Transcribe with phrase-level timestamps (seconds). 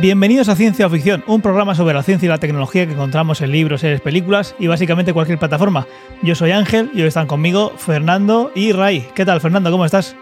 [0.00, 3.42] Bienvenidos a Ciencia o Ficción, un programa sobre la ciencia y la tecnología que encontramos
[3.42, 5.86] en libros, series, películas y básicamente cualquier plataforma.
[6.22, 9.06] Yo soy Ángel y hoy están conmigo Fernando y Ray.
[9.14, 9.70] ¿Qué tal, Fernando?
[9.70, 10.16] ¿Cómo estás?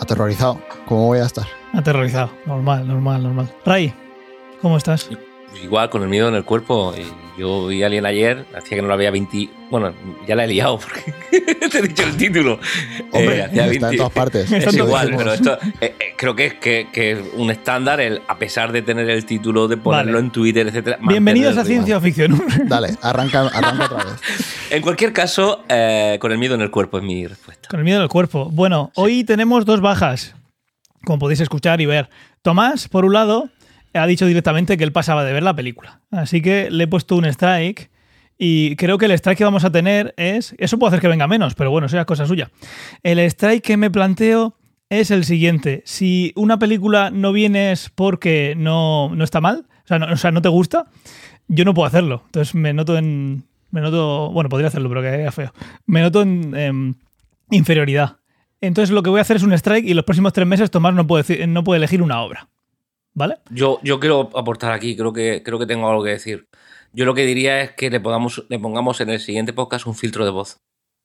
[0.00, 0.60] Aterrorizado.
[0.86, 1.46] ¿Cómo voy a estar?
[1.74, 2.32] Aterrorizado.
[2.44, 3.48] Normal, normal, normal.
[3.64, 3.94] Ray,
[4.60, 5.08] ¿cómo estás?
[5.62, 6.94] Igual, con el miedo en el cuerpo.
[7.38, 9.48] Yo vi a alguien ayer, hacía que no la veía 20.
[9.70, 9.94] Bueno,
[10.26, 11.14] ya la he liado porque
[11.70, 12.58] te he dicho el título.
[13.12, 14.50] Hombre, eh, está en todas partes.
[14.50, 18.72] Es igual, pero esto eh, eh, creo que es que, un estándar, el, a pesar
[18.72, 20.98] de tener el título, de ponerlo en Twitter, etcétera.
[21.00, 22.42] Bienvenidos a Ciencia o Ficción.
[22.66, 24.14] Dale, arranca, arranca otra vez.
[24.70, 25.64] En cualquier caso,
[26.20, 27.68] con el miedo en el cuerpo es mi respuesta.
[27.70, 28.50] Con el miedo en el cuerpo.
[28.50, 30.34] Bueno, hoy tenemos dos bajas,
[31.06, 32.10] como podéis escuchar y ver.
[32.42, 33.48] Tomás, por un lado,
[33.98, 36.00] ha dicho directamente que él pasaba de ver la película.
[36.10, 37.90] Así que le he puesto un strike
[38.38, 40.54] y creo que el strike que vamos a tener es...
[40.58, 42.50] Eso puede hacer que venga menos, pero bueno, eso es cosa suya.
[43.02, 44.54] El strike que me planteo
[44.88, 45.82] es el siguiente.
[45.84, 50.86] Si una película no vienes porque no, está mal, o sea, no, no te gusta,
[51.48, 52.22] yo no puedo hacerlo.
[52.26, 53.44] Entonces me noto en...
[53.70, 54.30] Me noto...
[54.30, 55.52] Bueno, podría hacerlo, pero que feo.
[55.84, 56.94] Me noto en em,
[57.50, 58.18] inferioridad.
[58.60, 60.94] Entonces lo que voy a hacer es un strike y los próximos tres meses Tomás
[60.94, 62.48] no puede, no puede elegir una obra.
[63.18, 63.38] ¿Vale?
[63.50, 66.46] Yo, yo quiero aportar aquí, creo que, creo que tengo algo que decir.
[66.92, 69.96] Yo lo que diría es que le, podamos, le pongamos en el siguiente podcast un
[69.96, 70.58] filtro de voz.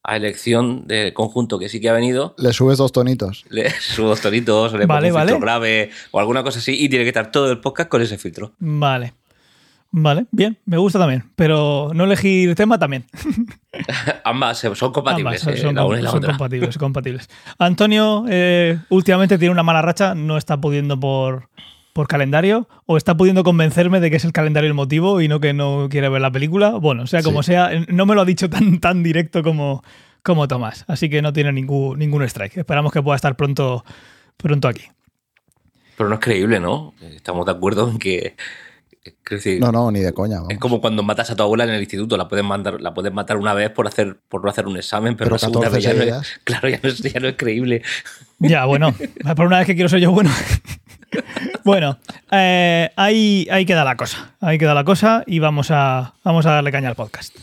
[0.03, 2.35] A elección del conjunto que sí que ha venido.
[2.37, 3.45] Le subes dos tonitos.
[3.49, 7.03] Le subo dos tonitos, le pongo un filtro grave o alguna cosa así y tiene
[7.03, 8.53] que estar todo el podcast con ese filtro.
[8.59, 9.13] Vale.
[9.89, 11.31] Vale, bien, me gusta también.
[11.35, 13.05] Pero no elegir tema también.
[14.23, 15.47] Ambas son compatibles.
[15.47, 15.75] Eh, son,
[16.21, 17.29] compatibles, compatibles.
[17.57, 21.49] Antonio eh, últimamente tiene una mala racha, no está pudiendo por,
[21.93, 25.39] por calendario o está pudiendo convencerme de que es el calendario el motivo y no
[25.39, 26.71] que no quiere ver la película.
[26.71, 29.83] Bueno, sea como sea, no me lo ha dicho tan, tan directo como,
[30.23, 32.57] como Tomás, así que no tiene ningún, ningún strike.
[32.57, 33.85] Esperamos que pueda estar pronto,
[34.37, 34.83] pronto aquí.
[35.95, 36.95] Pero no es creíble, ¿no?
[37.01, 38.35] Estamos de acuerdo en que...
[39.59, 40.39] no, no, ni de coña.
[40.49, 43.13] Es como cuando matas a tu abuela en el instituto, la puedes, mandar, la puedes
[43.13, 45.93] matar una vez por, hacer, por no hacer un examen, pero, la segunda vez ya
[45.93, 47.83] no, es, claro, ya no, es, ya no es creíble.
[48.39, 48.95] Ya, bueno,
[49.35, 50.31] por una vez que quiero ser yo bueno.
[51.63, 51.97] Bueno,
[52.31, 54.33] eh, ahí, ahí queda la cosa.
[54.41, 57.35] Ahí queda la cosa y vamos a, vamos a darle caña al podcast.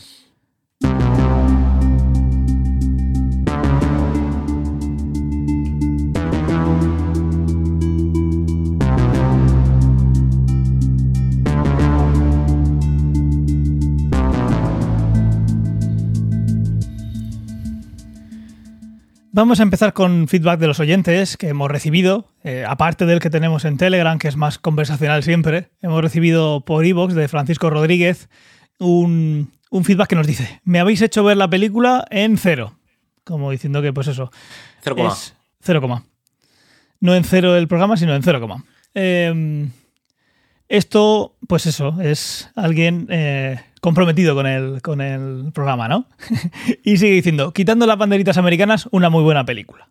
[19.33, 23.29] Vamos a empezar con feedback de los oyentes que hemos recibido, eh, aparte del que
[23.29, 25.71] tenemos en Telegram, que es más conversacional siempre.
[25.81, 28.27] Hemos recibido por Evox de Francisco Rodríguez
[28.77, 29.53] un,
[29.83, 32.77] feedback que nos dice: Me habéis hecho ver la película en cero.
[33.23, 34.31] Como diciendo que, pues eso.
[34.81, 36.03] Cero Es cero coma.
[36.99, 38.65] No en cero el programa, sino en cero coma.
[38.93, 39.71] Em,
[40.71, 46.05] esto, pues eso, es alguien eh, comprometido con el, con el programa, ¿no?
[46.83, 49.89] y sigue diciendo, quitando las banderitas americanas, una muy buena película.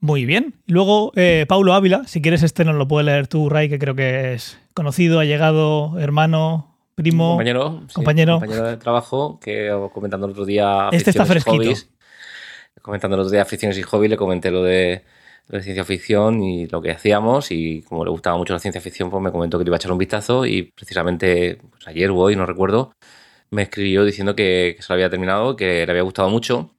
[0.00, 0.54] Muy bien.
[0.66, 3.94] Luego, eh, Paulo Ávila, si quieres este nos lo puede leer tú, Ray, que creo
[3.94, 8.40] que es conocido, ha llegado, hermano, primo, compañero, compañero.
[8.40, 10.90] compañero de trabajo, que comentando el otro día...
[10.92, 11.72] Este está fresquito.
[12.82, 15.02] comentando el otro día aficiones y hobby, le comenté lo de
[15.48, 19.10] de ciencia ficción y lo que hacíamos y como le gustaba mucho la ciencia ficción
[19.10, 22.16] pues me comentó que le iba a echar un vistazo y precisamente pues, ayer o
[22.16, 22.92] hoy, no recuerdo,
[23.50, 26.74] me escribió diciendo que, se lo había terminado, que le había gustado mucho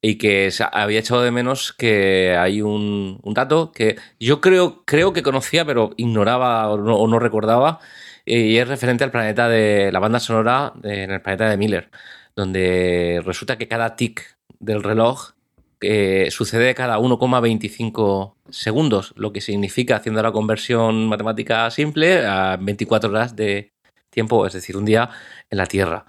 [0.00, 5.22] y que había echado de menos que hay un, dato que yo creo, creo que
[5.22, 7.80] conocía pero ignoraba o no, recordaba
[8.24, 11.90] y es referente al planeta de la banda sonora en el planeta de Miller,
[12.34, 15.35] donde resulta que cada tic del reloj
[15.80, 23.10] eh, sucede cada 1,25 segundos, lo que significa, haciendo la conversión matemática simple, a 24
[23.10, 23.72] horas de
[24.10, 25.10] tiempo, es decir, un día
[25.50, 26.06] en la Tierra.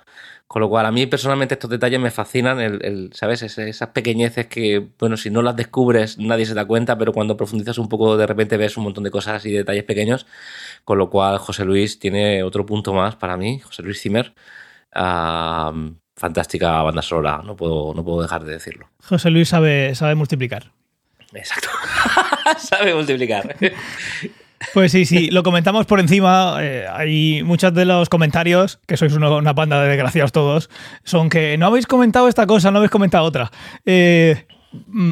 [0.48, 3.44] Con lo cual, a mí personalmente estos detalles me fascinan, el, ¿sabes?
[3.44, 7.78] esas pequeñeces que, bueno, si no las descubres nadie se da cuenta, pero cuando profundizas
[7.78, 10.26] un poco de repente ves un montón de cosas y detalles pequeños,
[10.86, 14.34] con lo cual José Luis tiene otro punto más para mí, José Luis Zimmer,
[16.18, 18.90] fantástica banda sonora, no puedo, no puedo dejar de decirlo.
[19.04, 20.72] José Luis sabe, sabe multiplicar.
[21.34, 21.70] Exacto.
[22.58, 23.56] sabe multiplicar.
[24.74, 26.58] Pues sí, sí, lo comentamos por encima.
[26.62, 30.70] Eh, hay muchos de los comentarios, que sois una, una, banda de desgraciados todos,
[31.04, 33.52] son que no habéis comentado esta cosa, no habéis comentado otra.
[33.86, 34.48] Eh,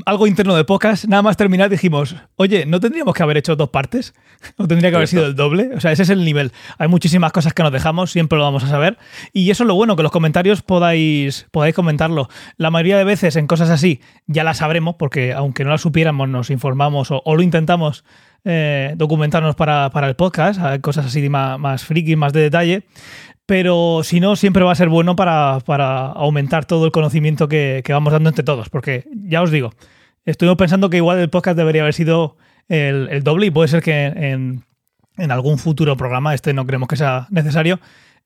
[0.06, 3.70] algo interno de pocas, nada más terminar dijimos, oye, ¿no tendríamos que haber hecho dos
[3.70, 4.14] partes?
[4.58, 5.72] ¿O tendría que haber sido el doble?
[5.76, 6.52] O sea, ese es el nivel.
[6.78, 8.98] Hay muchísimas cosas que nos dejamos, siempre lo vamos a saber.
[9.34, 12.30] Y eso es lo bueno, que los comentarios podáis, podáis comentarlo.
[12.58, 16.30] La mayoría de veces en cosas así ya las sabremos, porque aunque no las supiéramos,
[16.30, 18.04] nos informamos o, lo intentamos
[18.44, 22.84] eh, documentarnos para, el podcast, cosas así más, más friki, más de detalle.
[23.46, 25.58] Pero si no, siempre va a ser bueno para,
[26.08, 28.70] aumentar todo el conocimiento que, vamos dando entre todos.
[28.70, 29.72] Porque ya os digo,
[30.26, 32.38] estuvimos pensando que igual el podcast debería haber sido
[32.68, 34.64] el, doble y puede ser que en,
[35.18, 37.80] algún futuro programa, este no creemos que sea necesario,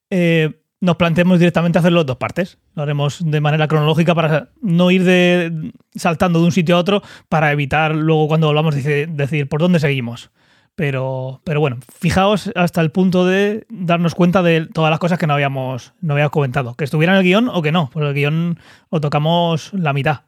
[0.10, 2.58] eh, nos planteemos directamente hacerlo en dos partes.
[2.76, 7.02] Lo haremos de manera cronológica para no ir de, saltando de un sitio a otro
[7.28, 10.32] para evitar luego cuando volvamos a decir, por dónde seguimos.
[10.80, 15.28] Pero, pero bueno, fijaos hasta el punto de darnos cuenta de todas las cosas que
[15.28, 16.74] no habíamos, no habíamos comentado.
[16.76, 18.60] Que estuvieran en el guion o que no, porque el guion
[18.90, 20.22] lo tocamos la mitad.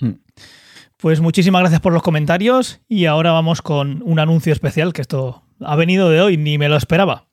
[0.00, 0.14] Hmm.
[0.96, 5.44] Pues muchísimas gracias por los comentarios y ahora vamos con un anuncio especial, que esto
[5.60, 7.26] ha venido de hoy, ni me lo esperaba.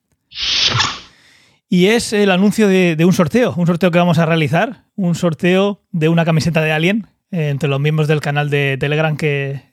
[1.68, 5.82] Y es el anuncio de, un sorteo, un sorteo que vamos a realizar, un sorteo
[5.92, 9.73] de una camiseta de Alien eh, entre los miembros del canal de Telegram que,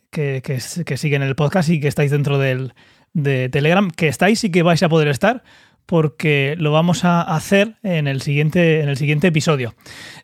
[0.97, 2.75] siguen el podcast y que estáis dentro del,
[3.13, 5.43] de Telegram, que estáis y que vais a poder estar
[5.87, 9.75] porque lo vamos a hacer en el siguiente, en el siguiente episodio.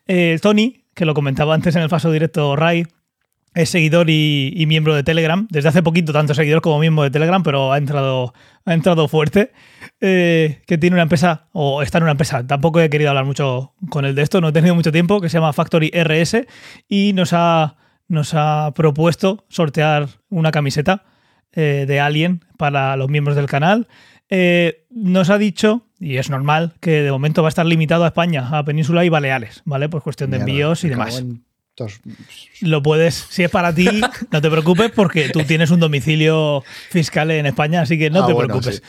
[0.07, 2.85] Eh, Tony, que lo comentaba antes en el paso directo Ray,
[3.53, 5.45] es seguidor y, miembro de Telegram.
[5.49, 8.33] Desde hace poquito, tanto seguidor como miembro de Telegram, pero ha entrado,
[8.65, 9.51] ha entrado fuerte.
[9.99, 12.45] Eh, que tiene una empresa, o está en una empresa.
[12.45, 15.27] Tampoco he querido hablar mucho con él de esto, no he tenido mucho tiempo, que
[15.27, 16.45] se llama Factory RS
[16.87, 21.03] y nos ha, nos ha propuesto sortear una camiseta
[21.53, 23.87] eh, de Alien para los miembros del canal.
[24.29, 28.07] Eh, nos ha dicho, y es normal, que de momento va a estar limitado a
[28.07, 29.89] España, a Península y Baleares, ¿vale?
[29.89, 31.23] Por cuestión de envíos y demás.
[32.61, 33.87] Lo puedes, si es para ti,
[34.31, 38.27] no te preocupes porque tú tienes un domicilio fiscal en España, así que no ah,
[38.27, 38.81] te preocupes.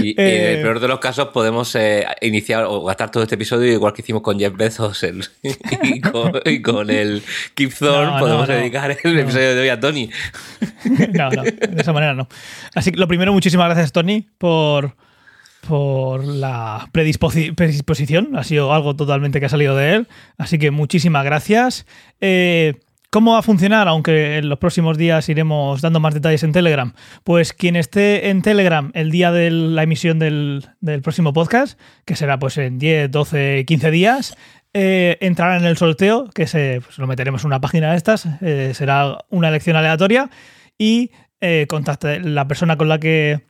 [0.00, 3.36] y, en el eh, peor de los casos podemos eh, iniciar o gastar todo este
[3.36, 5.04] episodio igual que hicimos con Jeff Bezos
[6.44, 7.22] y, con, el
[7.54, 10.10] Keith Thorne, podemos dedicar el episodio de hoy a Tony.
[11.12, 12.28] no, no, de esa manera no.
[12.74, 14.96] Así que lo primero, muchísimas gracias Tony por
[15.64, 18.36] por la predisposición.
[18.36, 20.08] Ha sido algo totalmente que ha salido de él.
[20.38, 21.86] Así que muchísimas gracias.
[22.20, 22.80] Eh,
[23.10, 23.86] ¿Cómo va a funcionar?
[23.86, 26.94] Aunque en los próximos días iremos dando más detalles en Telegram.
[27.22, 30.64] Pues quien esté en Telegram el día de la emisión del,
[31.02, 34.36] próximo podcast, que será pues en 10, 12, 15 días,
[34.72, 38.26] eh, entrará en el sorteo, que se, pues, lo meteremos en una página de estas,
[38.42, 40.30] eh, será una elección aleatoria
[40.76, 41.10] y
[41.68, 43.42] contacte la persona con la que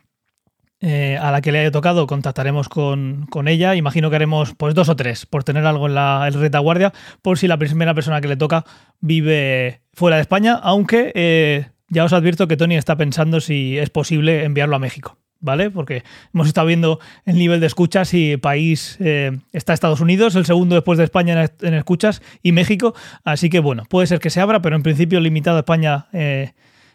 [0.81, 3.75] eh, a la que le haya tocado contactaremos con, ella.
[3.75, 6.91] Imagino que haremos pues dos o tres por tener algo en la retaguardia
[7.21, 8.65] por si la primera persona que le toca
[8.99, 13.89] vive fuera de España, aunque eh, ya os advierto que Tony está pensando si es
[13.89, 15.17] posible enviarlo a México.
[15.39, 15.69] ¿Vale?
[15.69, 20.45] Porque hemos estado viendo el nivel de escuchas y país eh, está Estados Unidos, el
[20.45, 22.95] segundo después de España en, escuchas y México.
[23.23, 26.07] Así que bueno, puede ser que se abra, pero en principio limitado a España,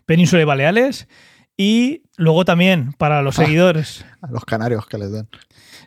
[0.06, 1.06] Península y Baleares.
[1.60, 4.06] Y luego también para los ah, seguidores.
[4.22, 5.28] A los canarios que les den.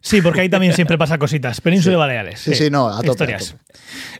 [0.01, 1.61] Sí, porque ahí también siempre pasa cositas.
[1.61, 2.41] Península de Baleares.
[2.41, 3.55] Sí, sí, no, a tope, Historias.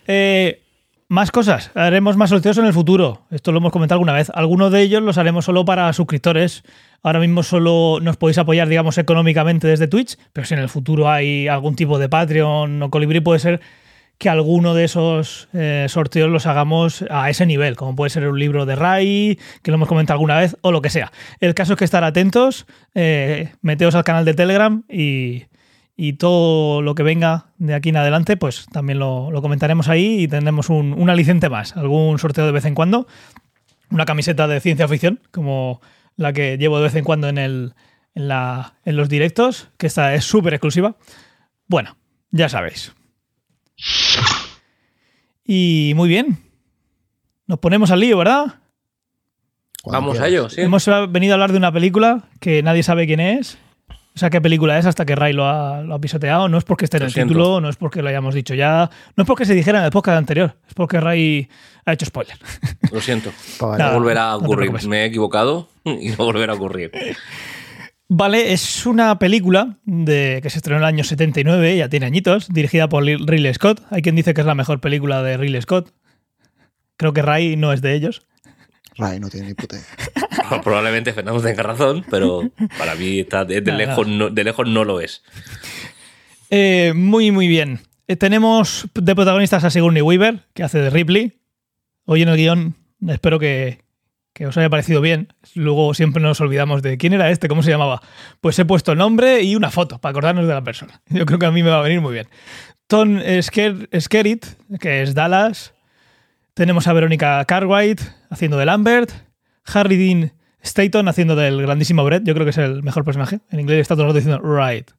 [0.07, 0.63] Eh,
[1.09, 1.69] más cosas.
[1.75, 3.27] Haremos más sorteos en el futuro.
[3.29, 4.31] Esto lo hemos comentado alguna vez.
[4.33, 6.63] Algunos de ellos los haremos solo para suscriptores.
[7.03, 11.07] Ahora mismo solo nos podéis apoyar, digamos, económicamente desde Twitch, pero si en el futuro
[11.07, 13.62] hay algún tipo de Patreon o Colibri, puede ser
[14.17, 18.39] que alguno de esos eh, sorteos los hagamos a ese nivel, como puede ser un
[18.39, 21.12] libro de Rai, que lo hemos comentado alguna vez, o lo que sea.
[21.39, 22.65] El caso es que estar atentos,
[22.96, 25.46] eh, meteos al canal de Telegram y,
[26.20, 30.70] todo lo que venga de aquí en adelante, pues también lo, comentaremos ahí y tendremos
[30.70, 33.08] un, un, alicente más, algún sorteo de vez en cuando,
[33.89, 35.82] una camiseta de ciencia ficción, como
[36.15, 37.74] la que llevo de vez en cuando en, el,
[38.15, 40.98] en, la, en los directos, que esta es súper exclusiva.
[41.67, 41.98] Bueno,
[42.32, 42.93] ya sabéis.
[45.46, 46.38] Y muy bien.
[47.48, 48.56] Nos ponemos al lío, ¿verdad?
[49.86, 50.62] Vamos a ello, sí.
[50.62, 53.58] Hemos venido a hablar de una película que nadie sabe quién es.
[54.15, 56.48] O sea, qué película es hasta que Ray lo ha, pisoteado.
[56.48, 59.24] No es porque esté en el título, no es porque lo hayamos dicho ya, no
[59.24, 61.50] es porque se dijera en el podcast anterior, es porque Ray
[61.86, 62.38] ha hecho spoiler.
[62.92, 63.32] Lo siento.
[63.60, 64.72] no volverá a ocurrir.
[64.88, 66.92] Me he equivocado y no volverá a ocurrir.
[68.10, 72.48] Vale, es una película de, que se estrenó en el año 79, ya tiene añitos,
[72.50, 73.81] dirigida por Ridley Scott.
[73.89, 75.93] Hay quien dice que es la mejor película de Ridley Scott.
[76.98, 78.27] Creo que Ray no es de ellos.
[78.98, 79.77] Ray no tiene ni puta
[80.63, 85.00] Probablemente Fernando tenga razón, pero para mí está de, lejos, no, de lejos no lo
[85.00, 85.24] es.
[86.50, 87.79] Eh, muy, muy bien.
[88.07, 91.39] Eh, tenemos de protagonistas a Sigourney Weaver, que hace de Ripley.
[92.05, 92.75] Hoy en el guion
[93.07, 93.79] espero que,
[94.33, 95.33] que os haya parecido bien.
[95.55, 98.01] Luego siempre nos olvidamos de quién era este, cómo se llamaba.
[98.41, 101.01] Pues he puesto el nombre y una foto para acordarnos de la persona.
[101.09, 102.27] Yo creo que a mí me va a venir muy bien.
[102.87, 104.45] Tom Skerritt,
[104.79, 105.73] que es Dallas.
[106.53, 109.11] Tenemos a Verónica Cartwright haciendo de Lambert.
[109.65, 113.41] Harry Dean Staton haciendo del grandísimo Brett, yo creo que es el mejor personaje.
[113.51, 114.89] En inglés está todo el rato diciendo right.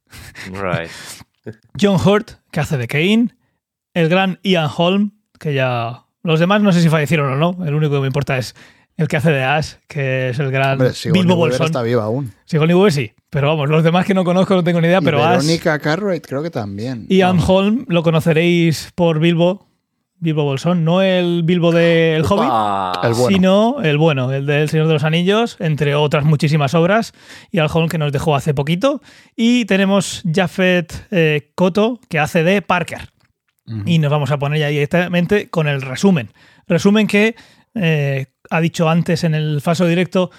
[0.51, 0.91] Right.
[1.79, 3.35] John Hurt, que hace de Kane.
[3.93, 6.05] El gran Ian Holm, que ya.
[6.23, 7.65] Los demás no sé si fallecieron o no.
[7.65, 8.55] El único que me importa es
[8.97, 11.65] el que hace de Ash, que es el gran Hombre, Sigourney Bilbo Weaver Bolsón.
[11.67, 12.31] está viva aún.
[12.45, 15.05] Sigourney Weaver sí, pero vamos, los demás que no conozco no tengo ni idea, Y
[15.05, 15.37] pero Ash.
[15.41, 17.05] Verónica Cartwright creo que también.
[17.09, 17.45] Ian No.
[17.45, 19.67] Holm lo conoceréis por Bilbo.
[20.17, 23.27] Bilbo Bolsón, no el Bilbo del Hobbit, Ah, El bueno.
[23.27, 27.11] sino el bueno, el del Señor de los Anillos, entre otras muchísimas obras.
[27.51, 29.01] Y al Holm que nos dejó hace poquito.
[29.35, 33.09] Y tenemos Jafet eh, Koto, que hace de Parker.
[33.85, 36.29] Y nos vamos a poner ya directamente con el resumen.
[36.65, 37.35] Resumen que
[37.75, 40.31] eh, ha dicho antes en el falso directo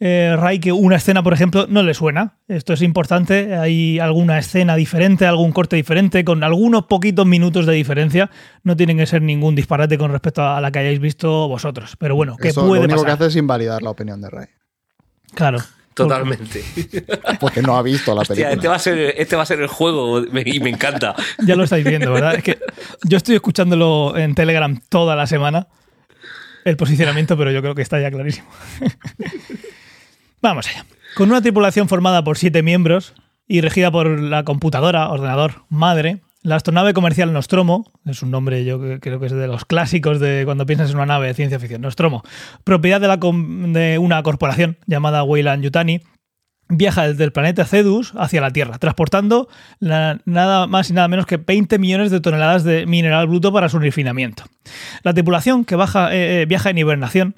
[0.00, 2.36] eh, Ray que una escena, por ejemplo, no le suena.
[2.48, 3.54] Esto es importante.
[3.56, 8.28] Hay alguna escena diferente, algún corte diferente, con algunos poquitos minutos de diferencia.
[8.64, 11.96] No tienen que ser ningún disparate con respecto a la que hayáis visto vosotros.
[11.96, 13.18] Pero bueno, ¿qué Eso lo puede único pasar?
[13.18, 14.46] que hace es invalidar la opinión de Ray.
[15.34, 15.58] Claro.
[15.94, 16.62] totalmente.
[17.40, 18.54] Porque no ha visto la Hostia, película.
[18.54, 21.14] este va, a ser, este va a ser el juego y me encanta.
[21.46, 22.34] Ya lo estáis viendo, ¿verdad?
[22.34, 22.58] Es que
[23.04, 25.68] yo estoy escuchándolo en Telegram toda la semana,
[26.64, 28.46] el posicionamiento, pero yo creo que está ya clarísimo.
[30.42, 30.84] Vamos allá.
[31.14, 33.14] Con una tripulación formada por siete miembros
[33.46, 38.78] y regida por la computadora, ordenador, madre, la astronave comercial Nostromo, es un nombre yo
[39.00, 41.80] creo que es de los clásicos de cuando piensas en una nave de ciencia ficción,
[41.80, 42.22] Nostromo,
[42.64, 46.02] propiedad de, la de una corporación llamada Weyland Yutani,
[46.68, 49.48] viaja desde el planeta Cedus hacia la Tierra, transportando
[49.80, 53.68] la- nada más y nada menos que 20 millones de toneladas de mineral bruto para
[53.68, 54.44] su refinamiento.
[55.02, 57.34] La tripulación que baja, eh, eh, viaja en hibernación,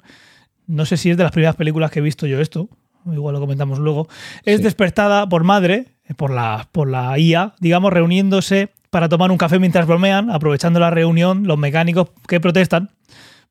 [0.65, 2.69] no sé si es de las primeras películas que he visto yo esto,
[3.05, 4.07] igual lo comentamos luego,
[4.43, 4.63] es Sí.
[4.63, 9.59] despertada por madre, eh, por la, por la IA, digamos, reuniéndose para tomar un café
[9.59, 12.89] mientras bromean, aprovechando la reunión los mecánicos que protestan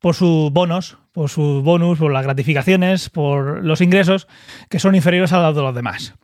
[0.01, 4.29] por sus bonos, por sus bonus, por las gratificaciones, por los ingresos
[4.69, 6.15] que son inferiores a los de los demás.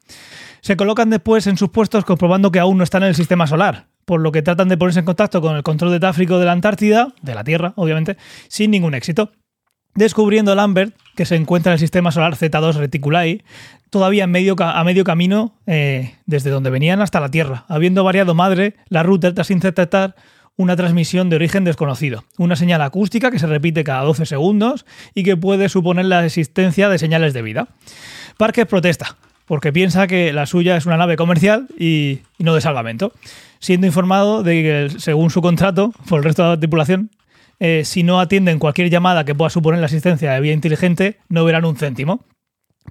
[0.61, 3.88] Se colocan después en sus puestos comprobando que aún no están en el sistema solar,
[4.05, 6.52] por lo que tratan de ponerse en contacto con el control de tráfico de la
[6.52, 8.17] Antártida, de la Tierra, obviamente,
[8.49, 9.33] sin ningún éxito.
[9.95, 13.43] Descubriendo Lambert, que se encuentra en el sistema solar Z2 Reticuli,
[13.91, 18.35] todavía en medio a medio camino eh, desde donde venían hasta la Tierra, habiendo variado
[18.35, 20.14] madre la ruta tras interceptar
[20.56, 25.23] una transmisión de origen desconocido, una señal acústica que se repite cada 12 segundos y
[25.23, 27.68] que puede suponer la existencia de señales de vida.
[28.37, 29.16] Parker protesta,
[29.47, 33.12] porque piensa que la suya es una nave comercial y, no de salvamento,
[33.59, 37.11] siendo informado de que, según su contrato, por el resto de la tripulación,
[37.61, 41.44] eh, si no atienden cualquier llamada que pueda suponer la asistencia de vía inteligente, no
[41.44, 42.25] verán un céntimo.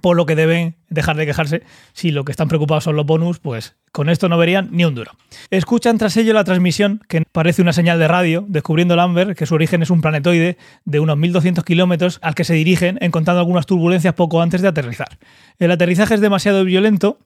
[0.00, 1.62] Por lo que deben dejar de quejarse.
[1.92, 4.94] Si lo que están preocupados son los bonus, pues con esto no verían ni un
[4.94, 5.12] duro.
[5.50, 9.54] Escuchan tras ello la transmisión, que parece una señal de radio, descubriendo Lambert que su
[9.54, 14.14] origen es un planetoide de unos 1200 kilómetros al que se dirigen, encontrando algunas turbulencias
[14.14, 15.18] poco antes de aterrizar.
[15.58, 17.18] El aterrizaje es demasiado violento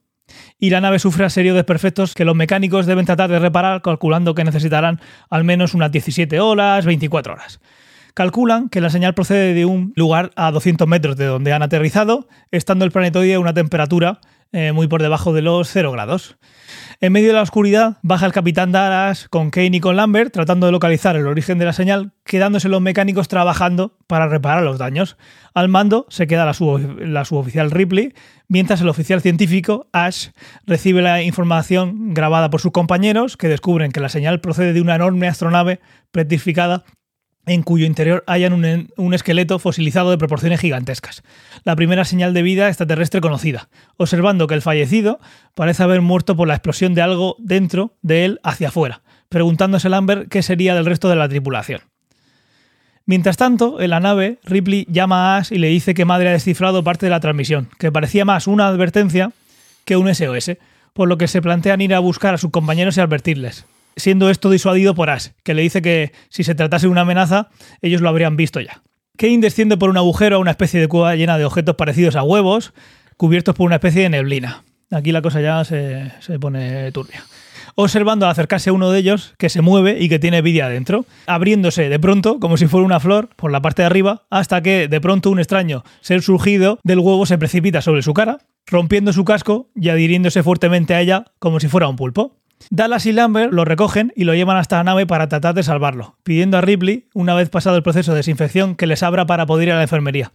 [0.59, 4.43] y la nave sufre serios desperfectos que los mecánicos deben tratar de reparar, calculando que
[4.43, 7.59] necesitarán al menos unas 17 horas, 24 horas.
[8.17, 12.27] Calculan que la señal procede de un lugar a 200 metros de donde han aterrizado,
[12.49, 14.21] estando el planetoide a una temperatura
[14.51, 16.35] eh, muy por debajo de los 0 grados.
[16.99, 20.65] En medio de la oscuridad baja el capitán Dallas con Kane y con Lambert tratando
[20.65, 25.15] de localizar el origen de la señal, quedándose los mecánicos trabajando para reparar los daños.
[25.53, 26.55] Al mando se queda la,
[27.05, 28.15] la suboficial Ripley,
[28.47, 30.29] mientras el oficial científico Ash
[30.65, 34.95] recibe la información grabada por sus compañeros que descubren que la señal procede de una
[34.95, 35.81] enorme astronave
[36.11, 36.83] petrificada
[37.47, 41.23] en cuyo interior hayan un, un esqueleto fosilizado de proporciones gigantescas.
[41.63, 45.19] La primera señal de vida extraterrestre conocida, observando que el fallecido
[45.55, 50.29] parece haber muerto por la explosión de algo dentro de él hacia afuera, preguntándose Lambert
[50.29, 51.81] qué sería del resto de la tripulación.
[53.05, 56.33] Mientras tanto, en la nave, Ripley llama a Ash y le dice que Madre ha
[56.33, 59.31] descifrado parte de la transmisión, que parecía más una advertencia
[59.85, 60.57] que un SOS,
[60.91, 63.65] por lo que se plantean ir a buscar a sus compañeros y advertirles
[63.97, 67.49] siendo esto disuadido por Ash, que le dice que si se tratase de una amenaza,
[67.81, 68.81] ellos lo habrían visto ya.
[69.17, 72.23] Kane desciende por un agujero a una especie de cueva llena de objetos parecidos a
[72.23, 72.73] huevos,
[73.17, 74.63] cubiertos por una especie de neblina.
[74.91, 77.25] Aquí la cosa ya se, se pone turbia.
[77.79, 81.05] Observando al acercarse a uno de ellos, que se mueve y que tiene vida adentro,
[81.27, 84.87] abriéndose de pronto, como si fuera una flor, por la parte de arriba, hasta que
[84.87, 89.25] de pronto un extraño ser surgido del huevo se precipita sobre su cara, rompiendo su
[89.25, 92.35] casco y adhiriéndose fuertemente a ella como si fuera un pulpo.
[92.69, 96.17] Dallas y Lambert lo recogen y lo llevan hasta la nave para tratar de salvarlo,
[96.23, 99.69] pidiendo a Ripley, una vez pasado el proceso de desinfección, que les abra para poder
[99.69, 100.31] ir a la enfermería.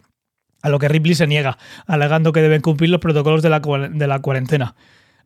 [0.63, 4.07] A lo que Ripley se niega, alegando que deben cumplir los protocolos de la, de
[4.07, 4.75] la cuarentena.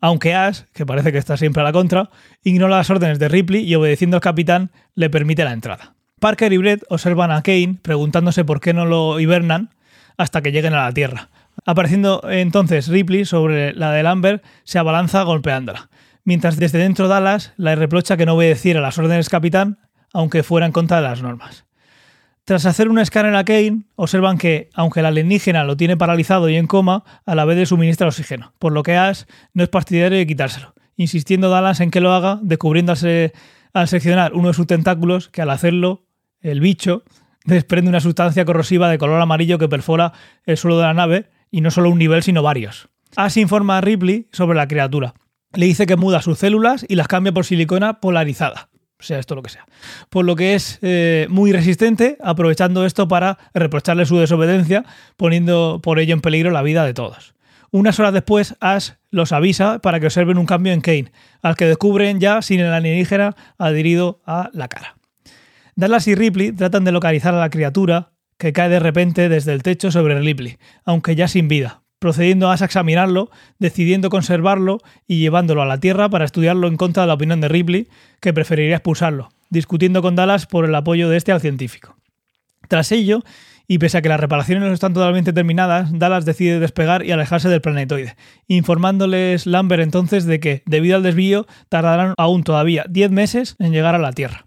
[0.01, 2.11] Aunque Ash, que parece que está siempre a la contra,
[2.43, 5.95] ignora las órdenes de Ripley y obedeciendo al capitán le permite la entrada.
[6.21, 9.71] Parker y Brett observan a Kane preguntándose por qué no lo hibernan
[10.17, 11.29] hasta que lleguen a la Tierra.
[11.65, 15.89] Apareciendo entonces Ripley sobre la de Lambert, se abalanza golpeándola.
[16.27, 19.79] Mientras desde dentro Dallas le reprocha que no obedeciera las órdenes capitán,
[20.13, 21.67] aunque fuera en contra las normas.
[22.45, 26.57] Tras hacer un escáner a Kane, observan que, aunque el alienígena lo tiene paralizado y
[26.57, 29.23] en coma, a la vez le suministra oxígeno, por lo que Ash
[29.55, 32.93] no es partidario de quitárselo, insistiendo Dallas en que lo haga, descubriendo
[33.73, 36.07] al seccionar uno de sus tentáculos que al hacerlo,
[36.41, 37.05] el bicho
[37.45, 40.13] desprende una sustancia corrosiva de color amarillo que perfora
[40.45, 42.89] el suelo de la nave, y no solo un nivel, sino varios.
[43.15, 45.15] Ash informa a Ripley sobre la criatura.
[45.57, 49.43] Le dice que muda sus células y las cambia por silicona polarizada sea esto lo
[49.43, 49.67] que sea.
[50.11, 54.85] Por lo que es eh, muy resistente, aprovechando esto para reprocharle su desobediencia,
[55.17, 57.35] poniendo por ello en peligro la vida de todos.
[57.71, 61.67] Unas horas después, Ash los avisa para que observen un cambio en Kane, al que
[61.67, 64.97] descubren ya sin el alienígena adherido a la cara.
[65.75, 69.63] Dallas y Ripley tratan de localizar a la criatura que cae de repente desde el
[69.63, 75.67] techo sobre Ripley, aunque ya sin vida, procediendo a examinarlo, decidiendo conservarlo y llevándolo a
[75.67, 77.89] la Tierra para estudiarlo en contra de la opinión de Ripley,
[78.21, 81.97] que preferiría expulsarlo, discutiendo con Dallas por el apoyo de este al científico.
[82.69, 83.23] Tras ello,
[83.69, 87.49] y pese a que las reparaciones no están totalmente terminadas, Dallas decide despegar y alejarse
[87.49, 93.57] del planetoide, informándoles Lambert entonces de que, debido al desvío, tardarán aún todavía 10 meses
[93.59, 94.47] en llegar a la Tierra.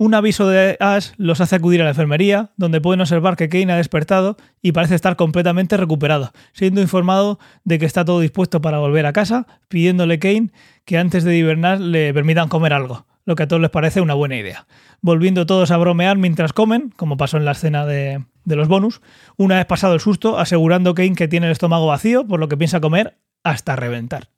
[0.00, 3.72] Un aviso de Ash los hace acudir a la enfermería, donde pueden observar que Kane
[3.72, 8.78] ha despertado y parece estar completamente recuperado, siendo informado de que está todo dispuesto para
[8.78, 10.52] volver a casa, pidiéndole Kane
[10.84, 14.14] que antes de hibernar le permitan comer algo, lo que a todos les parece una
[14.14, 14.68] buena idea.
[15.00, 19.00] Volviendo todos a bromear mientras comen, como pasó en la escena de, de los bonus,
[19.36, 22.56] una vez pasado el susto, asegurando Kane que tiene el estómago vacío, por lo que
[22.56, 24.28] piensa comer hasta reventar.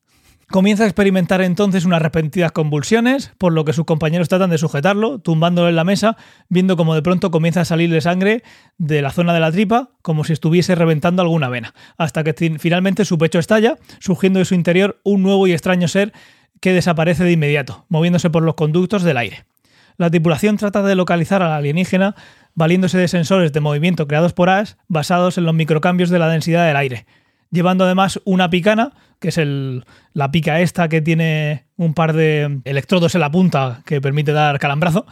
[0.50, 5.20] Comienza a experimentar entonces unas repentinas convulsiones, por lo que sus compañeros tratan de sujetarlo,
[5.20, 6.16] tumbándolo en la mesa,
[6.48, 8.42] viendo como de pronto comienza a salirle sangre
[8.76, 13.04] de la zona de la tripa, como si estuviese reventando alguna vena, hasta que finalmente
[13.04, 16.12] su pecho estalla, surgiendo de su interior un nuevo y extraño ser
[16.58, 19.44] que desaparece de inmediato, moviéndose por los conductos del aire.
[19.98, 22.16] La tripulación trata de localizar al alienígena
[22.54, 26.66] valiéndose de sensores de movimiento creados por Ash basados en los microcambios de la densidad
[26.66, 27.06] del aire,
[27.50, 32.60] llevando además una picana, que es el, la pica esta que tiene un par de
[32.64, 35.06] electrodos en la punta que permite dar calambrazo,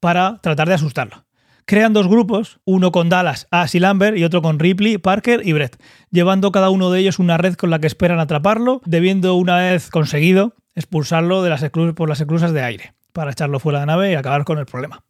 [0.00, 1.24] para tratar de asustarlo.
[1.66, 5.54] Crean dos grupos, uno con Dallas, Ash y Lambert y otro con Ripley, Parker y
[5.54, 9.56] Brett, llevando cada uno de ellos una red con la que esperan atraparlo, debiendo una
[9.56, 13.92] vez conseguido expulsarlo de las por las esclusas de aire, para echarlo fuera de la
[13.92, 15.04] nave y acabar con el problema.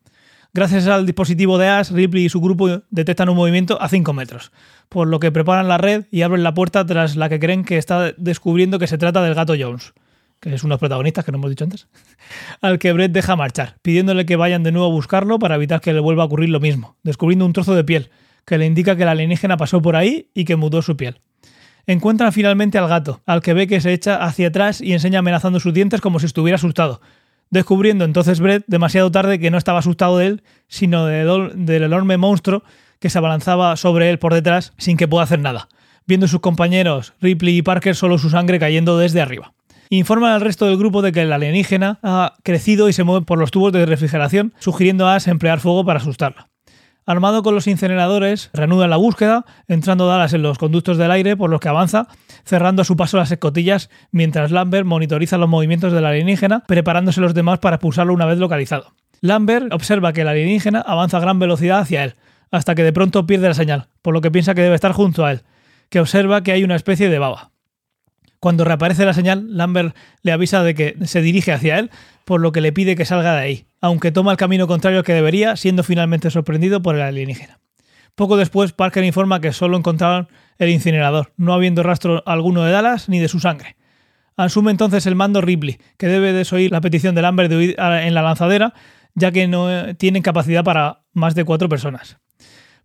[0.57, 4.53] Gracias al dispositivo de Ash, Ripley y su grupo detectan un movimiento a 5 metros,
[4.89, 7.77] por lo que preparan la red y abren la puerta tras la que creen que
[7.77, 9.95] está descubriendo que se trata del gato Jones,
[10.39, 11.89] que es uno de los protagonistas que no hemos dicho antes,
[12.61, 15.93] al que Brett deja marchar, pidiéndole que vayan de nuevo a buscarlo para evitar que
[15.93, 18.11] le vuelva a ocurrir lo mismo, descubriendo un trozo de piel,
[18.45, 21.21] que le indica que el alienígena pasó por ahí y que mudó su piel.
[21.89, 25.59] Encuentran finalmente al gato, al que ve que se echa hacia atrás y enseña amenazando
[25.59, 27.01] sus dientes como si estuviera asustado,
[27.55, 32.65] descubriendo entonces Brett demasiado tarde que no estaba asustado de él, sino del enorme monstruo
[32.99, 35.69] que se abalanzaba sobre él por detrás sin que pueda hacer nada,
[36.05, 39.55] viendo sus compañeros Ripley y Parker solo su sangre cayendo desde arriba.
[39.89, 43.39] Informan al resto del grupo de que el alienígena ha crecido y se mueve por
[43.39, 46.49] los tubos de refrigeración, sugiriendo a Ash emplear fuego para asustarla.
[47.07, 51.51] Armado con los incineradores, reanuda la búsqueda, entrando Dallas en los conductos del aire por
[51.51, 52.09] los que avanza,
[52.45, 57.35] cerrando a su paso las escotillas, mientras Lambert monitoriza los movimientos del alienígena, preparándose los
[57.35, 58.95] demás para expulsarlo una vez localizado.
[59.21, 62.15] Lambert observa que el alienígena avanza a gran velocidad hacia él,
[62.51, 65.25] hasta que de pronto pierde la señal, por lo que piensa que debe estar junto
[65.25, 65.43] a él,
[65.89, 67.51] que observa que hay una especie de baba.
[68.39, 71.91] Cuando reaparece la señal, Lambert le avisa de que se dirige hacia él,
[72.27, 75.15] por lo que le pide que salga de ahí, aunque toma el camino contrario que
[75.15, 77.61] debería, siendo finalmente sorprendido por el alienígena.
[78.15, 83.09] Poco después, Parker informa que solo encontraron el incinerador, no habiendo rastro alguno de Dallas
[83.09, 83.77] ni de su sangre.
[84.37, 88.15] Asume entonces el mando Ripley, que debe desoír la petición de Lambert de huir en
[88.15, 88.75] la lanzadera,
[89.15, 92.19] ya que no tienen capacidad para más de cuatro personas.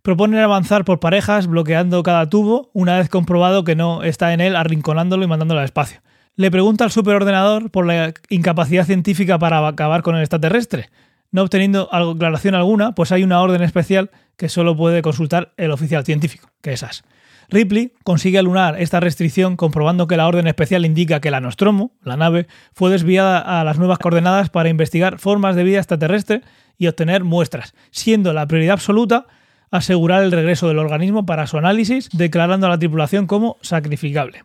[0.02, 4.56] Proponen avanzar por parejas, bloqueando cada tubo, una vez comprobado que no está en él,
[4.56, 6.00] arrinconándolo y mandándolo al espacio.
[6.36, 10.88] Le pregunta al superordenador por la incapacidad científica para acabar con el extraterrestre.
[11.32, 16.04] No obteniendo aclaración alguna, pues hay una orden especial que solo puede consultar el oficial
[16.04, 17.04] científico, que es AS.
[17.50, 22.16] Ripley consigue alunar esta restricción comprobando que la orden especial indica que la Nostromo, la
[22.16, 26.42] nave, fue desviada a las nuevas coordenadas para investigar formas de vida extraterrestre
[26.78, 29.26] y obtener muestras, siendo la prioridad absoluta
[29.70, 34.44] asegurar el regreso del organismo para su análisis, declarando a la tripulación como sacrificable.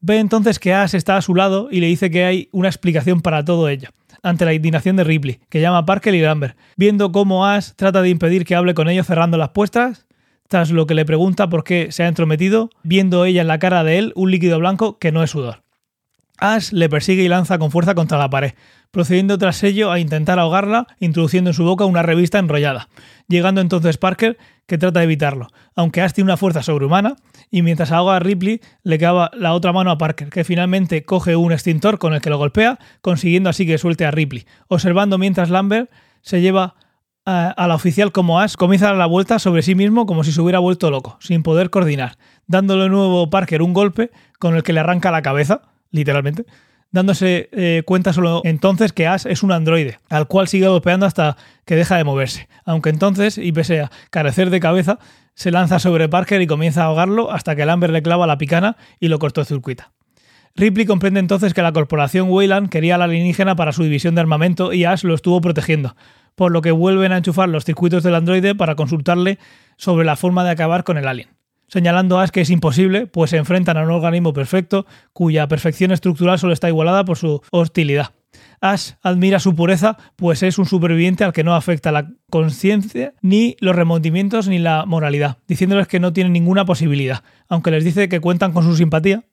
[0.00, 3.22] Ve entonces que Ash está a su lado y le dice que hay una explicación
[3.22, 3.88] para todo ello,
[4.22, 8.02] ante la indignación de Ripley, que llama a Parker y Lambert, viendo cómo Ash trata
[8.02, 10.03] de impedir que hable con ellos cerrando las puertas,
[10.48, 13.84] tras lo que le pregunta por qué se ha entrometido, viendo ella en la cara
[13.84, 15.64] de él un líquido blanco que no es sudor.
[16.38, 18.54] Ash le persigue y lanza con fuerza contra la pared,
[18.90, 22.88] procediendo tras ello a intentar ahogarla, introduciendo en su boca una revista enrollada,
[23.28, 27.16] llegando entonces Parker, que trata de evitarlo, aunque Ash tiene una fuerza sobrehumana,
[27.50, 31.36] y mientras ahoga a Ripley, le clava la otra mano a Parker, que finalmente coge
[31.36, 35.50] un extintor con el que lo golpea, consiguiendo así que suelte a Ripley, observando mientras
[35.50, 36.74] Lambert se lleva
[37.26, 40.32] a, la oficial como Ash comienza a dar la vuelta sobre sí mismo como si
[40.32, 44.72] se hubiera vuelto loco, sin poder coordinar, dándole nuevo Parker un golpe con el que
[44.72, 46.44] le arranca la cabeza, literalmente,
[46.90, 51.36] dándose eh, cuenta solo entonces que Ash es un androide, al cual sigue golpeando hasta
[51.64, 52.48] que deja de moverse.
[52.64, 54.98] Aunque entonces, y pese a carecer de cabeza,
[55.34, 58.76] se lanza sobre Parker y comienza a ahogarlo hasta que Lambert le clava la picana
[59.00, 59.92] y lo cortocircuita.
[60.56, 64.72] Ripley comprende entonces que la corporación Weyland quería al alienígena para su división de armamento
[64.72, 65.96] y Ash lo estuvo protegiendo,
[66.36, 69.38] por lo que vuelven a enchufar los circuitos del androide para consultarle
[69.76, 71.28] sobre la forma de acabar con el alien
[71.66, 75.90] señalando a Ash que es imposible, pues se enfrentan a un organismo perfecto cuya perfección
[75.90, 78.12] estructural solo está igualada por su hostilidad.
[78.60, 83.56] Ash admira su pureza, pues es un superviviente al que no afecta la conciencia, ni
[83.60, 88.20] los remordimientos, ni la moralidad, diciéndoles que no tienen ninguna posibilidad, aunque les dice que
[88.20, 89.24] cuentan con su simpatía,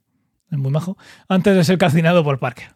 [0.52, 2.76] es muy majo, antes de ser calcinado por Parker.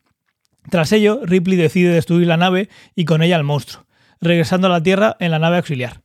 [0.69, 3.85] Tras ello, Ripley decide destruir la nave y con ella al monstruo,
[4.19, 6.01] regresando a la Tierra en la nave auxiliar.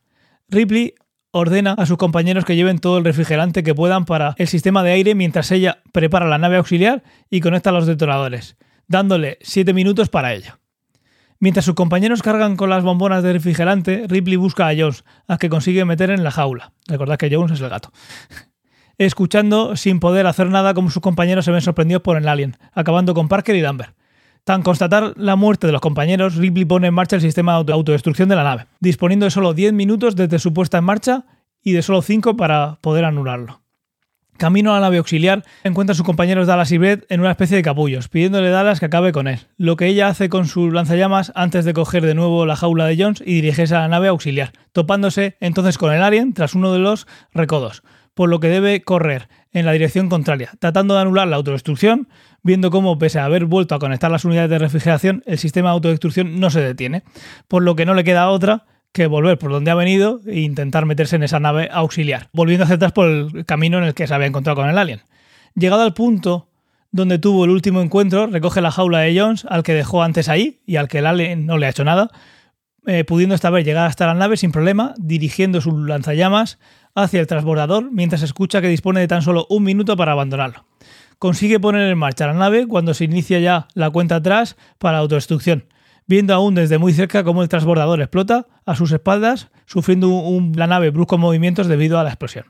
[0.49, 0.93] Ripley
[1.31, 4.91] ordena a sus compañeros que lleven todo el refrigerante que puedan para el sistema de
[4.91, 8.57] aire mientras ella prepara la nave auxiliar y conecta los detonadores,
[8.87, 10.59] dándole 7 minutos para ello.
[11.39, 15.49] Mientras sus compañeros cargan con las bombonas de refrigerante, Ripley busca a Jones, a que
[15.49, 16.73] consigue meter en la jaula.
[16.85, 17.91] Recordad que Jones es el gato.
[19.01, 23.15] Escuchando sin poder hacer nada como sus compañeros se ven sorprendidos por el alien, acabando
[23.15, 23.95] con Parker y Danver.
[24.43, 28.29] Tan constatar la muerte de los compañeros, Ripley pone en marcha el sistema de autodestrucción
[28.29, 31.25] de la nave, disponiendo de solo 10 minutos desde su puesta en marcha
[31.63, 33.63] y de solo 5 para poder anularlo.
[34.37, 37.57] Camino a la nave auxiliar, encuentra a sus compañeros Dallas y Brett en una especie
[37.57, 40.69] de capullos, pidiéndole a Dallas que acabe con él, lo que ella hace con su
[40.69, 44.09] lanzallamas antes de coger de nuevo la jaula de Jones y dirigirse a la nave
[44.09, 47.81] auxiliar, topándose entonces con el alien tras uno de los recodos,
[48.13, 52.07] por lo que debe correr en la dirección contraria, tratando de anular la autodestrucción,
[52.43, 55.73] viendo cómo, pese a haber vuelto a conectar las unidades de refrigeración, el sistema de
[55.73, 57.03] autodestrucción no se detiene,
[57.47, 60.85] por lo que no le queda otra que volver por donde ha venido e intentar
[60.85, 64.13] meterse en esa nave auxiliar, volviendo hacia atrás por el camino en el que se
[64.13, 65.01] había encontrado con el alien.
[65.55, 66.49] Llegado al punto
[66.91, 70.61] donde tuvo el último encuentro, recoge la jaula de Jones, al que dejó antes ahí
[70.65, 72.09] y al que el alien no le ha hecho nada,
[72.85, 76.59] eh, pudiendo esta vez llegar hasta la nave sin problema, dirigiendo sus lanzallamas
[76.95, 80.65] hacia el transbordador mientras escucha que dispone de tan solo un minuto para abandonarlo
[81.21, 85.65] consigue poner en marcha la nave cuando se inicia ya la cuenta atrás para autodestrucción,
[86.07, 90.65] viendo aún desde muy cerca cómo el transbordador explota a sus espaldas, sufriendo un, la
[90.65, 92.45] nave bruscos movimientos debido a la explosión.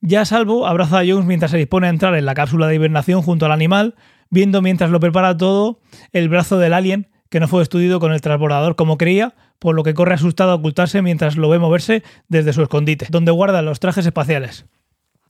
[0.00, 3.22] Ya salvo, abraza a Jones mientras se dispone a entrar en la cápsula de hibernación
[3.22, 3.94] junto al animal,
[4.30, 5.78] viendo mientras lo prepara todo
[6.10, 9.82] el brazo del alien que no fue destruido con el transbordador como creía, por lo
[9.82, 13.80] que corre asustado a ocultarse mientras lo ve moverse desde su escondite, donde guarda los
[13.80, 14.66] trajes espaciales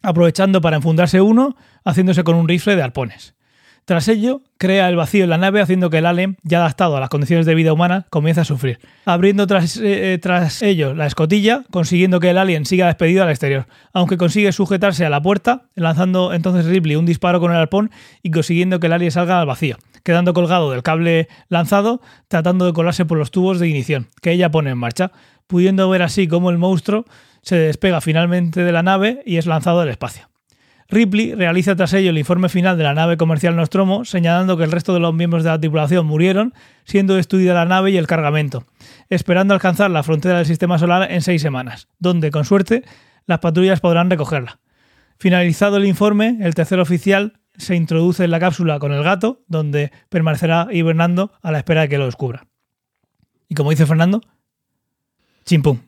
[0.02, 3.34] aprovechando para enfundarse uno, haciéndose con un rifle de arpones.
[3.84, 7.00] Tras ello, crea el vacío en la nave haciendo que el alien, ya adaptado a
[7.00, 11.64] las condiciones de vida humana, comience a sufrir, abriendo tras, eh, tras ello la escotilla,
[11.72, 16.32] consiguiendo que el alien siga despedido al exterior, aunque consigue sujetarse a la puerta, lanzando
[16.32, 17.90] entonces Ripley un disparo con el arpón
[18.22, 22.72] y consiguiendo que el alien salga al vacío, quedando colgado del cable lanzado, tratando de
[22.72, 25.10] colarse por los tubos de ignición, que ella pone en marcha,
[25.48, 27.04] pudiendo ver así como el monstruo
[27.42, 30.31] se despega finalmente de la nave y es lanzado al espacio.
[30.92, 34.70] Ripley realiza tras ello el informe final de la nave comercial Nostromo, señalando que el
[34.70, 36.52] resto de los miembros de la tripulación murieron,
[36.84, 38.66] siendo destruida la nave y el cargamento,
[39.08, 42.84] esperando alcanzar la frontera del sistema solar en seis semanas, donde, con suerte,
[43.24, 44.60] las patrullas podrán recogerla.
[45.18, 49.92] Finalizado el informe, el tercer oficial se introduce en la cápsula con el gato, donde
[50.10, 52.46] permanecerá hibernando a la espera de que lo descubra.
[53.48, 54.20] Y como dice Fernando,
[55.46, 55.78] chimpum.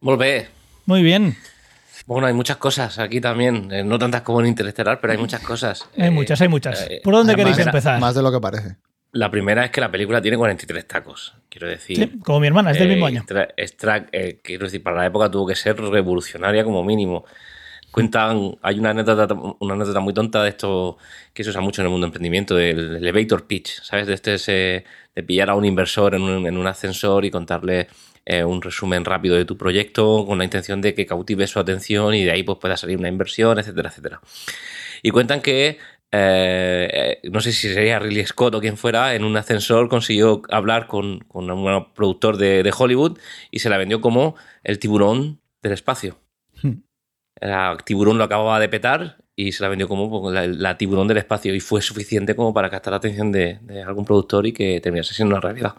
[0.00, 0.48] Volvé.
[0.86, 1.36] Muy bien.
[2.06, 5.40] Bueno, hay muchas cosas aquí también, eh, no tantas como en Interestelar, pero hay muchas
[5.40, 5.88] cosas.
[5.96, 6.82] Hay Eh, muchas, hay muchas.
[6.82, 7.98] eh, ¿Por dónde Además, queréis empezar?
[8.00, 8.76] Más de lo que parece.
[9.12, 11.96] La primera es que la película tiene 43 tacos, quiero decir.
[11.96, 13.24] Sí, como mi hermana, es del Eh, mismo año.
[13.56, 17.24] extra- eh, quiero decir, para la época tuvo que ser revolucionaria como mínimo.
[17.92, 20.98] Cuentan, hay una anécdota, una anécdota muy tonta de esto
[21.32, 24.08] que se usa mucho en el mundo del emprendimiento, del elevator pitch, ¿sabes?
[24.08, 27.86] De este ese- de pillar a un inversor en un, en un ascensor y contarle
[28.26, 32.14] eh, un resumen rápido de tu proyecto con la intención de que cautive su atención
[32.14, 34.20] y de ahí pues pueda salir una inversión, etcétera, etcétera.
[35.02, 35.78] Y cuentan que
[36.16, 36.88] eh,
[37.22, 40.86] eh, no sé si sería Ridley Scott o quien fuera, en un ascensor consiguió hablar
[40.86, 43.18] con, con un productor de, de Hollywood
[43.50, 46.16] y se la vendió como el tiburón del espacio.
[46.62, 46.82] Hmm.
[47.40, 51.08] Era, tiburón lo acababa de petar y se la vendió como pues, la, la tiburón
[51.08, 54.52] del espacio y fue suficiente como para captar la atención de, de algún productor y
[54.52, 55.74] que terminase siendo una realidad.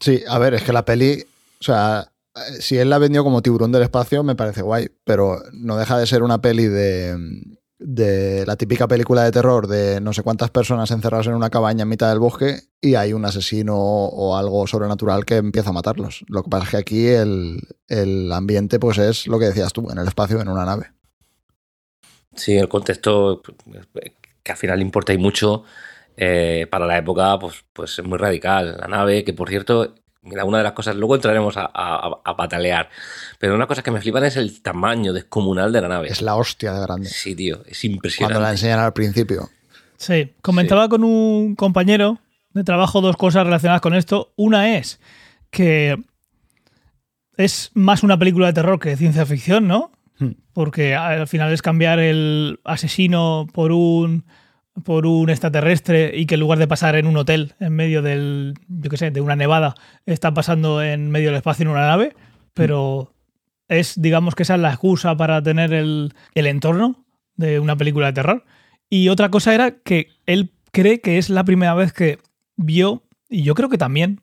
[0.00, 1.24] Sí, a ver, es que la peli,
[1.60, 5.42] o sea, eh, si él la vendió como tiburón del espacio, me parece guay, pero
[5.52, 7.16] no deja de ser una peli de,
[7.78, 11.82] de la típica película de terror de no sé cuántas personas encerradas en una cabaña
[11.82, 16.24] en mitad del bosque y hay un asesino o algo sobrenatural que empieza a matarlos.
[16.28, 19.90] Lo que pasa es que aquí el, el ambiente pues es lo que decías tú,
[19.90, 20.92] en el espacio, en una nave.
[22.34, 23.42] Sí, el contexto
[24.42, 25.64] que al final importa y mucho
[26.16, 28.76] eh, para la época, pues, pues es muy radical.
[28.80, 32.36] La nave, que por cierto, mira, una de las cosas, luego entraremos a, a, a
[32.36, 32.88] patalear,
[33.38, 36.08] pero una cosa que me flipan es el tamaño descomunal de la nave.
[36.08, 37.08] Es la hostia de grande.
[37.08, 38.34] Sí, tío, es impresionante.
[38.34, 39.50] Cuando la enseñan al principio.
[39.96, 40.88] Sí, comentaba Sí.
[40.90, 42.18] con un compañero
[42.52, 44.32] de trabajo dos cosas relacionadas con esto.
[44.36, 45.00] Una es
[45.50, 45.96] que
[47.36, 49.90] es más una película de terror que de ciencia ficción, ¿no?
[50.18, 50.32] Hmm.
[50.52, 54.24] Porque al final es cambiar el asesino por un
[54.82, 58.54] por un extraterrestre y que en lugar de pasar en un hotel en medio del,
[58.68, 62.16] yo qué sé, de una nevada, está pasando en medio del espacio en una nave,
[62.54, 63.14] pero
[63.68, 67.04] es, digamos que esa es la excusa para tener el, el entorno
[67.36, 68.44] de una película de terror.
[68.90, 72.18] Y otra cosa era que él cree que es la primera vez que
[72.56, 74.20] vio, y yo creo que también,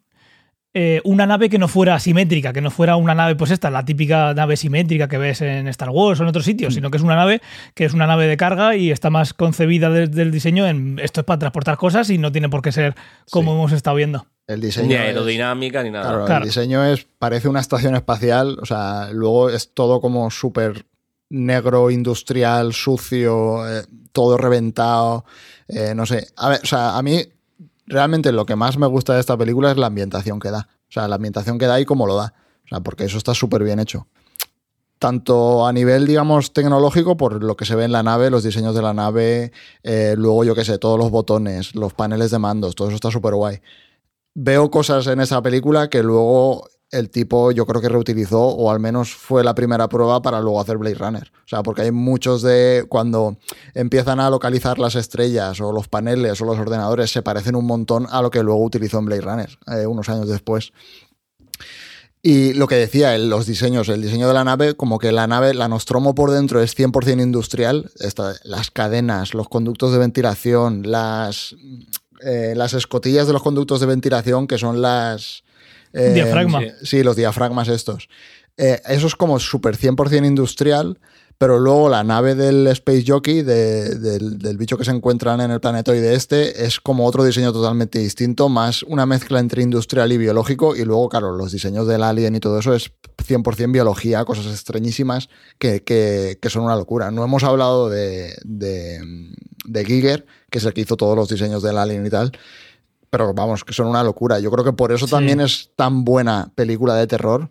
[0.73, 3.83] eh, una nave que no fuera asimétrica, que no fuera una nave, pues esta, la
[3.83, 7.03] típica nave simétrica que ves en Star Wars o en otros sitios, sino que es
[7.03, 7.41] una nave
[7.75, 11.21] que es una nave de carga y está más concebida desde el diseño en esto
[11.21, 12.95] es para transportar cosas y no tiene por qué ser
[13.29, 13.57] como Sí.
[13.57, 14.25] hemos estado viendo.
[14.47, 14.87] El diseño.
[14.87, 16.05] Ni es- aerodinámica ni nada.
[16.09, 16.43] Claro, Claro.
[16.43, 20.85] el diseño es, parece una estación espacial, o sea, luego es todo como súper
[21.29, 25.25] negro, industrial, sucio, eh, todo reventado,
[25.67, 26.27] eh, no sé.
[26.37, 27.21] A ver, o sea, a mí
[27.91, 30.69] realmente lo que más me gusta de esta película es la ambientación que da.
[30.89, 32.33] O sea, la ambientación que da y cómo lo da.
[32.65, 34.07] O sea, porque eso está súper bien hecho.
[34.97, 38.75] Tanto a nivel, digamos, tecnológico, por lo que se ve en la nave, los diseños
[38.75, 39.51] de la nave,
[39.83, 43.09] eh, luego yo qué sé, todos los botones, los paneles de mandos, todo eso está
[43.11, 43.61] súper guay
[44.33, 48.79] veo cosas en esa película que luego el tipo yo creo que reutilizó o al
[48.81, 51.31] menos fue la primera prueba para luego hacer Blade Runner.
[51.45, 53.37] O sea, porque hay muchos de cuando
[53.73, 58.07] empiezan a localizar las estrellas o los paneles o los ordenadores se parecen un montón
[58.09, 60.73] a lo que luego utilizó en Blade Runner eh, unos años después.
[62.23, 65.25] Y lo que decía, el- los diseños, el diseño de la nave, como que la
[65.25, 70.83] nave, la Nostromo por dentro es 100% industrial, esta- las cadenas, los conductos de ventilación,
[70.91, 71.55] las,
[72.23, 75.43] eh, las escotillas de los conductos de ventilación, que son las...
[75.93, 76.61] eh, Diafragma.
[76.83, 77.03] sí.
[77.03, 78.09] Los diafragmas estos.
[78.57, 80.99] Eh, eso es como súper 100% industrial,
[81.37, 85.49] pero luego la nave del Space Jockey, de- del, del bicho que se encuentran en
[85.49, 90.17] el planetoide este, es como otro diseño totalmente distinto, más una mezcla entre industrial y
[90.17, 92.91] biológico, y luego, claro, los diseños del alien y todo eso es
[93.25, 97.09] 100% biología, cosas extrañísimas que, que- que son una locura.
[97.09, 98.99] No hemos hablado de, de,
[99.65, 102.31] de Giger, que es el que hizo todos los diseños del alien y tal,
[103.11, 104.39] pero vamos, que son una locura.
[104.39, 105.11] Yo creo que por eso Sí.
[105.11, 107.49] también es tan buena película de terror,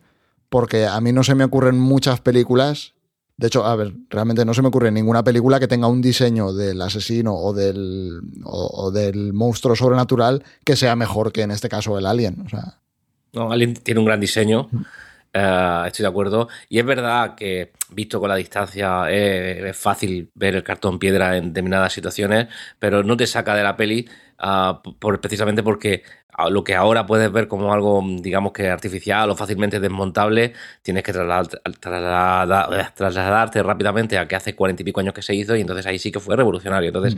[0.49, 2.95] porque a mí no se me ocurren muchas películas.
[3.37, 6.53] De hecho, a ver, realmente no se me ocurre ninguna película que tenga un diseño
[6.53, 11.69] del asesino o del, o, o del monstruo sobrenatural que sea mejor que en este
[11.69, 12.43] caso el alien.
[12.45, 12.79] O sea,
[13.33, 14.69] No, Alien tiene un gran diseño.
[15.33, 16.49] eh, estoy de acuerdo.
[16.69, 21.37] Y es verdad que, visto con la distancia, eh, es fácil ver el cartón piedra
[21.37, 22.49] en determinadas situaciones,
[22.81, 24.09] pero no te saca de la peli
[24.41, 26.03] ah, por, precisamente porque
[26.49, 31.13] lo que ahora puedes ver como algo, digamos que artificial o fácilmente desmontable, tienes que
[31.13, 35.61] trasladar- trasladar- trasladarte rápidamente a que hace cuarenta y pico años que se hizo y
[35.61, 36.89] entonces ahí sí que fue revolucionario.
[36.89, 37.17] Entonces,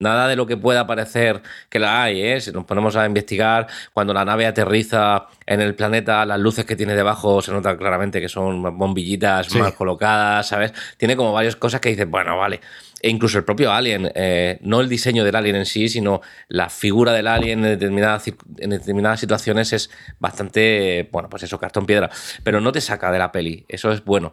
[0.00, 2.40] nada de lo que pueda parecer que la hay, ¿eh?
[2.40, 6.74] si nos ponemos a investigar, cuando la nave aterriza en el planeta, las luces que
[6.74, 9.58] tiene debajo se nota claramente que son bombillitas Sí.
[9.58, 10.72] mal colocadas, ¿sabes?
[10.96, 12.60] Tiene como varias cosas que dices, bueno, vale.
[13.04, 16.70] E incluso el propio alien, eh, no el diseño del alien en sí, sino la
[16.70, 17.78] figura del alien en
[18.70, 22.08] determinadas, situaciones es bastante, bueno, pues eso, cartón piedra.
[22.42, 24.32] Pero no te saca de la peli, eso es bueno.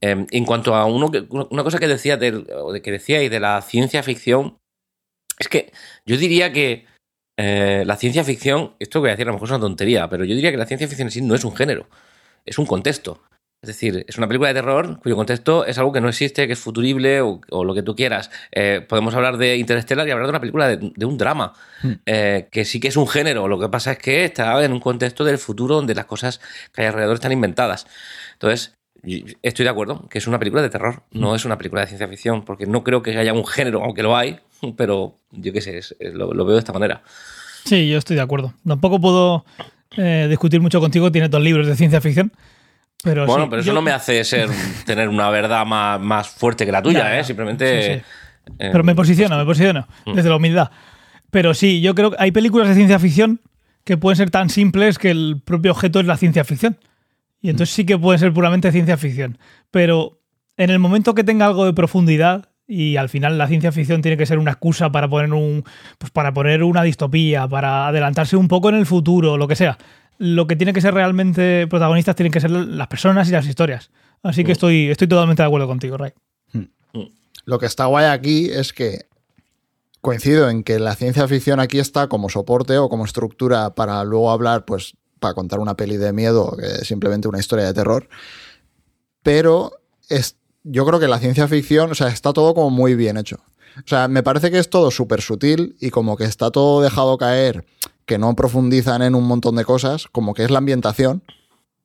[0.00, 1.10] Eh, en cuanto a uno
[1.50, 2.46] una cosa que decía del-
[2.82, 4.56] que decíais de la ciencia ficción,
[5.38, 5.70] es que
[6.06, 6.86] yo diría que
[7.36, 10.08] eh, la ciencia ficción, esto que voy a decir a lo mejor es una tontería,
[10.08, 11.86] pero yo diría que la ciencia ficción en sí no es un género,
[12.46, 13.22] es un contexto.
[13.68, 16.52] Es decir, es una película de terror cuyo contexto es algo que no existe, que
[16.52, 18.30] es futurible o, o lo que tú quieras.
[18.52, 21.52] Eh, podemos hablar de Interstellar y hablar de una película de, de un drama,
[22.06, 23.48] eh, que sí que es un género.
[23.48, 26.40] Lo que pasa es que está en un contexto del futuro donde las cosas
[26.72, 27.88] que hay alrededor están inventadas.
[28.34, 28.74] Entonces,
[29.42, 32.06] estoy de acuerdo que es una película de terror, no es una película de ciencia
[32.06, 34.38] ficción, porque no creo que haya un género, aunque lo hay,
[34.76, 37.02] pero yo qué sé, es- es- lo, lo veo de esta manera.
[37.64, 38.54] Sí, yo estoy de acuerdo.
[38.66, 39.44] Tampoco puedo
[39.96, 42.32] eh, discutir mucho contigo, tienes dos libros de ciencia ficción,
[43.02, 44.48] Pero Bueno, sí, pero eso yo- no me hace ser
[44.86, 47.20] tener una verdad más, más fuerte que la tuya, Ya, ya.
[47.20, 47.24] ¿eh?
[47.24, 47.82] Simplemente.
[47.82, 48.52] Sí, sí.
[48.58, 50.14] eh, Pero me posiciono, me posiciono, Mm.
[50.14, 50.70] desde la humildad.
[51.30, 53.40] Pero sí, yo creo que hay películas de ciencia ficción
[53.84, 56.78] que pueden ser tan simples que el propio objeto es la ciencia ficción.
[57.40, 59.38] Y entonces sí que puede ser puramente ciencia ficción.
[59.70, 60.20] Pero
[60.56, 64.16] en el momento que tenga algo de profundidad, y al final la ciencia ficción tiene
[64.16, 65.62] que ser una excusa para poner un.
[65.98, 69.78] Pues para poner una distopía, para adelantarse un poco en el futuro, lo que sea.
[70.18, 73.90] Lo que tiene que ser realmente protagonistas tienen que ser las personas y las historias.
[74.22, 74.46] Así Mm.
[74.46, 76.12] que estoy, estoy totalmente de acuerdo contigo, Ray.
[77.44, 79.06] Lo que está guay aquí es que
[80.00, 84.30] coincido en que la ciencia ficción aquí está como soporte o como estructura para luego
[84.30, 88.08] hablar, pues, para contar una peli de miedo, que es simplemente una historia de terror.
[89.22, 89.72] Pero
[90.08, 93.36] es, yo creo que la ciencia ficción, o sea, está todo como muy bien hecho.
[93.78, 97.18] O sea, me parece que es todo súper sutil y como que está todo dejado
[97.18, 97.64] caer,
[98.06, 101.22] que no profundizan en un montón de cosas, como que es la ambientación,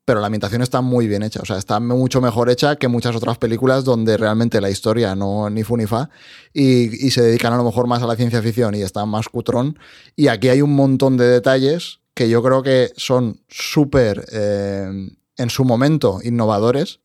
[0.05, 1.41] pero la ambientación está muy bien hecha.
[1.41, 5.49] O sea, está mucho mejor hecha que muchas otras películas donde realmente la historia no
[5.49, 6.09] ni fu ni fa
[6.53, 9.77] y, se dedican a lo mejor más a la ciencia ficción y está más cutrón.
[10.15, 15.49] Y aquí hay un montón de detalles que yo creo que son súper, eh, en
[15.49, 16.99] su momento, innovadores.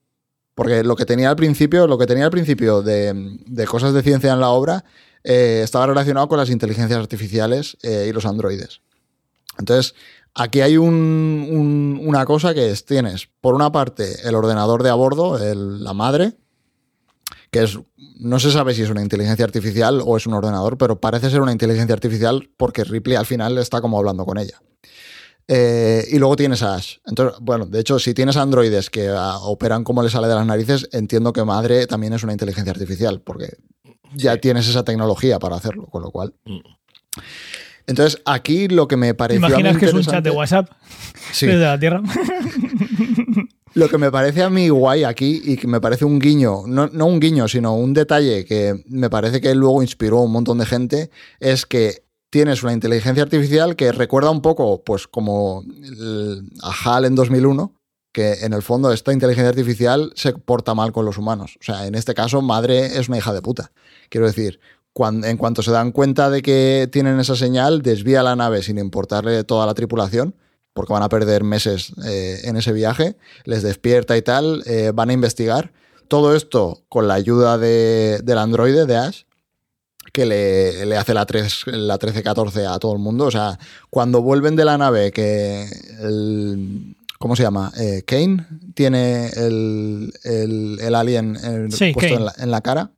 [0.55, 3.13] Porque lo que tenía al principio, lo que tenía al principio de,
[3.47, 4.85] de cosas de ciencia en la obra,
[5.23, 8.81] eh, estaba relacionado con las inteligencias artificiales eh, y los androides.
[9.59, 9.95] Entonces,
[10.35, 14.91] aquí hay un- un- una cosa que es, tienes, por una parte, el ordenador de
[14.91, 16.35] a bordo, el- la madre,
[17.51, 17.79] que es,
[18.19, 21.41] no se sabe si es una inteligencia artificial o es un ordenador, pero parece ser
[21.41, 24.61] una inteligencia artificial porque Ripley al final está como hablando con ella.
[25.49, 26.97] Eh, y luego tienes a Ash.
[27.07, 30.45] Entonces, bueno, de hecho, si tienes androides que ah, operan como le sale de las
[30.45, 33.57] narices, entiendo que madre también es una inteligencia artificial, porque
[34.13, 34.41] ya Sí.
[34.41, 36.35] tienes esa tecnología para hacerlo, con lo cual.
[36.47, 36.59] Mm.
[37.87, 39.45] Entonces, aquí lo que me ¿Te pareció.
[39.47, 40.69] a mí imaginas que es un chat de WhatsApp
[41.33, 41.47] Sí.
[41.47, 42.03] desde la Tierra?
[43.75, 46.87] Lo que me parece a mí guay aquí y que me parece un guiño, no,
[46.89, 50.57] no un guiño, sino un detalle que me parece que luego inspiró a un montón
[50.59, 56.45] de gente, es que tienes una inteligencia artificial que recuerda un poco, pues como el-
[56.63, 57.75] a HAL en 2001,
[58.13, 61.59] que en el fondo esta inteligencia artificial se porta mal con los humanos.
[61.61, 63.73] O sea, en este caso, madre es una hija de puta.
[64.09, 64.59] Quiero decir,
[64.99, 69.45] en cuanto se dan cuenta de que tienen esa señal, desvía la nave sin importarle
[69.45, 70.35] toda la tripulación,
[70.73, 75.11] porque van a perder meses eh, en ese viaje, les despierta y tal, eh, van
[75.11, 75.73] a investigar.
[76.09, 79.23] Todo esto con la ayuda de- del androide, de Ash,
[80.13, 83.25] que le, le hace la, 3, la 13-14 a todo el mundo.
[83.27, 83.59] O sea,
[83.91, 85.67] cuando vuelven de la nave, que
[86.01, 86.95] el...
[87.19, 87.73] ¿Cómo se llama?
[87.79, 91.37] Eh, Kane tiene el, el- el alien
[91.73, 92.15] Sí, puesto Kane.
[92.17, 92.91] en la, en la cara.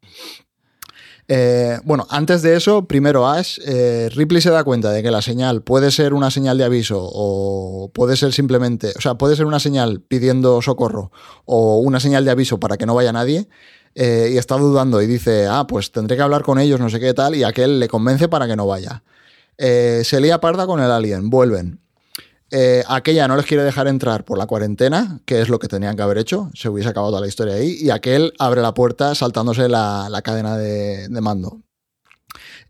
[1.30, 5.20] Eh, bueno, antes de eso, primero Ash, eh, Ripley se da cuenta de que la
[5.20, 9.44] señal puede ser una señal de aviso o puede ser simplemente, o sea, puede ser
[9.44, 11.12] una señal pidiendo socorro
[11.44, 13.46] o una señal de aviso para que no vaya nadie.
[13.94, 17.00] eh, y está dudando y dice, ah, pues tendré que hablar con ellos, no sé
[17.00, 19.02] qué tal, y aquel le convence para que no vaya.
[19.58, 21.80] Se lía parda con el alien, vuelven.
[22.50, 25.96] Eh, aquella no les quiere dejar entrar por la cuarentena, que es lo que tenían
[25.96, 29.14] que haber hecho, se hubiese acabado toda la historia ahí, y aquel abre la puerta
[29.14, 31.60] saltándose la, la cadena de, de mando.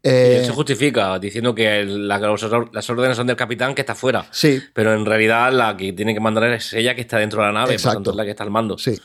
[0.00, 2.18] Y Eh, se justifica diciendo que la-
[2.72, 4.26] las órdenes son del capitán que está fuera.
[4.30, 7.46] sí, Pero en realidad la que tiene que mandar es ella que está dentro de
[7.48, 7.96] la nave, por Exacto.
[7.98, 8.78] tanto es la que está al mando.
[8.78, 8.98] sí.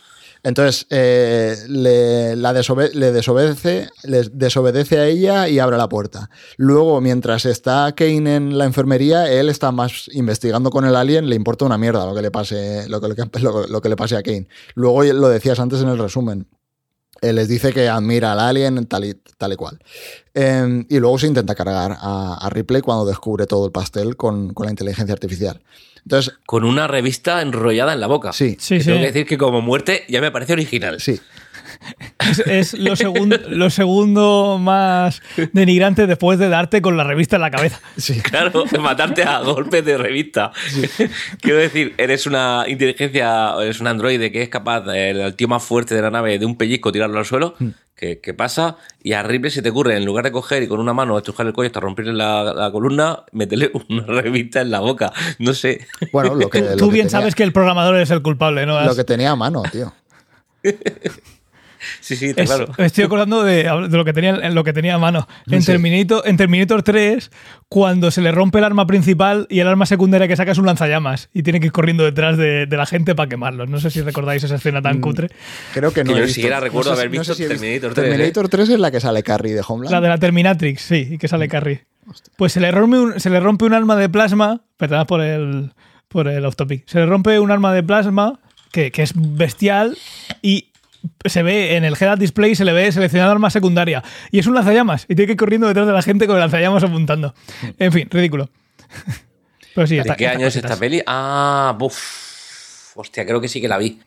[0.44, 6.30] Entonces eh, le, la desobe- le desobedece, le desobedece a ella y abre la puerta.
[6.58, 11.36] Luego, mientras está Kane en la enfermería, él está más investigando con el alien, le
[11.36, 13.08] importa una mierda lo que le pase, lo que,
[13.40, 14.48] lo- lo que le pase a Kane.
[14.76, 16.48] Luego lo decías antes en el resumen.
[17.24, 19.80] Eh, les dice que admira al alien tal y, tal y cual.
[20.34, 24.54] Eh, y luego se intenta cargar a, a Ripley cuando descubre todo el pastel con,
[24.54, 25.62] con la inteligencia artificial.
[26.04, 28.34] Entonces, Con una revista enrollada en la boca.
[28.34, 28.86] sí, Sí, Que sí.
[28.88, 31.00] Tengo que decir que como muerte ya me parece original.
[31.00, 31.20] sí.
[32.20, 35.22] Es, es lo, segundo, lo segundo más
[35.52, 37.80] denigrante después de darte con la revista en la cabeza.
[37.98, 38.22] Sí.
[38.22, 40.52] Claro, de matarte a golpes de revista.
[41.42, 45.64] Quiero decir, eres una inteligencia, eres un androide que es capaz, el, el tío más
[45.64, 47.56] fuerte de la nave, de un pellizco tirarlo al suelo.
[47.60, 47.70] Hmm.
[47.96, 48.78] ¿Qué, qué pasa?
[49.04, 51.46] Y a Ripley se te ocurre, en lugar de coger y con una mano estrujar
[51.46, 55.14] el cuello hasta romperle la, la columna, meterle una revista en la boca.
[55.40, 55.86] No sé.
[56.12, 58.22] Bueno, lo que, Tú, lo tú que bien tenía- sabes que el programador es el
[58.24, 58.84] culpable, ¿no?
[58.84, 59.94] Lo que tenía a mano, tío.
[62.00, 62.72] Sí, sí, está Es- claro.
[62.78, 65.28] Me estoy acordando de, de lo que tenía en lo que tenía a mano.
[65.50, 65.68] En, Sí.
[65.72, 67.32] Terminator, en Terminator 3,
[67.70, 70.66] cuando se le rompe el arma principal y el arma secundaria que saca es un
[70.66, 73.70] lanzallamas y tiene que ir corriendo detrás de, de la gente para quemarlos.
[73.70, 74.84] No sé si recordáis esa escena Mm.
[74.84, 75.30] tan cutre.
[75.74, 76.14] Creo que no.
[76.14, 78.10] Que yo ni siquiera recuerdo No sé- haber no visto sé si Terminator 3, ¿eh?
[78.12, 79.92] Terminator 3 es la que sale Carrie de Homeland.
[79.92, 81.86] La de la Terminatrix, sí, y que sale Carrie.
[82.38, 84.62] Pues se le rompe un, se le rompe un arma de plasma.
[84.78, 85.72] Perdón por el,
[86.10, 86.84] por el off topic.
[86.88, 88.40] Se le rompe un arma de plasma
[88.72, 89.98] que, que es bestial
[90.42, 90.70] y
[91.26, 94.04] se ve en el head-up display, se le ve seleccionar arma secundaria.
[94.32, 96.42] Y es un lanzallamas y tiene que ir corriendo detrás de la gente con el
[96.42, 97.34] lanzallamas apuntando.
[97.80, 98.50] En fin, ridículo.
[99.76, 101.02] Pero sí, ¿De está- qué estas año es esta peli?
[101.08, 102.96] Ah, buf.
[102.96, 104.00] Hostia, creo que sí que la vi.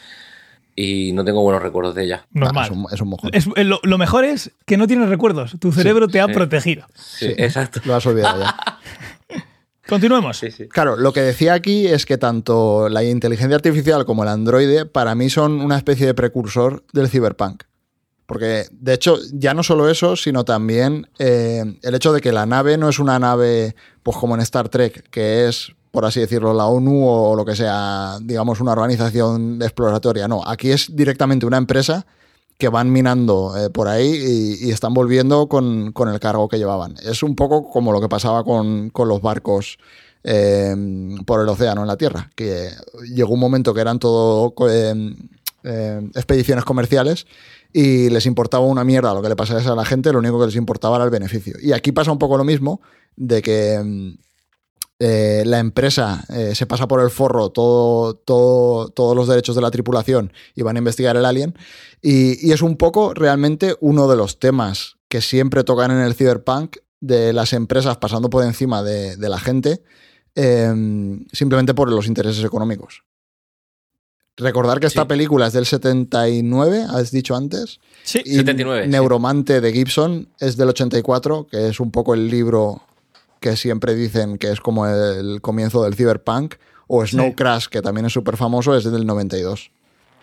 [0.79, 2.27] Y no tengo buenos recuerdos de ella.
[2.33, 2.65] Normal.
[2.65, 3.31] Ah, es, un, es un mojón.
[3.33, 5.57] Es- eh, lo, lo mejor es que no tienes recuerdos.
[5.59, 6.33] Tu cerebro te ha sí.
[6.35, 6.87] protegido.
[6.95, 7.81] Sí, exacto.
[7.87, 8.55] Lo has olvidado ya.
[9.89, 10.39] Continuemos.
[10.39, 10.69] Sí, sí.
[10.69, 15.15] Claro, lo que decía aquí es que tanto la inteligencia artificial como el androide para
[15.15, 17.63] mí son una especie de precursor del cyberpunk.
[18.27, 22.45] Porque, de hecho, ya no solo eso, sino también eh, el hecho de que la
[22.45, 26.53] nave no es una nave, pues como en Star Trek, que es, por así decirlo,
[26.53, 30.27] la ONU o lo que sea, digamos, una organización exploratoria.
[30.27, 32.05] No, aquí es directamente una empresa
[32.59, 36.95] que van minando eh, por ahí y, están volviendo con, con el cargo que llevaban.
[37.05, 39.79] Es un poco como lo que pasaba con, con los barcos
[40.29, 40.75] eh,
[41.25, 42.71] por el océano en la Tierra, que
[43.15, 45.15] llegó un momento que eran todo eh,
[45.63, 47.29] eh, expediciones comerciales
[47.73, 50.47] y les importaba una mierda lo que le pasase a la gente, lo único que
[50.47, 51.55] les importaba era el beneficio.
[51.63, 52.81] Y aquí pasa un poco lo mismo,
[53.15, 54.17] de que
[54.99, 59.61] eh, la empresa eh, se pasa por el forro todo, todo- todos los derechos de
[59.63, 61.55] la tripulación y van a investigar el alien.
[62.03, 66.15] Y, y es un poco realmente uno de los temas que siempre tocan en el
[66.15, 69.83] cyberpunk de las empresas pasando por encima de, de la gente
[70.35, 70.73] eh,
[71.33, 73.03] simplemente por los intereses económicos.
[74.39, 75.09] Recordar que esta Sí.
[75.09, 77.81] película es del 79, has dicho antes.
[78.03, 78.21] Sí.
[78.25, 78.91] Y 79, sí.
[78.91, 82.83] Neuromante de Gibson es del 84, que es un poco el libro
[83.51, 86.55] que siempre dicen que es como el comienzo del cyberpunk.
[86.89, 87.35] O Snow Sí.
[87.35, 89.71] Crash, que también es súper famoso, es del 92.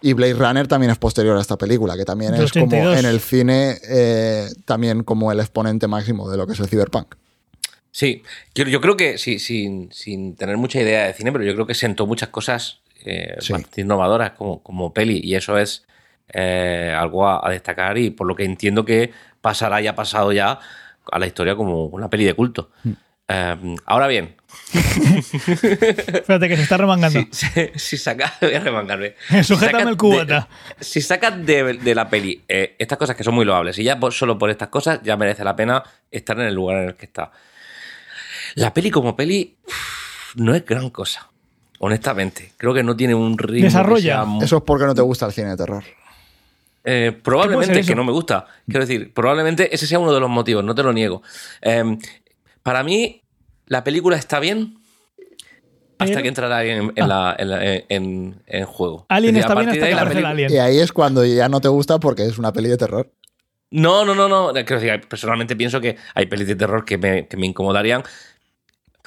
[0.01, 2.99] Y Blade Runner también es posterior a esta película, que también es como 82.
[2.99, 7.15] en el cine eh, también como el exponente máximo de lo que es el cyberpunk.
[7.91, 8.23] Sí,
[8.55, 11.67] yo, yo creo que sí, sin, sin tener mucha idea de cine, pero yo creo
[11.67, 13.53] que sentó muchas cosas eh, Sí.
[13.53, 15.83] bastante innovadoras como, como peli y eso es
[16.33, 19.11] eh, algo a, a destacar y por lo que entiendo que
[19.41, 20.59] pasará y ha pasado ya
[21.11, 22.69] a la historia como una peli de culto.
[23.27, 24.35] Eh, ahora bien,
[24.73, 27.19] Espérate que se está remangando.
[27.31, 29.15] si, si, si sacas, voy a remangarme.
[29.43, 30.47] Sujétame sacas el cubata.
[30.77, 33.83] de- si sacas de, de la peli eh, estas cosas que son muy loables y
[33.83, 36.89] ya por- solo por estas cosas ya merece la pena estar en el lugar en
[36.89, 37.31] el que está.
[38.55, 39.55] La peli como peli
[40.35, 41.29] no es gran cosa,
[41.79, 42.51] honestamente.
[42.57, 43.65] Creo que no tiene un ritmo.
[43.65, 44.25] Desarrolla.
[44.41, 45.83] Eso es porque no te gusta el cine de terror.
[45.83, 48.45] eh, ¿Qué puede probablemente que no me gusta.
[48.65, 51.23] Quiero decir, probablemente ese sea uno de los motivos, no te lo niego.
[51.61, 51.97] Eh,
[52.63, 53.21] para mí,
[53.67, 54.77] la película está bien
[55.99, 59.05] hasta Pero- que entra el alien en, en la- en la- en- en- en juego.
[59.09, 60.51] Alien decir, está bien hasta que la aparece el peli- alien.
[60.53, 63.11] Y ahí es cuando ya no te gusta porque es una peli de terror.
[63.71, 64.51] No, no, no, no.
[64.53, 68.03] Quiero decir, personalmente pienso que hay pelis de terror que me, que me incomodarían.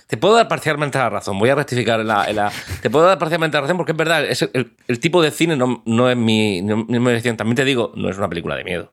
[0.08, 1.38] Te puedo dar parcialmente la razón.
[1.38, 2.50] Voy a rectificar la,
[2.80, 4.24] Te puedo dar parcialmente la razón porque es verdad.
[4.24, 7.36] es el, el tipo de cine no, no es mi, no es mi elección.
[7.36, 8.92] También te digo, no es una película de miedo.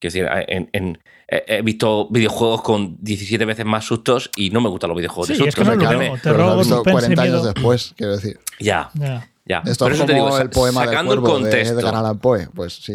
[0.00, 0.98] Quiero decir, en- en-
[1.28, 5.28] he he visto videojuegos con 17 veces más sustos y no me gustan los videojuegos
[5.28, 5.62] Sí, de es sustos.
[5.62, 8.40] que no es lo has visto suspense, 40 años después, quiero decir.
[8.58, 9.28] Ya, Ya.
[9.46, 9.62] ya.
[9.66, 11.78] Esto Por es eso como te digo, el poema del sacando el cuervo de contexto.
[11.78, 12.48] Edgar Allan Poe.
[12.54, 12.94] Pues sí.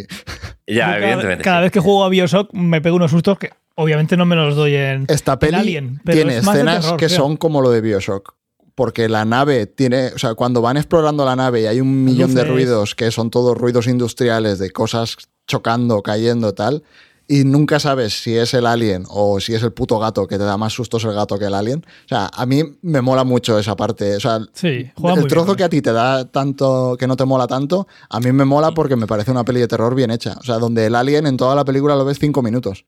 [0.68, 1.44] Ya, Yo evidentemente.
[1.44, 1.64] cada sí.
[1.64, 4.76] vez que juego a Bioshock me pego unos sustos que obviamente no me los doy
[4.76, 6.02] en, Esta en peli Alien.
[6.04, 7.18] Pero tiene es de escenas terror, que creo.
[7.18, 8.34] son como lo de Bioshock.
[8.74, 12.36] Porque la nave tiene, o sea, cuando van explorando la nave y hay un millón
[12.36, 15.16] de ruidos que son todos ruidos industriales de cosas
[15.48, 16.84] chocando, cayendo, tal,
[17.28, 20.44] y nunca sabes si es el alien o si es el puto gato que te
[20.44, 21.84] da más sustos el gato que el alien.
[22.06, 24.16] O sea, a mí me mola mucho esa parte.
[24.16, 27.08] O sea, Sí, juega el muy trozo bien, que a ti te da tanto, que
[27.08, 29.96] no te mola tanto, a mí me mola porque me parece una peli de terror
[29.96, 30.36] bien hecha.
[30.40, 32.86] O sea, donde el alien en toda la película lo ves cinco minutos.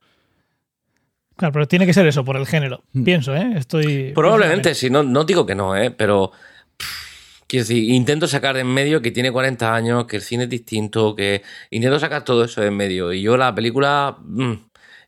[1.36, 2.84] Claro, pero tiene que ser eso, por el género.
[2.94, 3.04] Mm.
[3.04, 3.54] Pienso, ¿eh?
[3.56, 4.12] Estoy.
[4.14, 5.92] Probablemente, sí, no, no digo que no, ¿eh?
[5.92, 6.32] pero
[6.78, 7.07] pff,
[7.48, 10.50] quiero decir, intento sacar de en medio que tiene 40 años, que el cine es
[10.50, 11.42] distinto, que
[11.72, 13.14] intento sacar todo eso de en medio.
[13.14, 14.52] Y yo la película, mm,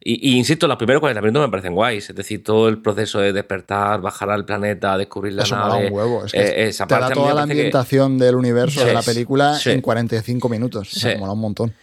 [0.01, 3.19] y, y insisto, los primeros 40 minutos me parecen guays, es decir, todo el proceso
[3.19, 5.69] de despertar, bajar al planeta, descubrir la Eso nave.
[5.73, 6.25] mola un huevo.
[6.25, 8.85] Es que eh, esa te da parte toda me la que- ambientación del universo Sí,
[8.87, 9.71] de la película sí.
[9.71, 10.95] en 45 minutos.
[10.95, 11.17] O sea, Sí.
[11.19, 11.73] mola un montón.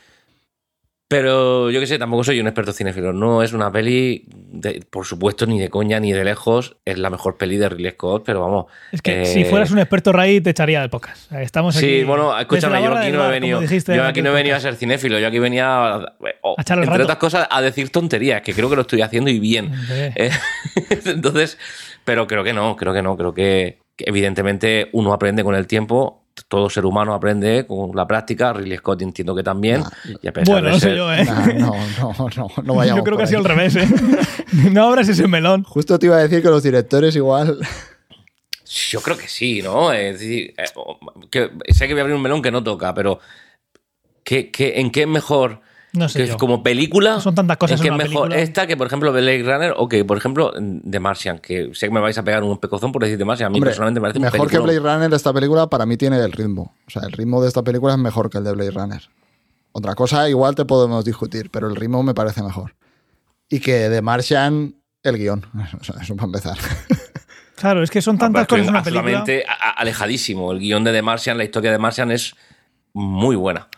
[1.08, 3.12] Pero yo que sé, tampoco soy un experto cinéfilo.
[3.12, 6.78] No es una peli, de- por supuesto, ni de coña ni de lejos.
[6.84, 8.66] Es la mejor peli de Ridley Scott, pero vamos.
[8.90, 11.28] Es que eh, si fueras un experto Ray, te echaría de pocas.
[11.30, 11.86] Estamos aquí.
[11.86, 14.74] Sí, bueno, escúchame, yo aquí no he venido, yo aquí no he venido a ser
[14.74, 17.02] cinéfilo, yo aquí venía, a, o, A entre rato.
[17.04, 19.72] otras cosas, a decir tonterías, que creo que lo estoy haciendo y bien.
[20.16, 20.30] Eh,
[21.04, 21.56] entonces,
[22.04, 25.66] pero creo que no, creo que no, creo que, que evidentemente uno aprende con el
[25.68, 29.82] tiempo, todo ser humano aprende con la práctica, Ridley Scott entiendo que también,
[30.22, 31.24] y a pesar Bueno, de no sé yo, ¿eh?
[31.24, 33.88] Nah, no, no, no, no vayamos Yo creo que ha sido al revés, ¿eh?
[34.70, 35.64] no abras ese melón.
[35.64, 37.58] Justo te iba a decir que los directores igual
[38.90, 39.92] Yo creo que sí, ¿no?
[39.92, 40.64] Es decir, eh,
[41.30, 43.20] que, sé que voy a abrir un melón que no toca, pero
[44.24, 45.60] ¿qué, qué, en qué es mejor?
[45.96, 46.36] No sé que yo.
[46.36, 47.20] como película.
[47.20, 48.42] Son tantas cosas ¿en qué en es una mejor película.
[48.42, 50.52] esta que, por ejemplo, Blade Runner o que, por ejemplo,
[50.88, 51.38] The Martian?
[51.38, 53.46] Que sé que me vais a pegar un pecozón por decir The Martian.
[53.46, 54.82] A mí Hombre, personalmente me parece un mejor que peliculón.
[54.82, 56.74] Blade Runner esta película para mí tiene el ritmo.
[56.86, 59.02] O sea, el ritmo de esta película es mejor que el de Blade Runner.
[59.72, 62.74] Otra cosa igual te podemos discutir, pero el ritmo me parece mejor.
[63.48, 65.44] Y que de Martian el guion.
[65.80, 66.56] O sea, eso para empezar.
[67.56, 69.24] Claro, es que son tantas Pero cosas en una película.
[69.76, 70.52] alejadísimo.
[70.52, 72.34] El guion de The Martian, la historia de Martian es
[72.92, 73.68] muy buena.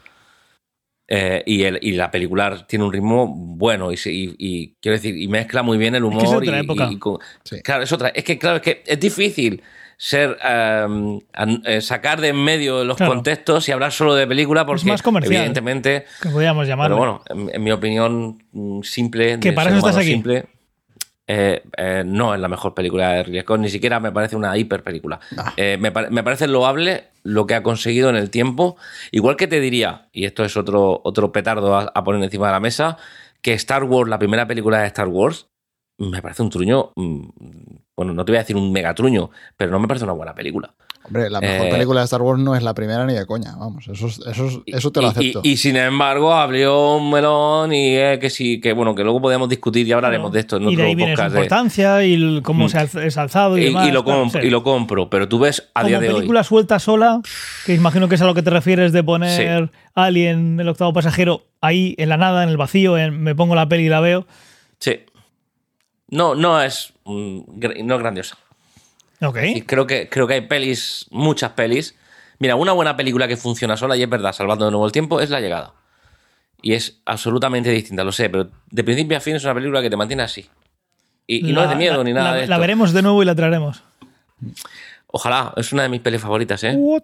[1.11, 5.17] Eh, y, el, y la película tiene un ritmo bueno y, y- y quiero decir,
[5.17, 6.23] y mezcla muy bien el humor.
[6.23, 6.89] es otra y- época.
[6.93, 7.63] y con- Sí.
[7.63, 8.09] Claro, es otra.
[8.11, 9.63] Es que, claro, es que es difícil
[9.97, 13.15] ser eh, sacar de en medio los Claro.
[13.15, 15.35] contextos y hablar solo de película porque más comercial.
[15.37, 16.97] evidentemente Que podríamos llamarlo.
[16.97, 20.09] pero bueno, en, en mi opinión mm, simple, Que para eso estás aquí.
[20.13, 20.45] simple,
[21.29, 24.57] eh, eh, no es la mejor película de Ridley Scott, ni siquiera me parece una
[24.57, 25.21] hiper película.
[25.37, 25.53] Ah.
[25.57, 28.77] Eh, me, pare- me parece loable lo que ha conseguido en el tiempo.
[29.13, 32.53] Igual que te diría, y esto es otro, otro petardo a, a poner encima de
[32.55, 32.97] la mesa,
[33.43, 35.47] que Star Wars, la primera película de Star Wars,
[35.99, 37.29] me parece un truño, mm,
[37.97, 40.75] bueno, no te voy a decir un megatruño, pero no me parece una buena película.
[41.05, 43.55] Hombre, la mejor Eh, película de Star Wars no es la primera ni de coña.
[43.57, 45.41] Vamos, eso, es- eso, es- eso te lo acepto.
[45.43, 49.21] Y, y sin embargo, abrió un melón y eh, que sí, que bueno, que luego
[49.23, 51.33] podemos discutir y hablaremos de esto en y de otro ahí viene su podcast.
[51.35, 52.69] de- importancia y cómo Mm.
[52.69, 53.89] se ha es alzado y, y, demás.
[53.89, 54.39] y lo claro, sí.
[54.43, 56.45] y lo compro, pero tú ves a Como día de película hoy.
[56.45, 57.23] suelta sola,
[57.65, 61.45] que imagino que es a lo que te refieres de poner Alien, el octavo pasajero,
[61.63, 64.27] ahí en la nada, en el vacío, en me pongo la peli y la veo.
[64.79, 65.01] Sí.
[66.11, 67.41] No, no es, mm,
[67.85, 68.37] no es grandiosa.
[69.57, 71.97] Y creo que, creo que hay pelis, muchas pelis.
[72.39, 75.21] Mira, una buena película que funciona sola, y es verdad, salvando de nuevo el tiempo,
[75.21, 75.75] es La Llegada.
[76.63, 79.91] Y es absolutamente distinta, lo sé, pero de principio a fin es una película que
[79.91, 80.49] te mantiene así.
[81.27, 82.61] Y, y no La- es de miedo la- ni nada la, de la esto.
[82.61, 83.83] veremos de nuevo y la traeremos.
[85.09, 86.75] Ojalá, es una de mis pelis favoritas, ¿eh?
[86.77, 87.03] What?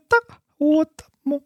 [0.58, 0.88] What?
[1.24, 1.42] Mo-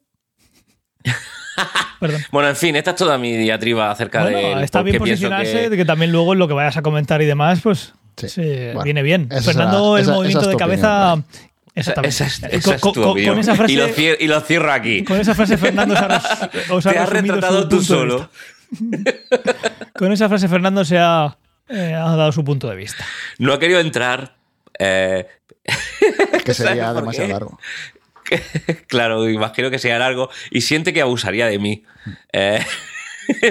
[2.01, 2.21] Perdón.
[2.31, 4.62] Bueno, en fin, esta es toda mi diatriba acerca de.
[4.62, 7.27] Está bien posicionarse, que- de que también luego en lo que vayas a comentar y
[7.27, 8.29] demás, pues Sí.
[8.29, 9.29] sí, Bueno, viene bien.
[9.29, 11.12] Fernando, será- el esa- movimiento esa es de cabeza.
[11.14, 12.09] opinión, Exactamente.
[12.14, 13.35] Esa es, esa es con, tu con- opinión.
[13.35, 15.05] con esa frase, y, lo cier- y lo cierro aquí.
[15.05, 18.29] con esa frase Fernando se ha, os ha Te has retratado tú solo.
[19.95, 21.39] Con esa frase Fernando se ha,
[21.69, 23.05] eh, ha dado su punto de vista.
[23.39, 24.37] No ha querido entrar.
[24.79, 25.27] eh,
[26.45, 27.59] que sería ¿sabes por demasiado largo.
[28.87, 31.85] claro, imagino que sea largo y siente que abusaría de mí.
[32.33, 32.64] Eh,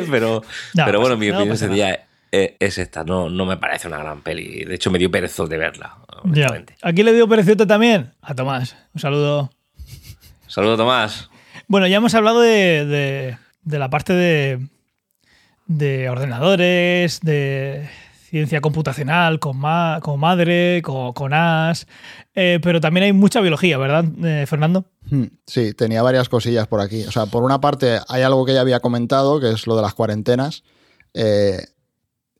[0.09, 0.43] pero,
[0.73, 3.03] No pero bueno, pasa- mi no opinión día es, es esta.
[3.03, 4.63] No, no me parece una gran peli.
[4.65, 5.97] De hecho, me dio perezos de verla.
[6.07, 6.21] Ya.
[6.23, 6.75] honestamente.
[6.81, 8.75] Aquí le dio preciote también a Tomás.
[8.93, 9.51] Un saludo.
[10.47, 11.29] Saludos, Tomás.
[11.67, 14.65] Bueno, ya hemos hablado de, de- de la parte de,
[15.65, 17.89] de ordenadores, de
[18.29, 21.87] ciencia computacional con, ma- con madre, con, con AS,
[22.35, 24.85] eh, pero también hay mucha biología, ¿verdad, eh, Fernando?
[25.09, 27.03] Hmm, Sí, tenía varias cosillas por aquí.
[27.05, 29.81] O sea, por una parte hay algo que ya había comentado, que es lo de
[29.81, 30.63] las cuarentenas.
[31.13, 31.59] Eh,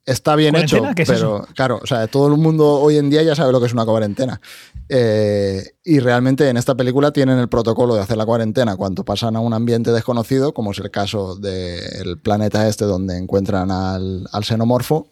[0.08, 0.96] está bien hecho, ¿Cuarentena?
[0.96, 3.60] ¿Qué es pero claro, o sea, todo el mundo hoy en día ya sabe lo
[3.60, 4.42] que es una cuarentena.
[4.90, 9.36] Eh, y realmente en esta película tienen el protocolo de hacer la cuarentena cuando pasan
[9.36, 14.46] a un ambiente desconocido, como es el caso del planeta este donde encuentran al, al
[14.46, 15.08] xenomorfo.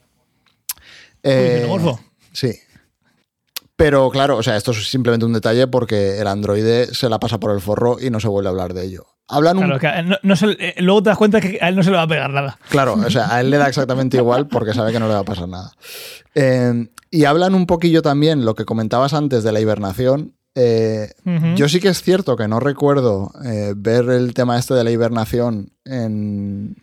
[1.23, 1.99] Eh, xenomorfo.
[2.31, 2.57] Sí.
[3.77, 7.39] Pero claro, o sea, esto es simplemente un detalle porque el androide se la pasa
[7.39, 9.05] por el forro y no se vuelve a hablar de ello.
[9.27, 11.57] Hablan un Claro, que a él no- no se- eh, luego te das cuenta que
[11.59, 12.57] a él no se le va a pegar nada.
[12.69, 15.19] Claro, o sea, a él le da exactamente igual porque sabe que no le va
[15.21, 15.71] a pasar nada.
[16.35, 20.35] Eh, y hablan un poquillo también lo que comentabas antes de la hibernación.
[20.57, 21.09] Eh.
[21.55, 24.91] Yo sí que es cierto que no recuerdo eh, ver el tema este de la
[24.91, 26.77] hibernación en...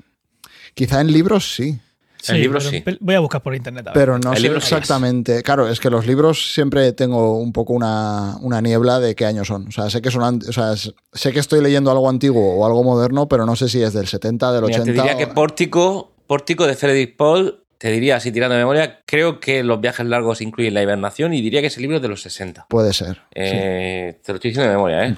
[0.75, 1.81] Quizá en libros sí,
[2.29, 2.85] El libro pero sí.
[3.01, 3.89] Voy a buscar por internet.
[3.89, 4.73] a pero no El sé libro sí es.
[4.73, 5.43] exactamente.
[5.43, 9.49] Claro, es que los libros siempre tengo un poco una, una niebla de qué años
[9.49, 9.67] son.
[9.69, 12.67] O sea, sé que son, o sea, s- sé que estoy leyendo algo antiguo o
[12.67, 14.85] algo moderno, pero no sé si es del 70, del 80.
[14.85, 18.61] Mira, te diría o- que Pórtico, Pórtico de Frederick Paul, te diría, así tirando de
[18.61, 22.03] memoria, creo que los viajes largos incluyen la hibernación y diría que ese libro es
[22.03, 22.67] de los 60.
[22.69, 23.15] Puede ser.
[23.17, 23.21] sí.
[23.35, 25.17] Eh, Te lo estoy diciendo de memoria, ¿eh?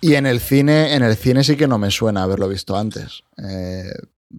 [0.00, 3.22] Y en el cine, en el cine sí que no me suena haberlo visto antes.
[3.36, 3.84] Eh,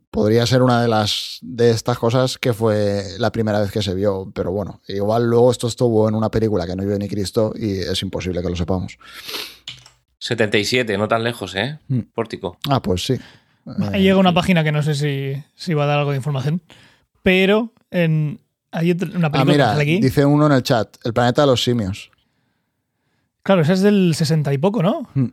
[0.09, 3.93] podría ser una de las de estas cosas que fue la primera vez que se
[3.93, 7.53] vio, pero bueno, igual luego esto estuvo en una película que no vio ni Cristo
[7.55, 8.97] y es imposible que lo sepamos.
[10.19, 11.79] 77, no tan lejos, ¿eh?
[11.87, 11.99] Mm.
[12.13, 12.57] Pórtico.
[12.69, 13.15] Ah, pues sí.
[13.91, 16.61] Ahí llega una página que no sé si, si va a dar algo de información,
[17.23, 18.39] pero en,
[18.71, 19.99] hay una Ah, película que mira, sale aquí.
[19.99, 22.09] dice uno en el chat, El planeta de los simios.
[23.43, 25.07] Claro, esa es del 60 y poco, ¿no?
[25.15, 25.25] Mm.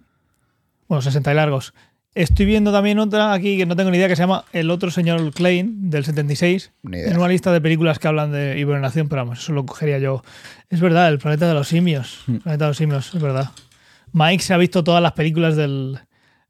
[0.89, 1.75] Bueno, 60 y largos.
[2.19, 4.91] Estoy viendo también otra aquí que no tengo ni idea que se llama El otro
[4.91, 6.73] señor Klein del 76.
[6.83, 7.13] Ni idea.
[7.13, 10.25] En una lista de películas que hablan de hibernación, pero vamos, eso lo cogería yo.
[10.69, 12.25] Es verdad, el planeta de los simios.
[12.27, 12.35] Hmm.
[12.35, 13.51] El planeta de los simios, es verdad.
[14.13, 16.01] Mike se ha visto todas las películas del,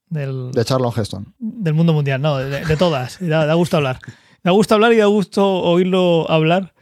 [0.08, 1.34] del, De Charlton Heston.
[1.38, 3.18] del mundo mundial, no, de, de todas.
[3.20, 3.98] Da, da gusto hablar.
[4.42, 6.72] Da gusto hablar y da gusto oírlo hablar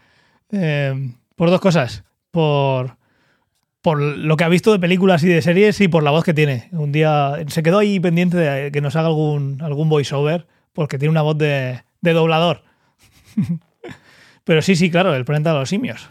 [0.53, 2.05] eh, por dos cosas.
[2.31, 2.97] Por,
[3.87, 6.35] por lo que ha visto de películas y de series y por la voz que
[6.35, 6.69] tiene.
[6.73, 11.11] Un día se quedó ahí pendiente de que nos haga algún, algún voiceover porque tiene
[11.13, 12.65] una voz de, de doblador.
[14.45, 16.09] Pero sí, sí, claro, El planeta de los simios.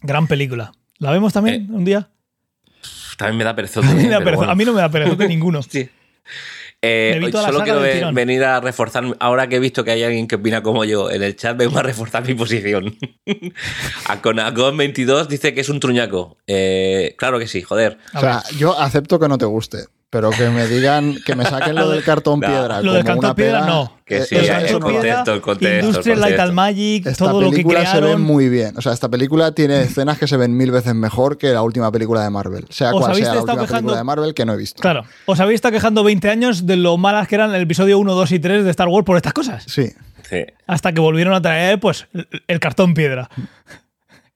[0.00, 0.72] Gran película.
[0.98, 2.08] ¿La vemos también Eh, un día?
[3.16, 3.86] También me da perezote.
[3.86, 4.50] A mí, bueno.
[4.50, 5.62] a mí no me da perezote ninguno.
[5.62, 5.88] Sí.
[6.80, 7.80] Eh, hoy solo quiero
[8.12, 11.24] venir a reforzar, ahora que he visto que hay alguien que opina como yo en
[11.24, 12.96] el chat, vengo a reforzar mi posición.
[14.06, 16.36] Aconacon 22 dice que es un truñaco.
[16.46, 17.98] Eh, claro que sí, joder.
[18.12, 21.44] A O sea, yo acepto que no te guste, pero que me digan, que me
[21.44, 22.46] saquen lo del cartón No.
[22.48, 22.80] piedra.
[22.82, 23.92] Lo del como una cartón piedra, no.
[24.06, 27.48] Que eh, sí, el contexto, el contexto, Industrial el Light and Magic, Esta todo lo
[27.50, 28.22] que película se ve crearon.
[28.22, 28.76] muy bien.
[28.78, 31.92] O sea, esta película tiene escenas que se ven mil veces mejor que la última
[31.92, 32.64] película de Marvel.
[32.70, 33.66] Sea ¿Os cual sea la última quejando?
[33.74, 34.80] película de Marvel que no he visto.
[34.80, 35.04] Claro.
[35.26, 38.32] Os habéis estado quejando 20 años de lo malas que eran el episodio 1, 2
[38.32, 39.64] y 3 de Star Wars por estas cosas.
[39.66, 39.92] Sí.
[40.30, 40.44] Sí.
[40.66, 42.06] Hasta que volvieron a traer, pues,
[42.46, 43.28] el cartón piedra.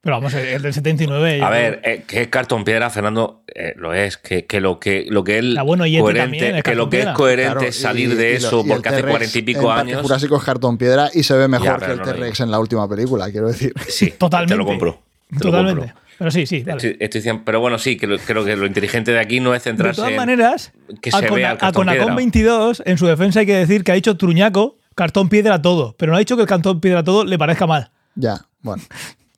[0.02, 1.38] Pero vamos, el del 79.
[1.38, 4.16] yo A creo- ver, eh, que es cartón piedra, Fernando, eh, lo es.
[4.16, 7.02] Que, que lo que lo que él Ah, bueno, y coherente, es que lo que
[7.02, 9.42] es coherente Claro, es salir y- de y eso y el porque hace cuarenta y
[9.42, 10.02] pico en años.
[10.02, 12.58] Jurásico es cartón piedra y se ve mejor Ya, que el no T-Rex en la
[12.58, 13.72] última película, quiero decir.
[13.88, 14.54] Sí, Totalmente.
[14.54, 14.98] Te lo compro.
[15.28, 15.80] Te lo Totalmente.
[15.86, 15.96] compro.
[16.18, 16.62] Pero sí, sí.
[16.62, 16.76] dale.
[16.78, 19.54] Estoy, estoy diciendo- pero bueno, sí, que lo- creo que lo inteligente de aquí no
[19.54, 22.14] es De centrarse todas en maneras, que se a, vea el a cartón Conacon piedra.
[22.16, 25.94] 22, en su defensa hay que decir que ha dicho truñaco, cartón piedra todo.
[25.96, 27.90] Pero no ha dicho que el cartón piedra todo le parezca mal.
[28.16, 28.82] Ya, bueno,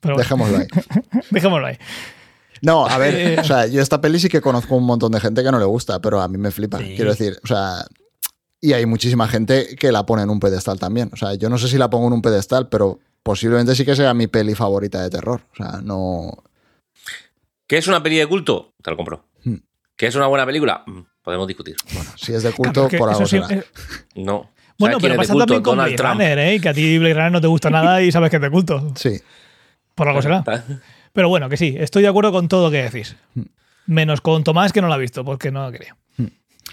[0.05, 0.67] Pero bueno, dejémoslo ahí.
[1.31, 1.77] dejémoslo ahí.
[2.61, 2.99] No, a Eh.
[2.99, 5.59] ver, o sea, yo esta peli sí que conozco un montón de gente que no
[5.59, 6.79] le gusta, pero a mí me flipa.
[6.79, 6.93] Sí.
[6.95, 7.85] Quiero decir, o sea,
[8.61, 11.09] y hay muchísima gente que la pone en un pedestal también.
[11.13, 13.95] O sea, yo no sé si la pongo en un pedestal, pero posiblemente sí que
[13.95, 15.41] sea mi peli favorita de terror.
[15.51, 16.31] O sea, no.
[17.67, 18.73] ¿Qué es una peli de culto?
[18.81, 19.25] Te lo compro.
[19.43, 19.55] Hmm.
[19.95, 20.83] ¿Qué es una buena película?
[20.85, 21.75] Mm, Podemos discutir.
[22.17, 23.59] Si es de culto, Claro, por algo eso sí- será.
[23.61, 23.65] eh,
[24.15, 24.51] No.
[24.77, 26.21] Bueno, ¿Sabes quién pero pasa también con Donald Blade Trump.
[26.21, 26.59] Runner, ¿eh?
[26.61, 28.93] Que a ti Blade Runner no te gusta nada y sabes que es de culto.
[28.95, 29.19] Sí.
[29.95, 30.43] Por algo será.
[31.13, 33.15] Pero bueno, que sí, estoy de acuerdo con todo lo que decís.
[33.87, 35.95] Menos con Tomás, que no lo ha visto, porque no quería.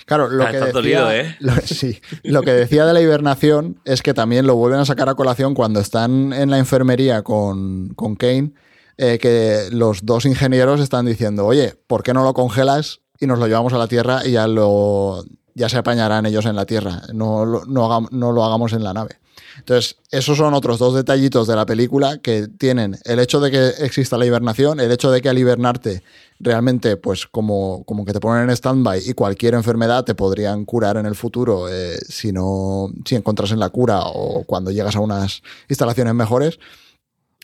[0.06, 1.36] Claro, lo que, estás decía, dolido, ¿eh?
[1.40, 5.08] lo, sí, lo que decía de la hibernación es que también lo vuelven a sacar
[5.08, 8.52] a colación cuando están en la enfermería con, con Kane,
[8.96, 13.38] eh, que los dos ingenieros están diciendo, oye, ¿por qué no lo congelas y nos
[13.38, 17.02] lo llevamos a la Tierra y ya lo ya se apañarán ellos en la Tierra,
[17.12, 19.18] no, lo- no, no lo hagamos en la nave?
[19.58, 23.68] Entonces, esos son otros dos detallitos de la película que tienen el hecho de que
[23.84, 26.02] exista la hibernación, el hecho de que al hibernarte
[26.40, 30.96] realmente, pues como, como que te ponen en stand-by y cualquier enfermedad te podrían curar
[30.96, 35.42] en el futuro eh, si no, si encontrasen la cura o cuando llegas a unas
[35.68, 36.58] instalaciones mejores.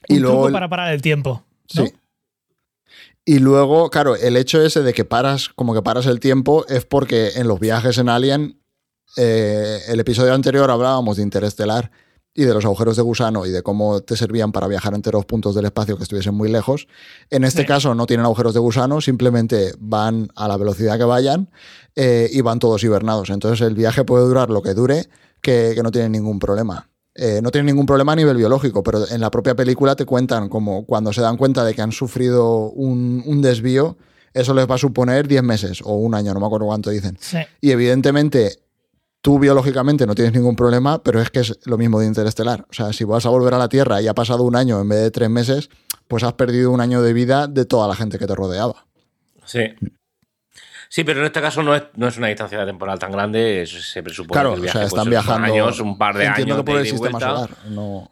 [0.09, 1.45] Y Un luego truco para parar el tiempo.
[1.75, 1.85] ¿no?
[1.85, 1.93] Sí.
[3.25, 6.87] Y luego, claro, el hecho ese de que paras, como que paras el tiempo, es
[6.87, 8.59] porque en los viajes en Alien,
[9.17, 11.91] eh, el episodio anterior hablábamos de Interestelar
[12.35, 15.25] y de los agujeros de gusano y de cómo te servían para viajar entre los
[15.25, 16.87] puntos del espacio que estuviesen muy lejos.
[17.31, 17.67] En este Sí.
[17.67, 21.51] caso no tienen agujeros de gusano, simplemente van a la velocidad que vayan
[21.97, 23.31] eh, y van todos hibernados.
[23.31, 25.07] Entonces el viaje puede durar lo que dure,
[25.41, 26.89] que, que no tiene ningún problema.
[27.17, 30.49] Eh, no tiene ningún problema a nivel biológico, pero en la propia película te cuentan
[30.49, 33.97] como cuando se dan cuenta de que han sufrido un, un desvío,
[34.33, 37.17] eso les va a suponer 10 meses o un año, no me acuerdo cuánto dicen.
[37.21, 37.39] Sí.
[37.61, 38.61] Y evidentemente
[39.21, 42.67] tú biológicamente no tienes ningún problema, pero es que es lo mismo de Interestelar.
[42.71, 44.89] O sea, si vas a volver a la Tierra y ha pasado un año en
[44.89, 45.71] vez de tres meses,
[46.07, 48.87] pues has perdido un año de vida de toda la gente que te rodeaba.
[49.45, 49.61] Sí.
[50.91, 53.91] Sí, pero en este caso no es, no es una distancia temporal tan grande, es-
[53.93, 55.53] se presupone Claro, que el o viaje sea, pues, están son viajando.
[55.53, 57.29] años, un par de entiendo años que por el sistema vuelta.
[57.35, 57.51] solar.
[57.69, 58.11] No,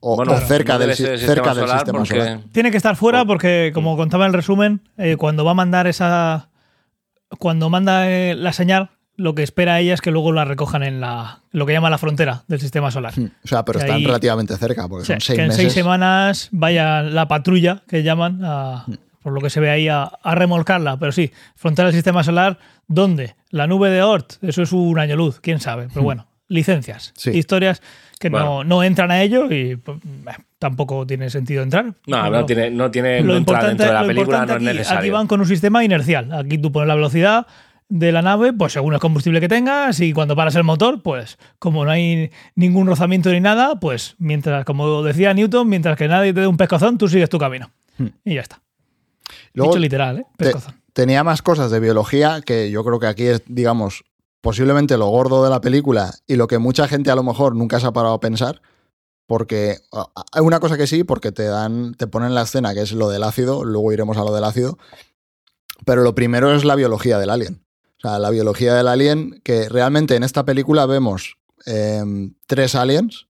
[0.00, 2.40] o, Bueno, o cerca, no del, si- cerca sistema del solar sistema porque- solar.
[2.50, 5.86] Tiene que estar fuera porque, como contaba en el resumen, eh, cuando va a mandar
[5.86, 6.48] esa.
[7.38, 11.00] Cuando manda eh, la señal, lo que espera ella es que luego la recojan en
[11.00, 13.12] la lo que llama la frontera del sistema solar.
[13.16, 15.62] Hmm, O sea, pero Que están ahí- relativamente cerca, porque son seis que en meses.
[15.62, 18.86] seis semanas vaya la patrulla, que llaman, a-
[19.22, 20.96] por lo que se ve ahí, a, a remolcarla.
[20.98, 22.58] Pero sí, frontera del sistema solar,
[22.88, 23.36] ¿dónde?
[23.50, 25.88] La nube de Oort, eso es un año luz, quién sabe.
[25.92, 27.30] Pero bueno, licencias, Sí.
[27.30, 27.82] historias
[28.18, 28.64] que no, Bueno.
[28.64, 31.92] no entran a ello y pues, eh, tampoco tiene sentido entrar.
[32.06, 34.64] No, no tiene, no tiene lo no importante, dentro de la lo película, no importante
[34.64, 35.00] es aquí, necesario.
[35.00, 36.32] aquí van con un sistema inercial.
[36.32, 37.46] Aquí tú pones la velocidad
[37.88, 41.38] de la nave, pues según el combustible que tengas, y cuando paras el motor, pues
[41.58, 46.32] como no hay ningún rozamiento ni nada, pues mientras, como decía Newton, mientras que nadie
[46.32, 47.70] te dé un pescozón, tú sigues tu camino.
[47.98, 48.08] Hmm.
[48.24, 48.62] Y ya está.
[49.54, 50.26] Luego, Dicho literal, ¿eh?
[50.38, 50.74] te- Pescozón.
[50.94, 54.04] tenía más cosas de biología que yo creo que aquí es, digamos,
[54.40, 57.78] posiblemente lo gordo de la película y lo que mucha gente a lo mejor nunca
[57.78, 58.62] se ha parado a pensar,
[59.26, 59.76] porque
[60.32, 63.08] hay una cosa que sí, porque te dan, te ponen la escena que es lo
[63.10, 64.78] del ácido, luego iremos a lo del ácido,
[65.84, 67.62] pero lo primero es la biología del alien.
[68.02, 71.36] O sea, la biología del alien, que realmente en esta película vemos
[71.66, 73.28] em, tres aliens.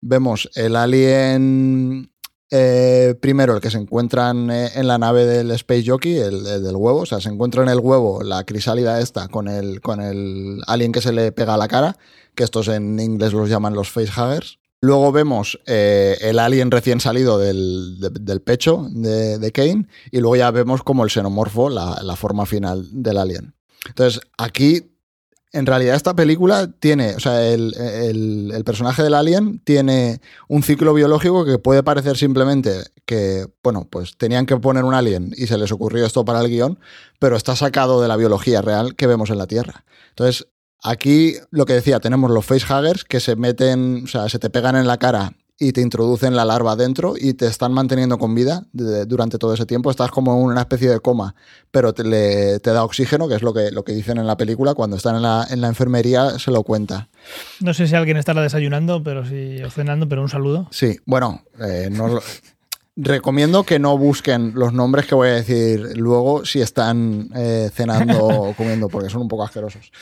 [0.00, 2.10] Vemos el alien
[2.50, 6.74] eh, primero, el que se encuentran eh, en la nave del Space Jockey, el, del
[6.74, 7.00] huevo.
[7.00, 10.90] O sea, se encuentra en el huevo la crisálida esta con el, con el alien
[10.90, 11.96] que se le pega a la cara,
[12.34, 14.58] que estos en inglés los llaman los facehuggers.
[14.80, 20.82] Luego vemos eh, el alien recién salido del, pecho de, Kane y luego ya vemos
[20.82, 23.57] como el xenomorfo, la, la forma final del alien.
[23.88, 24.84] Entonces, aquí
[25.52, 31.44] en realidad esta película tiene, o sea, el, personaje del alien tiene un ciclo biológico
[31.44, 35.72] que puede parecer simplemente que, bueno, pues tenían que poner un alien y se les
[35.72, 36.78] ocurrió esto para el guion,
[37.18, 39.84] pero está sacado de la biología real que vemos en la Tierra.
[40.10, 40.48] Entonces,
[40.82, 44.76] aquí lo que decía, tenemos los facehuggers que se meten, o sea, se te pegan
[44.76, 48.64] en la cara y te introducen la larva dentro y te están manteniendo con vida
[48.72, 49.90] durante todo ese tiempo.
[49.90, 51.34] Estás como en una especie de coma,
[51.70, 54.74] pero te, te, da oxígeno, que es lo que, lo que dicen en la película.
[54.74, 57.08] Cuando están en la, en la enfermería se lo cuenta.
[57.60, 60.68] No sé si alguien estará desayunando pero sí, o cenando, pero un saludo.
[60.70, 62.20] Sí, bueno, eh, no,
[63.00, 68.26] recomiendo que no busquen los nombres que voy a decir luego si están eh, cenando
[68.26, 69.92] o comiendo, porque son un poco asquerosos.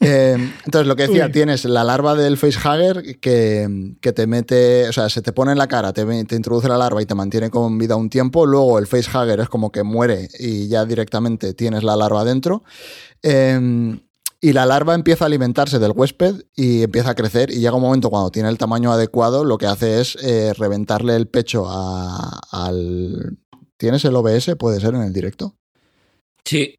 [0.00, 4.92] Eh, entonces, lo que decía, tienes la larva del facehugger que, que te mete, o
[4.92, 7.50] sea, se te pone en la cara, te, te, introduce la larva y te mantiene
[7.50, 8.44] con vida un tiempo.
[8.46, 12.64] Luego, el facehugger es como que muere y ya directamente tienes la larva dentro.
[13.22, 14.00] Eh,
[14.40, 17.82] y la larva empieza a alimentarse del huésped y empieza a crecer y llega un
[17.82, 23.38] momento cuando tiene el tamaño adecuado, lo que hace es eh, reventarle el pecho al...
[23.76, 24.56] ¿Tienes el OBS?
[24.58, 25.56] ¿Puede ser en el directo?
[26.44, 26.74] Sí.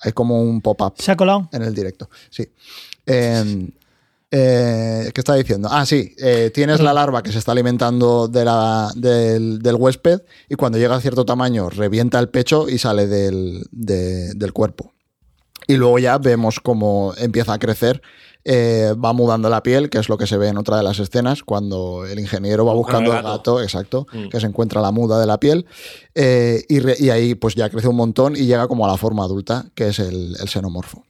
[0.00, 0.94] Hay como un pop-up.
[0.98, 1.48] ¿Se ha colado?
[1.52, 2.52] En el directo, sí.
[3.06, 3.70] Em,
[4.30, 5.68] eh, ¿Qué está diciendo?
[5.70, 10.54] Ah, sí, eh, tienes la larva que se está alimentando de la, del, huésped y
[10.56, 14.92] cuando llega a cierto tamaño revienta el pecho y sale del, del cuerpo.
[15.68, 18.00] Y luego ya vemos cómo empieza a crecer,
[18.44, 20.98] eh, va mudando la piel, que es lo que se ve en otra de las
[20.98, 24.30] escenas, cuando el ingeniero va buscando el gato, exacto, mm.
[24.30, 25.66] que se encuentra la muda de la piel,
[26.14, 29.66] eh, y, ahí pues ya crece un montón y llega como a la forma adulta,
[29.74, 31.04] que es el, xenomorfo.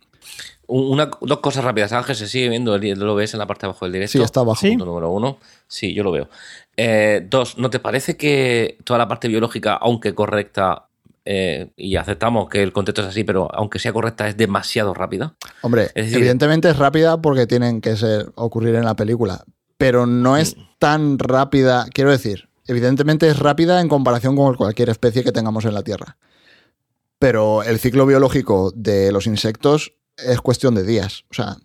[0.66, 1.92] Una, dos cosas rápidas.
[1.92, 4.18] Ángel se sigue viendo, lo ves en la parte de abajo del directo.
[4.18, 4.60] Sí, está abajo.
[4.60, 5.38] Punto número uno.
[5.68, 6.28] Sí, yo lo veo.
[6.76, 10.87] Eh, dos, ¿no te parece que toda la parte biológica, aunque correcta,
[11.30, 15.34] eh, y aceptamos que el contexto es así, pero aunque sea correcta, es demasiado rápida.
[15.60, 19.44] Hombre, evidentemente es rápida porque tienen que ser, ocurrir en la película,
[19.76, 20.60] pero no es mm.
[20.78, 25.74] tan rápida, quiero decir, evidentemente es rápida en comparación con cualquier especie que tengamos en
[25.74, 26.16] la Tierra.
[27.18, 31.26] Pero el ciclo biológico de los insectos es cuestión de días.
[31.30, 31.58] O sea,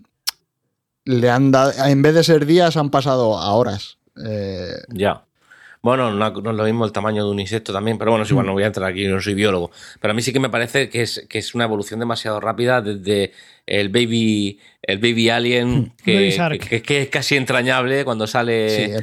[1.05, 3.97] le han dado, en vez de ser días, han pasado a horas.
[4.26, 5.24] Eh, ya.
[5.84, 8.47] Bueno, no, es lo mismo el tamaño de un insecto también, pero bueno, sí, bueno,
[8.47, 9.69] no voy a entrar aquí, no soy biólogo.
[9.99, 12.81] Pero a mí sí que me parece que es, que es una evolución demasiado rápida
[12.81, 13.34] desde
[13.67, 15.91] el baby, el baby alien, hmm.
[16.05, 18.97] que, que, es casi entrañable cuando sale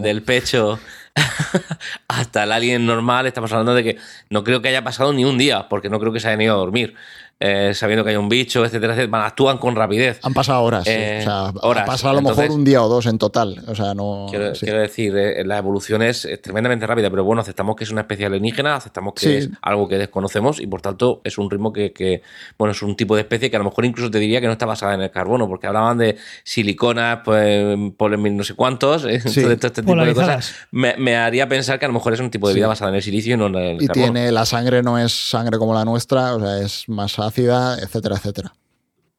[0.00, 0.80] del pecho
[2.08, 3.28] hasta el alien normal.
[3.28, 3.96] Estamos hablando de que
[4.28, 6.54] no creo que haya pasado ni un día, porque no creo que se hayan ido
[6.54, 6.94] a dormir.
[7.40, 10.18] Eh, sabiendo que hay un bicho, etcétera, etcétera, actúan con rapidez.
[10.24, 10.84] Han pasado horas.
[10.88, 13.62] Eh, o sea, Ha pasado a lo mejor un día o dos en total.
[13.68, 14.26] O sea, no.
[14.28, 18.26] Quiero, decir, eh, la evolución es, tremendamente rápida, pero bueno, aceptamos que es una especie
[18.26, 22.22] alienígena, aceptamos que es algo que desconocemos y por tanto es un ritmo que,
[22.58, 24.52] bueno, es un tipo de especie que a lo mejor incluso te diría que no
[24.54, 29.42] está basada en el carbono, porque hablaban de siliconas, pues, polen no sé cuántos, sí.
[29.42, 30.54] todo este tipo de cosas.
[30.72, 33.02] Me, haría pensar que a lo mejor es un tipo de vida basada en el
[33.02, 34.06] silicio y no en el y carbono.
[34.06, 37.78] Y tiene, la sangre no es sangre como la nuestra, o sea, es más ácida,
[37.78, 38.52] etcétera, etcétera.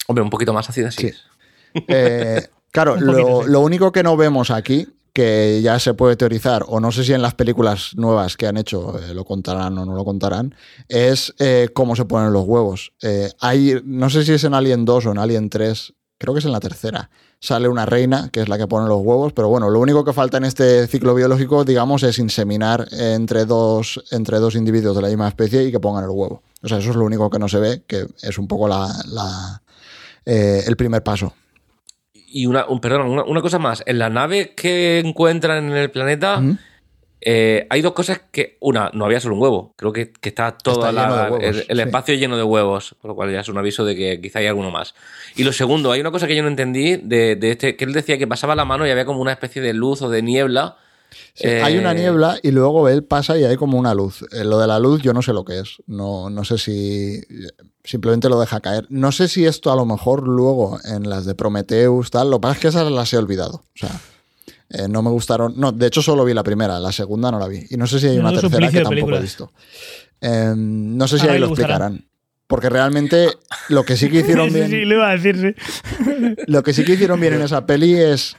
[0.08, 1.12] Hombre, un poquito más ácida, sí.
[1.88, 6.92] Eh, claro, lo, único que no vemos aquí, que ya se puede teorizar, o no
[6.92, 10.04] sé si en las películas nuevas que han hecho eh, lo contarán o no lo
[10.06, 10.56] contarán,
[10.88, 12.92] es eh, cómo se ponen los huevos.
[13.40, 16.46] hay, no sé si es en Alien 2 o en Alien 3, creo que es
[16.46, 17.10] en la tercera.
[17.42, 20.12] Sale una reina, que es la que pone los huevos, pero bueno, lo único que
[20.12, 25.08] falta en este ciclo biológico, digamos, es inseminar entre dos, entre dos individuos de la
[25.08, 26.42] misma especie y que pongan el huevo.
[26.62, 29.62] O sea, eso es lo único que no se ve, que es un poco la,
[30.26, 31.34] eh, el primer paso.
[32.14, 33.82] Y una, perdón, una, cosa más.
[33.86, 36.42] En la nave que encuentran en el planeta,
[37.22, 38.58] eh, hay dos cosas que.
[38.60, 39.74] Una, no había solo un huevo.
[39.78, 40.88] Creo que, está todo
[41.40, 44.40] el, espacio lleno de huevos, por lo cual ya es un aviso de que quizá
[44.40, 44.94] hay alguno más.
[45.36, 48.18] Y lo segundo, hay una cosa que yo no entendí de, este, que él decía
[48.18, 50.78] que pasaba la mano y había como una especie de luz o de niebla
[51.34, 54.24] Sí, hay una Eh, niebla y luego él pasa y hay como una luz.
[54.32, 55.78] Eh, lo de la luz yo no sé lo que es.
[55.88, 57.22] No, no sé si
[57.84, 58.86] simplemente lo deja caer.
[58.90, 62.30] No sé si esto a lo mejor luego en las de Prometheus, tal.
[62.30, 63.64] Lo que pasa es que esas las he olvidado.
[63.74, 64.00] O sea,
[64.70, 65.54] eh, no me gustaron.
[65.58, 67.66] No, de hecho solo vi la primera, la segunda no la vi.
[67.70, 69.52] Y no sé si hay una tercera que tampoco he visto.
[70.22, 72.06] Eh, no sé si Ahora ahí le lo explicarán.
[72.46, 73.30] Porque realmente
[73.70, 74.70] lo que sí que hicieron Sí, bien.
[74.70, 76.36] sí, lo iba a decir, sí.
[76.48, 78.36] Lo que sí que hicieron bien en esa peli es,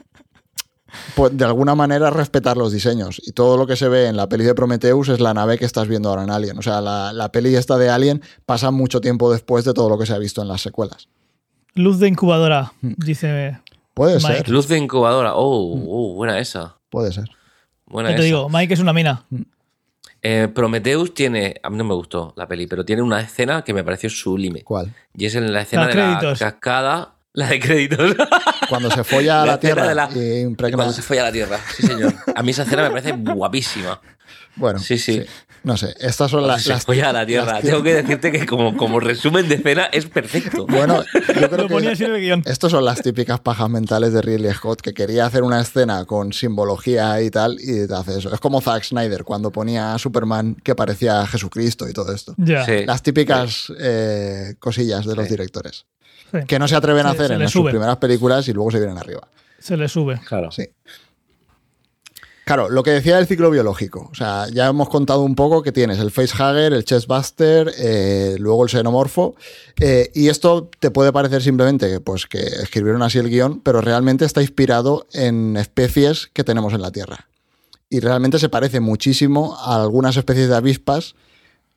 [1.15, 3.21] pues, de alguna manera, respetar los diseños.
[3.25, 5.65] Y todo lo que se ve en la peli de Prometheus es la nave que
[5.65, 6.57] estás viendo ahora en Alien.
[6.57, 9.97] O sea, la, la peli esta de Alien pasa mucho tiempo después de todo lo
[9.97, 11.07] que se ha visto en las secuelas.
[11.73, 12.93] Luz de incubadora, Hmm.
[12.97, 13.59] dice.
[13.93, 14.27] Puede Mike.
[14.37, 15.35] ser, Luz de incubadora.
[15.35, 16.77] Oh, oh, buena esa.
[16.89, 17.29] puede ser.
[17.85, 18.25] Buena Ya te esa.
[18.25, 19.25] digo, Mike es una mina.
[20.23, 23.73] Eh, Prometheus tiene, a mí no me gustó la peli, pero tiene una escena que
[23.73, 24.61] me pareció sublime.
[24.63, 24.93] ¿Cuál?
[25.15, 26.39] Y es en la escena Los de créditos.
[26.41, 28.15] la cascada, la de créditos.
[28.69, 31.31] Cuando se folla a La Tierra de la- y impregna- Cuando se fue a la
[31.31, 32.13] Tierra, sí señor.
[32.35, 33.99] A mí esa escena me parece guapísima.
[34.55, 35.23] Bueno, Sí, sí.
[35.63, 36.63] No sé, estas son las...
[36.63, 37.53] se las- folla a la Tierra.
[37.53, 40.65] las- Tengo que decirte que como, como resumen de escena es perfecto.
[40.65, 42.41] Bueno, yo creo Lo ponía que...
[42.45, 46.33] Estos son las típicas pajas mentales de Ridley Scott, que quería hacer una escena con
[46.33, 48.33] simbología y tal, y te hace eso.
[48.33, 52.33] Es como Zack Snyder cuando ponía a Superman que parecía Jesucristo y todo esto.
[52.37, 52.65] Ya.
[52.65, 52.83] Sí.
[52.85, 55.85] Las típicas eh, cosillas de los directores.
[56.31, 56.39] Sí.
[56.47, 58.97] Que no se atreven a hacer se en sus primeras películas y luego se vienen
[58.97, 59.27] arriba.
[59.59, 60.19] Se le sube.
[60.25, 60.51] Claro.
[60.51, 60.69] Sí.
[62.51, 64.09] Claro, lo que decía del ciclo biológico.
[64.11, 68.63] O sea, ya hemos contado un poco que tienes el facehugger, el chestbuster, eh, luego
[68.63, 69.35] el xenomorfo.
[69.79, 73.79] eh, y esto te puede parecer simplemente que, pues, que escribieron así el guion, pero
[73.79, 77.27] realmente está inspirado en especies que tenemos en la Tierra.
[77.89, 81.15] Y realmente se parece muchísimo a algunas especies de avispas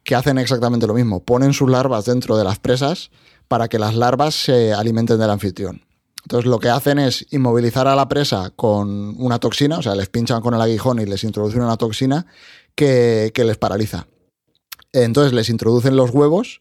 [0.02, 1.22] que hacen exactamente lo mismo.
[1.22, 3.10] Ponen sus larvas dentro de las presas
[3.48, 5.82] para que las larvas se alimenten del anfitrión.
[6.24, 10.08] Entonces lo que hacen es inmovilizar a la presa con una toxina, o sea, les
[10.08, 12.26] pinchan con el aguijón y les introducen una toxina
[12.74, 14.06] que, que les paraliza.
[14.92, 16.60] Entonces les introducen los huevos,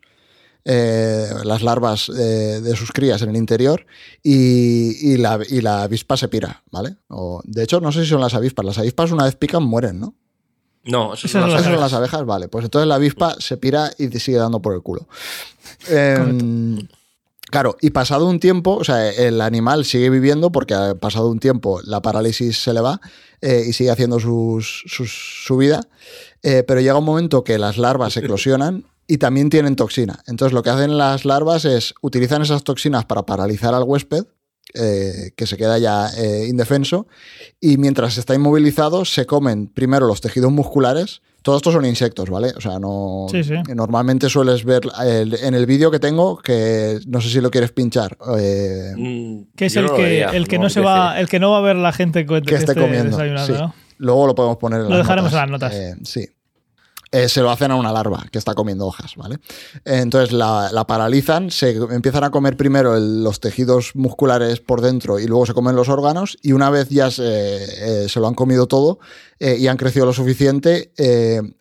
[0.65, 3.85] eh, las larvas eh, de sus crías en el interior
[4.21, 6.97] y, y la, y la avispa se pira, ¿vale?
[7.09, 8.65] O, de hecho, no sé si son las avispas.
[8.65, 10.15] Las avispas una vez pican mueren, ¿no?
[10.85, 11.71] No, eso son lo ¿Esas sé.
[11.71, 12.25] son las abejas?
[12.25, 15.07] Vale, pues entonces la avispa se pira y te sigue dando por el culo.
[15.87, 16.87] Em,
[17.49, 21.39] claro, y pasado un tiempo, o sea, el animal sigue viviendo porque ha pasado un
[21.39, 22.99] tiempo la parálisis se le va
[23.41, 25.81] eh, y sigue haciendo sus- sus- su vida,
[26.41, 30.19] eh, pero llega un momento que las larvas eclosionan y también tienen toxina.
[30.27, 34.25] Entonces lo que hacen las larvas es utilizan esas toxinas para paralizar al huésped.
[34.73, 37.07] Eh, que se queda ya eh, indefenso
[37.59, 41.21] y mientras está inmovilizado se comen primero los tejidos musculares.
[41.41, 42.53] Todos estos son insectos, ¿vale?
[42.55, 43.25] O sea, no.
[43.29, 43.55] Sí, sí.
[43.75, 47.73] Normalmente sueles ver el- en el vídeo que tengo, que no sé si lo quieres
[47.73, 48.17] pinchar.
[48.39, 51.51] eh, Mm, Que es el que, el que no no se va, el que no
[51.51, 53.17] va a ver la gente que, que esté esté comiendo.
[53.17, 53.61] desayunando, sí.
[53.61, 53.75] ¿no?
[53.97, 55.43] Luego lo podemos poner en Lo las dejaremos notas.
[55.45, 55.73] en las notas.
[55.75, 56.29] Eh, sí.
[57.13, 59.37] Eh, se lo hacen a una larva que está comiendo hojas, ¿vale?
[59.85, 65.45] Entonces la, paralizan, se empiezan a comer primero los tejidos musculares por dentro y luego
[65.45, 68.97] se comen los órganos y una vez ya se, eh, lo han comido todo
[69.39, 70.91] eh, y han crecido lo suficiente,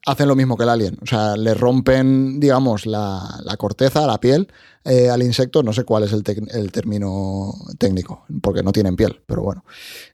[0.07, 0.97] hacen lo mismo que el alien.
[1.03, 4.51] O sea, le rompen, digamos, la, la corteza, la piel
[4.85, 9.43] al insecto, no sé cuál es el, el término técnico, porque no tienen piel, pero
[9.43, 9.65] bueno,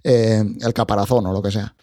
[0.03, 1.76] el caparazón o lo que sea.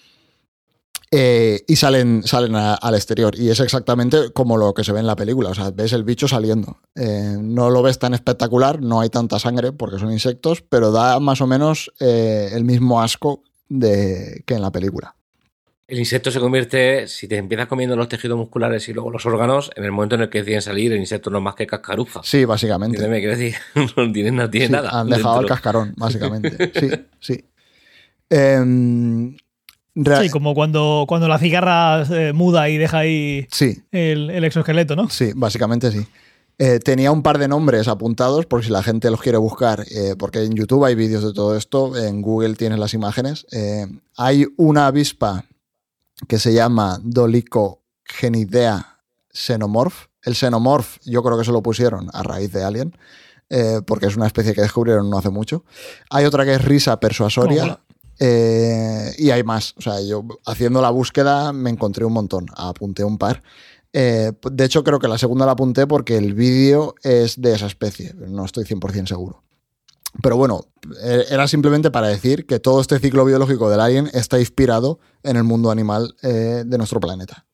[1.18, 3.40] Eh, y salen, salen a- al exterior.
[3.40, 5.50] Y es exactamente como lo que se ve en la película.
[5.50, 6.80] O sea, ves el bicho saliendo.
[6.96, 11.20] Eh, no lo ves tan espectacular, no hay tanta sangre porque son insectos, pero da
[11.22, 15.16] más o menos eh, el mismo asco de, que en la película.
[15.88, 19.70] El insecto se convierte, si te empiezas comiendo los tejidos musculares y luego los órganos,
[19.76, 22.22] en el momento en el que deciden salir, el insecto no es más que cascaruza.
[22.24, 22.98] Sí, básicamente.
[22.98, 23.54] Quiero decir,
[23.96, 24.90] no tiene, no tiene Sí, nada.
[25.00, 26.72] han dejado el cascarón, básicamente.
[26.80, 26.90] Sí,
[27.20, 27.46] sí.
[28.30, 29.38] Em,
[29.96, 34.96] Sí, como cuando, cuando la cigarra eh, muda y deja ahí sí, el, el exoesqueleto,
[34.96, 35.10] ¿no?
[35.10, 36.06] Sí, básicamente sí.
[36.58, 40.16] Eh, tenía un par de nombres apuntados por si la gente los quiere buscar, eh,
[40.18, 43.46] porque en YouTube hay vídeos de todo esto, en Google tienes las imágenes.
[44.18, 45.46] Hay una avispa
[46.28, 49.00] que se llama Dolichogenidea
[49.32, 50.08] xenomorph.
[50.24, 52.98] El xenomorph yo creo que se lo pusieron a raíz de Alien,
[53.50, 55.64] eh, porque es una especie que descubrieron no hace mucho.
[56.10, 57.80] Hay otra que es Risa persuasoria.
[58.20, 59.74] Eh, y hay más.
[59.78, 62.48] O sea, yo haciendo la búsqueda me encontré un montón.
[62.56, 63.42] Apunté un par.
[63.94, 67.68] Eh, de hecho, creo que la segunda la apunté porque el vídeo es de esa
[67.68, 68.14] especie.
[68.14, 69.46] No estoy 100% seguro.
[70.22, 70.66] Pero bueno,
[71.04, 75.36] eh, era simplemente para decir que todo este ciclo biológico del alien está inspirado en
[75.38, 77.46] el mundo animal eh, de nuestro planeta.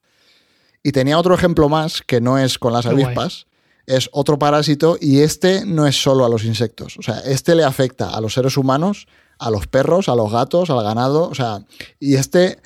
[0.84, 3.47] Y tenía otro ejemplo más, que no es con las avispas,
[3.86, 6.97] es otro parásito y este no es solo a los insectos.
[6.97, 9.07] O sea, este le afecta a los seres humanos,
[9.42, 11.28] a los perros, a los gatos, al ganado.
[11.30, 11.66] O sea,
[12.00, 12.60] y este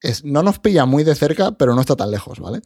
[0.00, 2.60] es- no nos pilla muy de cerca, pero no está tan lejos, ¿vale?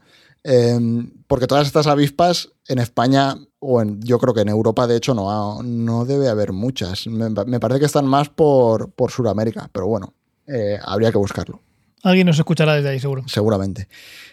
[0.44, 0.78] Eh,
[1.26, 5.12] porque todas estas avispas en España, o en, yo creo que en Europa, de hecho,
[5.14, 7.06] no, ha- no debe haber muchas.
[7.06, 10.14] Me, me parece que están más por, por Sudamérica, pero bueno,
[10.46, 11.60] eh, habría que buscarlo
[12.02, 13.22] Alguien nos escuchará desde ahí, seguro.
[13.26, 13.86] seguramente.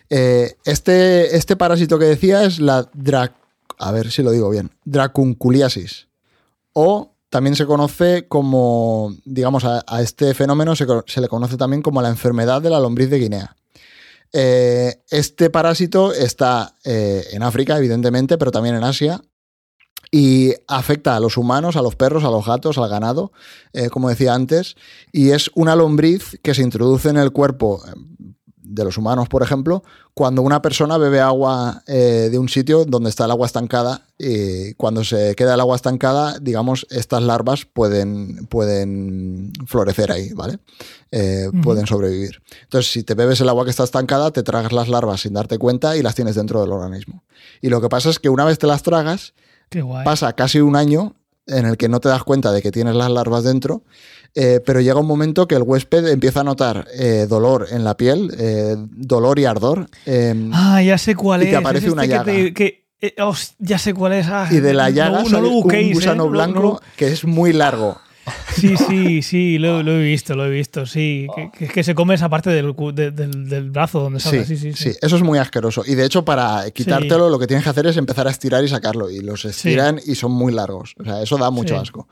[0.09, 3.33] Eh, este, este parásito que decía es la dra-
[3.77, 6.07] a ver si lo digo bien, dracunculiasis.
[6.73, 10.85] O también se conoce como, digamos, a, este fenómeno se,
[11.21, 13.55] le conoce también como la enfermedad de la lombriz de Guinea.
[14.33, 19.21] Eh, este parásito está eh, en África, evidentemente, pero también en Asia.
[20.09, 23.33] Y afecta a los humanos, a los perros, a los gatos, al ganado,
[23.73, 24.75] eh, como decía antes.
[25.11, 27.83] Y es una lombriz que se introduce en el cuerpo
[28.67, 33.09] de los humanos, por ejemplo, cuando una persona bebe agua eh, de un sitio donde
[33.09, 34.01] está el agua estancada.
[34.19, 40.59] Y cuando se queda el agua estancada, digamos, estas larvas pueden, pueden florecer ahí, ¿vale?
[41.11, 41.49] Eh.
[41.63, 42.41] Pueden sobrevivir.
[42.63, 45.57] Entonces, si te bebes el agua que está estancada, te tragas las larvas sin darte
[45.57, 47.23] cuenta y las tienes dentro del organismo.
[47.61, 49.33] Y lo que pasa es que una vez te las tragas,
[50.03, 51.15] pasa casi un año
[51.47, 53.83] en el que no te das cuenta de que tienes las larvas dentro,
[54.39, 57.97] eh, pero llega un momento que el huésped empieza a notar eh, dolor en la
[57.97, 59.87] piel, eh, dolor y ardor.
[60.05, 61.49] eh, Ah, ya sé cuál Y es.
[61.51, 62.53] te aparece es una este que te- llaga.
[62.53, 63.15] que- eh,
[63.59, 64.27] ya sé cuál es.
[64.27, 66.25] Ah, y de la llaga no, sale lo busquéis, un gusano ¿eh?
[66.27, 67.97] No- blanco no- que es muy largo.
[68.57, 71.27] Sí, sí, sí, lo, lo he visto, lo he visto, sí.
[71.33, 74.29] Que, que- que se come esa parte del, cu- de- del, del brazo donde Sí,
[74.29, 74.45] salga.
[74.45, 74.91] Sí, sí, sí.
[74.91, 75.83] sí, eso es muy asqueroso.
[75.87, 78.67] Y de hecho, para quitártelo, lo que tienes que hacer es empezar a estirar y
[78.67, 79.09] sacarlo.
[79.09, 80.93] Y los estiran y son muy largos.
[80.99, 82.09] O sea, eso da mucho asco.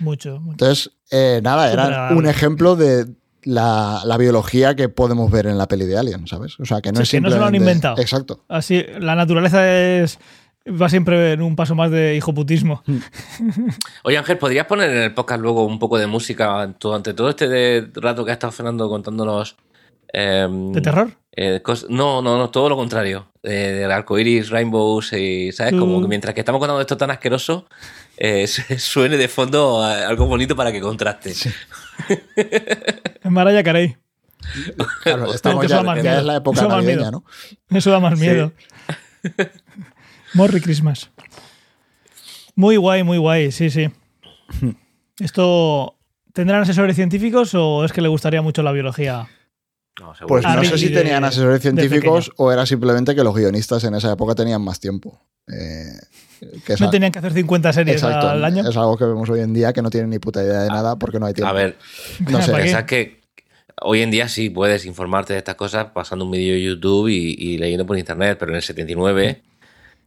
[0.00, 0.52] Mucho, mucho.
[0.52, 3.06] Entonces, eh, nada, era un ejemplo de
[3.44, 6.58] la, la biología que podemos ver en la peli de Alien, ¿sabes?
[6.60, 7.98] O sea, que no Sí, es que no se lo han inventado.
[7.98, 8.44] Exacto.
[8.48, 10.18] Así, la naturaleza es.
[10.80, 12.84] Va siempre en un paso más de hijoputismo.
[14.04, 17.48] Oye, Ángel, ¿podrías poner en el podcast luego un poco de música durante todo este
[17.48, 19.56] de- rato que ha estado Fernando contándonos?
[20.12, 21.10] em, ¿De terror?
[21.34, 23.26] eh, no, no, no, todo lo contrario.
[23.42, 25.74] Eh, de arcoiris, rainbows, y, ¿sabes?
[25.74, 27.66] Como que mientras que estamos contando esto tan asqueroso,
[28.16, 31.32] eh, su- suene de fondo algo bonito para que contraste.
[32.36, 33.96] Es Maraya Carey.
[35.04, 36.18] Claro, estamos Eso ya, da más ya miedo.
[36.18, 37.10] es la época navideña.
[37.12, 37.24] ¿no?
[37.70, 38.52] Eso da más miedo.
[40.34, 41.10] Morri Christmas.
[42.56, 43.90] Muy guay, muy guay, sí, sí.
[45.20, 45.96] ¿Esto
[46.32, 49.28] tendrán asesores científicos o es que le gustaría mucho la biología?
[50.00, 50.12] No.
[50.26, 53.84] Pues Ah, no sé si de- tenían asesores científicos o era simplemente que los guionistas
[53.84, 55.20] en esa época tenían más tiempo.
[55.52, 55.92] Eh,
[56.64, 58.68] que No tenían que hacer 50 series Exacto, al año.
[58.68, 60.96] es algo que vemos hoy en día que no tienen ni puta idea de nada
[60.96, 61.50] porque no hay tiempo.
[61.50, 61.76] A ver,
[62.30, 62.52] no sé.
[62.52, 63.20] Pensad que
[63.82, 67.34] hoy en día sí puedes informarte de estas cosas pasando un vídeo de YouTube y,
[67.38, 69.42] y leyendo por internet, pero en el 79,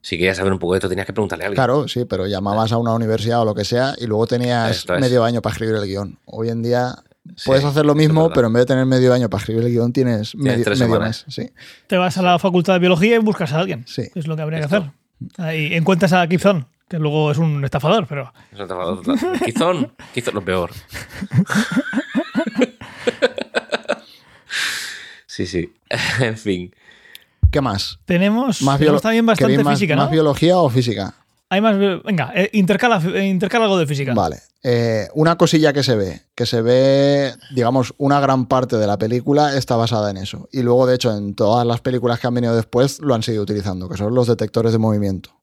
[0.02, 1.58] si querías saber un poco de esto, tenías que preguntarle a alguien.
[1.58, 5.00] Claro, sí, pero llamabas a una universidad o lo que sea y luego tenías es.
[5.00, 6.18] medio año para escribir el guion.
[6.26, 6.96] Hoy en día
[7.36, 9.72] Sí, puedes hacer lo mismo, pero en vez de tener medio año para escribir el
[9.72, 11.26] guion tienes, medio, tres medio semanas.
[11.28, 11.36] mes.
[11.36, 11.50] Sí.
[11.88, 13.84] Te vas a la facultad de biología y buscas a alguien.
[13.88, 14.04] Sí.
[14.16, 14.84] Es lo que habría que hacer.
[15.38, 20.36] Ahí encuentras a Kipzón, que luego es un estafador, pero Es otra- otra- Quizón, quizón
[20.36, 20.72] lo peor.
[25.28, 25.74] Sí, sí.
[26.20, 26.74] En fin.
[27.52, 28.00] ¿Qué más?
[28.06, 30.12] tenemos, Más tenemos también bastante ¿queréis más, física, más ¿no?
[30.12, 31.14] biología o física?
[31.50, 31.78] Hay más.
[31.78, 34.14] Venga, eh, intercala, intercala algo de física.
[34.14, 34.38] Vale.
[34.68, 38.98] Eh, una cosilla que se ve, que se ve, digamos, una gran parte de la
[38.98, 40.50] película está basada en eso.
[40.52, 43.44] Y luego, de hecho, en todas las películas que han venido después lo han seguido
[43.44, 45.40] utilizando, que son los detectores de movimiento.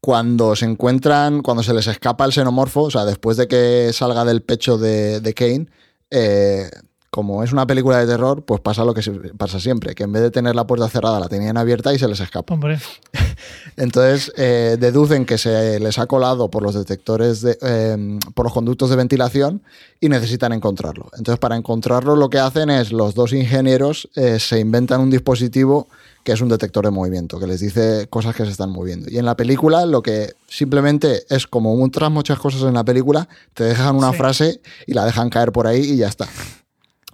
[0.00, 4.24] Cuando se encuentran, cuando se les escapa el xenomorfo, o sea, después de que salga
[4.24, 5.66] del pecho de, de Kane,
[6.10, 6.70] eh,
[7.14, 9.02] como es una película de terror, pues pasa lo que
[9.36, 12.08] pasa siempre, que en vez de tener la puerta cerrada la tenían abierta y se
[12.08, 12.54] les escapa.
[12.54, 12.78] Hombre,
[13.76, 18.54] Entonces eh, deducen que se les ha colado por los detectores, de, eh, por los
[18.54, 19.62] conductos de ventilación
[20.00, 21.10] y necesitan encontrarlo.
[21.18, 25.88] Entonces para encontrarlo lo que hacen es los dos ingenieros eh, se inventan un dispositivo
[26.24, 29.10] que es un detector de movimiento, que les dice cosas que se están moviendo.
[29.10, 33.28] Y en la película lo que simplemente es como otras muchas cosas en la película,
[33.52, 34.16] te dejan una Sí.
[34.16, 36.26] frase y la dejan caer por ahí y ya está.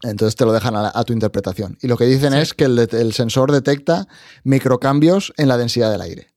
[0.03, 1.77] Entonces te lo dejan a, la- a tu interpretación.
[1.83, 4.07] Y lo que dicen es que el, sensor detecta
[4.45, 6.29] microcambios en la densidad del aire.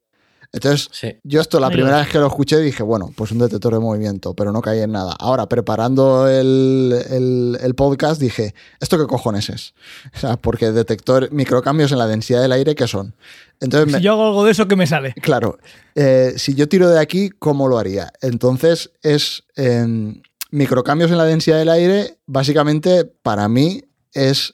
[0.54, 1.16] Entonces, Sí.
[1.24, 4.34] yo esto la primera vez que lo escuché dije, bueno, pues un detector de movimiento,
[4.34, 5.16] pero no caí en nada.
[5.18, 9.74] Ahora, preparando el, el- el podcast, dije, ¿esto qué cojones es?
[10.16, 13.16] O sea, porque detector, microcambios en la densidad del aire, ¿qué son?
[13.62, 15.14] Entonces, me- si yo hago algo de eso, ¿qué me sale?
[15.22, 15.58] Claro,
[15.96, 18.12] eh, si yo tiro de aquí, ¿cómo lo haría?
[18.22, 20.22] Entonces es em,
[20.52, 23.84] microcambios en la densidad del aire, básicamente para mí
[24.14, 24.54] es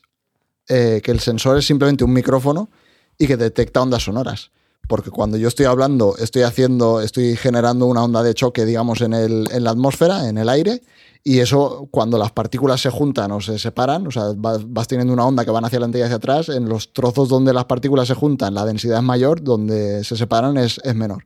[0.70, 2.70] eh, que el sensor es simplemente un micrófono
[3.18, 4.52] y que detecta ondas sonoras.
[4.88, 9.14] porque cuando yo estoy hablando, estoy haciendo, estoy generando una onda de choque, digamos, en,
[9.14, 10.82] el, en la atmósfera, en el aire,
[11.26, 15.26] y eso, cuando las partículas se juntan o se separan, o sea, vas, teniendo una
[15.26, 18.14] onda que van hacia adelante y hacia atrás, en los trozos donde las partículas se
[18.14, 21.26] juntan, la densidad es mayor, donde se separan es, es menor.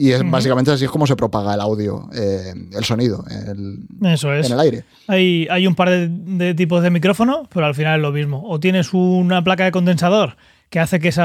[0.00, 0.30] Y es, uh -huh.
[0.30, 4.46] básicamente así es como se propaga el audio, eh, el sonido el, Eso es.
[4.46, 4.84] en el aire.
[5.08, 8.44] Hay, hay un par de, de, tipos de micrófono, pero al final es lo mismo.
[8.48, 10.36] O tienes una placa de condensador
[10.70, 11.22] que hace que ese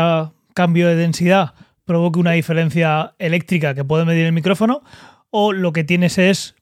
[0.55, 1.53] cambio de densidad
[1.85, 4.81] provoque una diferencia eléctrica que puede medir el micrófono,
[5.29, 6.55] o lo que tienes es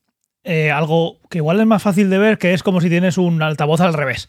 [0.43, 3.41] eh, algo que igual es más fácil de ver, que es como si tienes un
[3.41, 4.27] altavoz al revés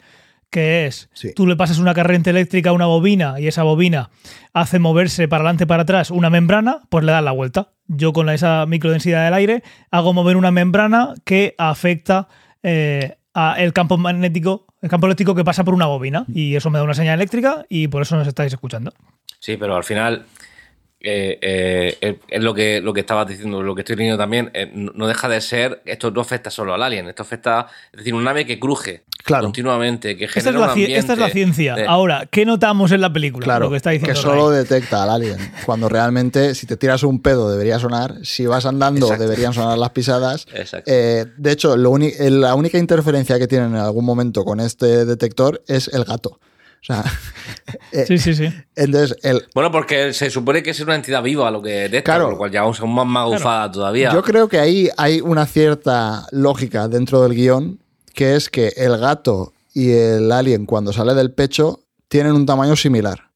[0.53, 1.33] que es, sí.
[1.35, 4.11] tú le pasas una corriente eléctrica a una bobina y esa bobina
[4.53, 7.73] hace moverse para adelante y para atrás una membrana, pues le das la vuelta.
[7.89, 12.29] Yo con esa microdensidad del aire hago mover una membrana que afecta
[12.63, 16.69] eh, a el campo magnético, el campo eléctrico que pasa por una bobina y eso
[16.69, 18.93] me da una señal eléctrica y por eso nos estáis escuchando.
[19.41, 20.27] Sí, pero al final
[21.05, 24.71] eh, eh, es lo que, lo que estabas diciendo, lo que estoy diciendo también, eh,
[24.73, 28.25] no deja de ser, esto no afecta solo al alien, esto afecta, es decir, una
[28.25, 29.45] nave que cruje claro.
[29.45, 31.75] continuamente, que genera esta es, la, un ambiente esta es la ciencia.
[31.75, 31.87] De...
[31.87, 33.45] Ahora, ¿qué notamos en la película?
[33.45, 34.59] Claro, lo que, está diciendo que solo Ray.
[34.59, 39.07] detecta al alien, cuando realmente si te tiras un pedo debería sonar, si vas andando
[39.07, 39.25] Exacto.
[39.25, 40.47] deberían sonar las pisadas.
[40.87, 45.63] Eh, de hecho, lo la única interferencia que tienen en algún momento con este detector
[45.67, 46.39] es el gato.
[46.83, 47.05] O sea,
[47.93, 48.49] eh, sí, sí, sí.
[48.77, 52.25] Entonces, el, bueno, porque se supone que es una entidad viva lo que detecta, claro,
[52.25, 53.73] por lo cual ya aún más magufada claro.
[53.73, 54.13] todavía.
[54.13, 57.79] Yo creo que ahí hay una cierta lógica dentro del guion,
[58.15, 62.77] que es que el gato y el alien cuando sale del pecho tienen un tamaño
[62.77, 63.31] similar.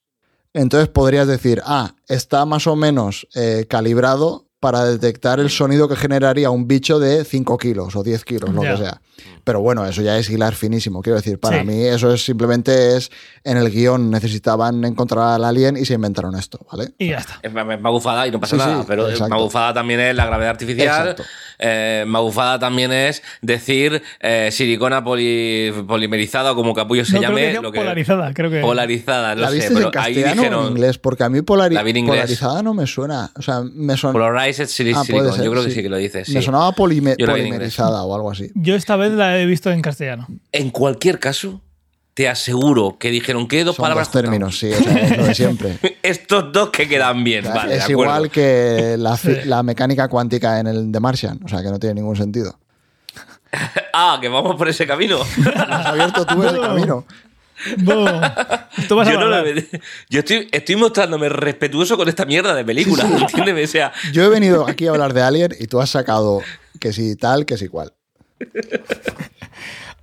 [0.53, 5.97] Entonces podrías decir, ah, está más o menos eh, calibrado para detectar el sonido que
[5.97, 8.73] generaría un bicho de 5 kilos o 10 kilos, lo yeah.
[8.73, 9.01] que sea.
[9.45, 11.03] Pero bueno, eso ya es hilar finísimo.
[11.03, 11.65] Quiero decir, para sí.
[11.65, 13.11] mí eso es simplemente es
[13.45, 16.95] en el guion necesitaban encontrar al alien y se inventaron esto, ¿vale?
[16.99, 17.39] Y ya está.
[17.43, 19.35] Es magufada y no pasa sí, nada, pero exacto.
[19.35, 21.17] magufada también es la gravedad artificial.
[21.59, 27.51] Eh, magufada también es decir eh, silicona poli, polimerizada o como capullo se no, llame.
[27.51, 28.61] Creo que lo que, polarizada, creo que.
[28.61, 30.99] Polarizada, no ¿La viste sé, pero en castellano ahí dijeron, o en inglés?
[30.99, 33.31] Porque a mí polari polarizada no me suena.
[33.37, 34.13] O sea, me suena.
[34.13, 35.83] Polarized silicon, ah, ser, yo creo que sí.
[35.83, 36.29] que lo dices.
[36.31, 38.51] Me sonaba polime polimerizada o algo así.
[38.55, 40.27] Yo esta vez la he visto en castellano.
[40.53, 41.61] En cualquier caso,
[42.17, 44.11] te aseguro que dijeron que dos Son palabras.
[44.11, 45.79] Dos términos, sí, o sea, es lo de siempre.
[46.03, 47.77] Estos dos que quedan bien, o sea, vale.
[47.77, 48.97] Es igual que
[49.45, 52.59] la, mecánica cuántica en el The Martian, o sea, que no tiene ningún sentido.
[53.93, 55.19] ah, que vamos por ese camino.
[55.21, 57.05] Has abierto tú ese camino.
[57.83, 58.07] No.
[58.79, 59.45] Esto vas a yo, no
[60.09, 63.25] yo estoy, estoy mostrándome respetuoso con esta mierda de película, sí, sí.
[63.37, 63.69] ¿entiendes?
[63.69, 63.93] O sea...
[64.13, 66.41] Yo he venido aquí a hablar de Alien y tú has sacado
[66.81, 67.93] que si tal, que si cual.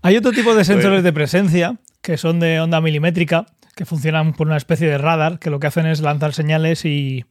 [0.04, 1.02] Hay otro tipo de sensores bueno.
[1.02, 5.50] de presencia que son de onda milimétrica, que funcionan por una especie de radar, que
[5.50, 7.26] lo que hacen es lanzar señales y,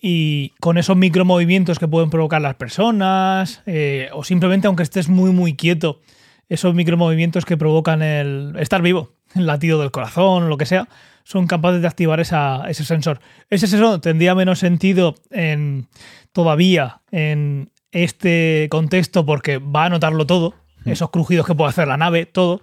[0.00, 5.30] y con esos micromovimientos que pueden provocar las personas, eh, o simplemente aunque estés muy,
[5.30, 6.00] muy quieto,
[6.48, 10.88] esos micromovimientos que provocan el estar vivo, el latido del corazón, lo que sea,
[11.22, 13.20] son capaces de activar esa, ese sensor.
[13.50, 15.88] Ese sensor tendría menos sentido en,
[16.32, 20.54] todavía en este contexto porque va a notarlo todo,
[20.86, 22.62] esos crujidos que puede hacer la nave, todo,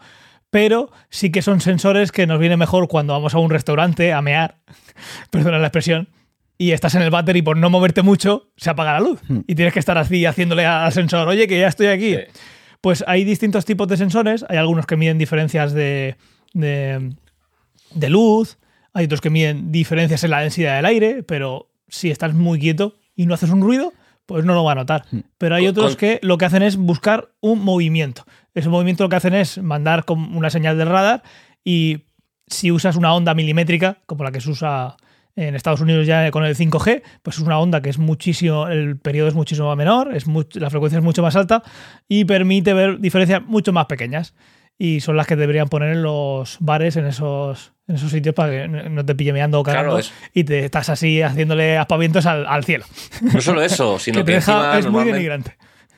[0.50, 4.22] pero sí que son sensores que nos viene mejor cuando vamos a un restaurante a
[4.22, 4.58] mear,
[5.32, 6.10] perdona la expresión,
[6.58, 9.22] y estás en el váter y por no moverte mucho se apaga la luz.
[9.46, 12.16] Y tienes que estar así haciéndole al sensor, oye, que ya estoy aquí.
[12.16, 12.22] Sí.
[12.82, 16.16] Pues hay distintos tipos de sensores, hay algunos que miden diferencias de,
[16.54, 17.14] de,
[17.94, 18.58] de luz,
[18.94, 22.96] hay otros que miden diferencias en la densidad del aire, pero si estás muy quieto
[23.16, 23.94] y no haces un ruido,
[24.26, 25.06] pues no lo va a notar.
[25.38, 28.26] Pero hay otros que lo que hacen es buscar un movimiento.
[28.58, 31.22] Ese movimiento lo que hacen es mandar una señal del radar
[31.64, 32.06] y
[32.48, 34.98] si usas una onda milimétrica, como la que se usa
[35.36, 38.98] en Estados Unidos ya con el 5G, pues es una onda que es muchísimo, el
[38.98, 41.62] periodo es muchísimo menor, es mucho, la frecuencia es mucho más alta
[42.08, 44.34] y permite ver diferencias mucho más pequeñas.
[44.80, 48.52] Y son las que deberían poner en los bares, en esos, en esos sitios para
[48.52, 50.00] que no te pille meando o claro,
[50.34, 52.86] y te estás así haciéndole aspavientos al, al cielo.
[53.22, 55.58] No solo eso, sino que, que encima, es muy denigrante.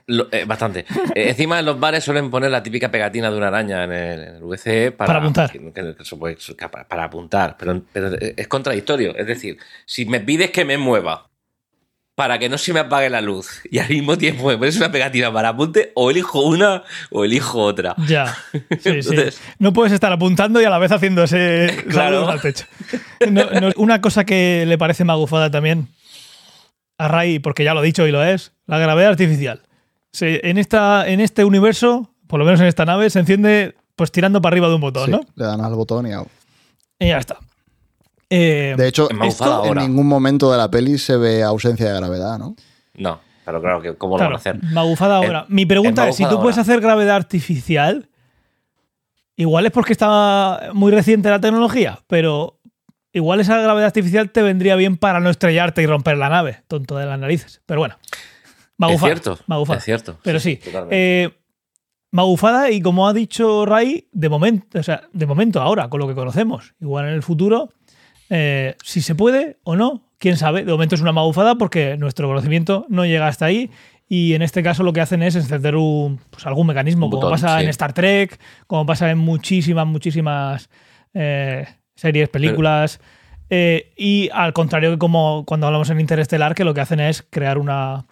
[0.10, 0.86] Lo, eh, bastante.
[1.14, 4.20] eh, encima en los bares suelen poner la típica pegatina de una araña en el,
[4.22, 5.52] en el VCE para, para apuntar.
[5.52, 9.16] Que, que, para, para, apuntar, pero, pero, es contradictorio.
[9.16, 11.30] Es decir, si me pides que me mueva
[12.20, 14.92] para que no se me apague la luz y al mismo tiempo me pones una
[14.92, 17.96] pegatina para apunte, o elijo una o elijo otra.
[18.08, 18.36] Ya.
[18.52, 19.42] Sí, Entonces, sí.
[19.58, 22.28] No puedes estar apuntando y a la vez haciendo ese claro.
[22.28, 22.66] al pecho.
[23.32, 25.88] No, no, una cosa que le parece magufada también
[26.98, 29.62] a Ray, porque ya lo he dicho y lo es, la gravedad artificial.
[30.12, 34.12] Se, en, esta, en este universo, por lo menos en esta nave, se enciende pues
[34.12, 35.22] tirando para arriba de un botón, sí, ¿no?
[35.36, 36.12] Le dan al botón y,
[37.00, 37.38] y ya está.
[38.30, 42.38] Eh, De hecho, esto en ningún momento de la peli se ve ausencia de gravedad,
[42.38, 42.56] ¿no?
[42.96, 44.60] No, pero claro, que ¿cómo lo van a hacer?
[44.72, 45.46] magufada ahora.
[45.50, 48.10] Mi pregunta es, si tú puedes hacer gravedad artificial,
[49.36, 52.60] igual es porque está muy reciente la tecnología, pero
[53.12, 56.96] igual esa gravedad artificial te vendría bien para no estrellarte y romper la nave, tonto
[56.98, 57.62] de las narices.
[57.66, 57.96] Pero bueno,
[58.80, 59.14] magufada.
[59.14, 59.78] es cierto, magufada.
[59.78, 60.18] es cierto.
[60.24, 61.30] Pero sí, eh,
[62.12, 66.08] magufada y como ha dicho Ray, de momento, o sea, de momento ahora, con lo
[66.08, 67.70] que conocemos, igual en el futuro,
[68.30, 70.64] eh, si se puede o no, quién sabe.
[70.66, 73.70] De momento es una magufada porque nuestro conocimiento no llega hasta ahí
[74.08, 77.22] y en este caso lo que hacen es encender un, pues, algún mecanismo, Un como
[77.24, 77.64] botón, pasa sí.
[77.64, 80.70] en Star Trek, como pasa en muchísimas, muchísimas
[81.14, 81.66] eh,
[81.96, 83.00] series, películas.
[83.52, 87.24] eh, y al contrario que como cuando hablamos en Interestelar, que lo que hacen es
[87.30, 88.06] crear una,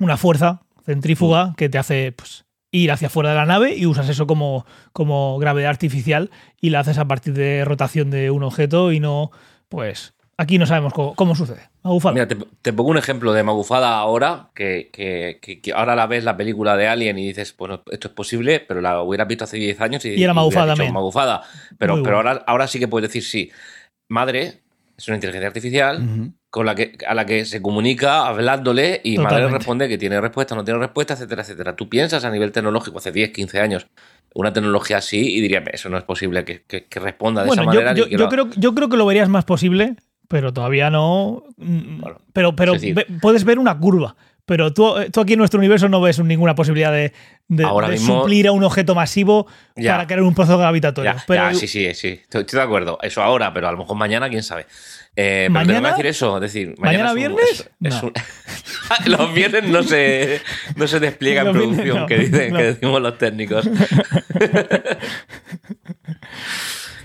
[0.00, 0.82] una fuerza Mm.
[0.84, 4.64] centrífuga que te hace pues, ir hacia afuera de la nave y usas eso como,
[4.92, 6.30] como gravedad artificial
[6.60, 9.30] y la haces a partir de rotación de un objeto y no,
[9.68, 11.68] pues aquí no sabemos cómo, cómo sucede.
[11.82, 12.12] Magufada.
[12.14, 16.06] Mira, te, te pongo un ejemplo de Magufada ahora, que, que- que- que ahora la
[16.06, 19.44] ves la película de Alien y dices, bueno, esto es posible, pero la hubieras visto
[19.44, 20.92] hace 10 años y, Y era hubieras magufada dicho.
[20.92, 21.42] Magufada.
[21.78, 22.30] Pero, Muy pero bueno.
[22.30, 23.50] ahora, ahora sí que puedes decir sí.
[24.08, 24.62] Madre
[24.96, 26.32] es una inteligencia artificial.
[26.50, 29.58] Con la que, a la que se comunica hablándole y madre Totalmente.
[29.58, 31.76] responde que tiene respuesta, no tiene respuesta, etcétera, etcétera.
[31.76, 33.86] Tú piensas a nivel tecnológico hace 10, 15 años
[34.34, 37.62] una tecnología así y dirías, eso no es posible que, que- que responda de bueno,
[37.62, 37.94] esa yo, manera.
[38.06, 39.96] yo- lo- creo, yo creo que lo verías más posible,
[40.28, 41.44] pero todavía no.
[41.56, 44.16] Mm, Bueno, pero pero ve- puedes ver una curva.
[44.44, 47.12] Pero tú, tú aquí en nuestro universo no ves ninguna posibilidad de,
[47.48, 49.46] de- Ahora de mismo- suplir a un objeto masivo
[49.76, 49.92] Ya.
[49.92, 51.12] para crear un proceso gravitatorio.
[51.12, 52.08] Ya, pero ya, sí, sí, sí.
[52.22, 52.98] Estoy, estoy de acuerdo.
[53.02, 54.66] Eso ahora, pero a lo mejor mañana, quién sabe.
[55.20, 55.88] Eh, pero ¿Mañana?
[55.88, 56.36] que decir eso.
[56.36, 57.50] Es decir, ¿Mañana es un- viernes?
[57.50, 58.08] es- es No.
[58.08, 58.12] un-
[59.18, 60.40] los viernes no se,
[60.76, 62.58] no se despliega en producción, no, que, dicen, no.
[62.58, 63.66] que decimos los técnicos.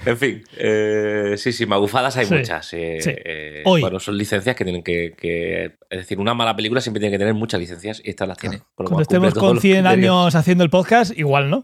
[0.06, 2.74] en fin, eh, sí, sí, magufadas hay Sí, muchas.
[2.74, 3.12] eh, sí.
[3.16, 3.82] eh, Hoy.
[3.82, 7.20] Bueno, son licencias que tienen que, que- Es decir, una mala película siempre tiene que
[7.20, 8.62] tener muchas licencias y estas las tiene.
[8.76, 10.12] cuando estemos con los 100 criterios.
[10.12, 11.64] años haciendo el podcast, igual, ¿no?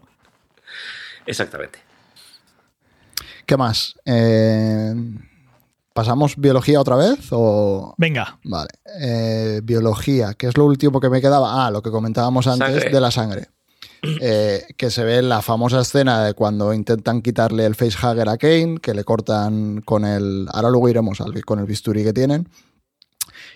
[1.26, 1.80] Exactamente.
[3.46, 3.94] ¿Qué más?
[4.06, 4.94] Eh,
[5.92, 7.28] ¿Pasamos biología otra vez?
[7.32, 7.94] O...
[7.98, 8.38] Venga.
[8.44, 8.70] Vale.
[9.00, 11.66] Eh, biología, ¿qué es lo último que me quedaba?
[11.66, 12.90] Ah, lo que comentábamos antes Sangre.
[12.90, 13.48] de la sangre.
[14.22, 18.38] Eh, que se ve en la famosa escena de cuando intentan quitarle el facehugger a
[18.38, 20.48] Kane, que le cortan con el.
[20.52, 22.48] Ahora luego iremos al, con el bisturí que tienen.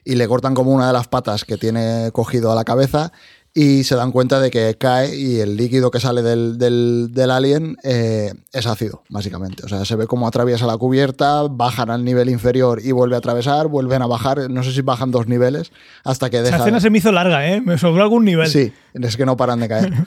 [0.04, 3.10] Y le cortan como una de las patas que tiene cogido a la cabeza.
[3.56, 7.30] Y se dan cuenta de que cae y el líquido que sale del, del- del
[7.30, 9.64] alien eh, es ácido, básicamente.
[9.64, 13.18] O sea, se ve cómo atraviesa la cubierta, bajan al nivel inferior y vuelve a
[13.18, 14.50] atravesar, vuelven a bajar.
[14.50, 15.70] No sé si bajan dos niveles
[16.02, 16.56] hasta que Esa deja.
[16.58, 17.60] escena se me hizo larga, ¿eh?
[17.60, 18.48] Me sobró algún nivel.
[18.48, 19.92] Sí, es que no paran de caer.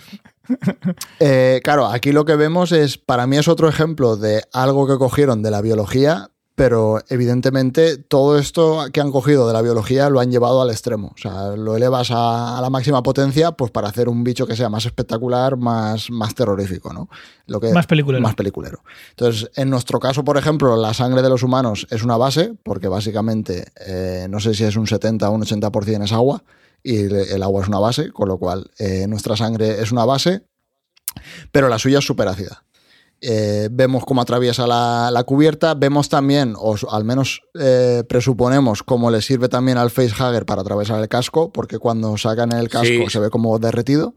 [1.20, 4.98] Eh, claro, aquí lo que vemos es, para mí es otro ejemplo de algo que
[4.98, 10.20] cogieron de la biología, pero evidentemente todo esto que han cogido de la biología lo
[10.20, 11.14] han llevado al extremo.
[11.14, 14.56] O sea, lo elevas a, a la máxima potencia pues para hacer un bicho que
[14.56, 17.10] sea más espectacular, más, más terrorífico, ¿no?
[17.46, 18.24] Lo que, Más peliculero.
[18.24, 18.82] Más peliculero.
[19.12, 22.88] Entonces, en nuestro caso, por ejemplo, la sangre de los humanos es una base, porque
[22.88, 26.44] básicamente eh, no sé si es un 70 o un 80% es agua,
[26.82, 30.06] y el, el agua es una base, con lo cual eh, nuestra sangre es una
[30.06, 30.42] base,
[31.52, 32.64] pero la suya es súper ácida.
[33.22, 39.10] Eh, vemos cómo atraviesa la, la cubierta, vemos también, o al menos eh, presuponemos, cómo
[39.10, 43.06] le sirve también al facehugger para atravesar el casco, porque cuando sacan el casco Sí.
[43.10, 44.14] se ve como derretido.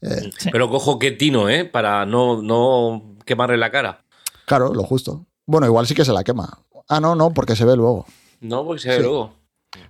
[0.00, 0.50] Sí.
[0.50, 1.64] Pero cojo que tino, ¿eh?
[1.64, 4.04] Para no, no quemarle la cara.
[4.46, 5.26] Claro, lo justo.
[5.46, 6.58] Bueno, igual sí que se la quema.
[6.88, 8.06] Ah, no, no, porque se ve luego.
[8.40, 9.02] No, porque se ve Sí.
[9.02, 9.34] luego.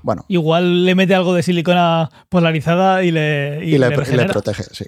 [0.03, 4.17] Bueno, Igual le mete algo de silicona polarizada y le, y y, le, le y
[4.17, 4.85] le protege, sí.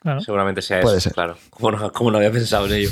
[0.00, 0.20] Claro.
[0.22, 1.12] Seguramente sea Puede eso, ser.
[1.14, 1.36] claro.
[1.50, 2.90] Como no, como no había pensado en ello.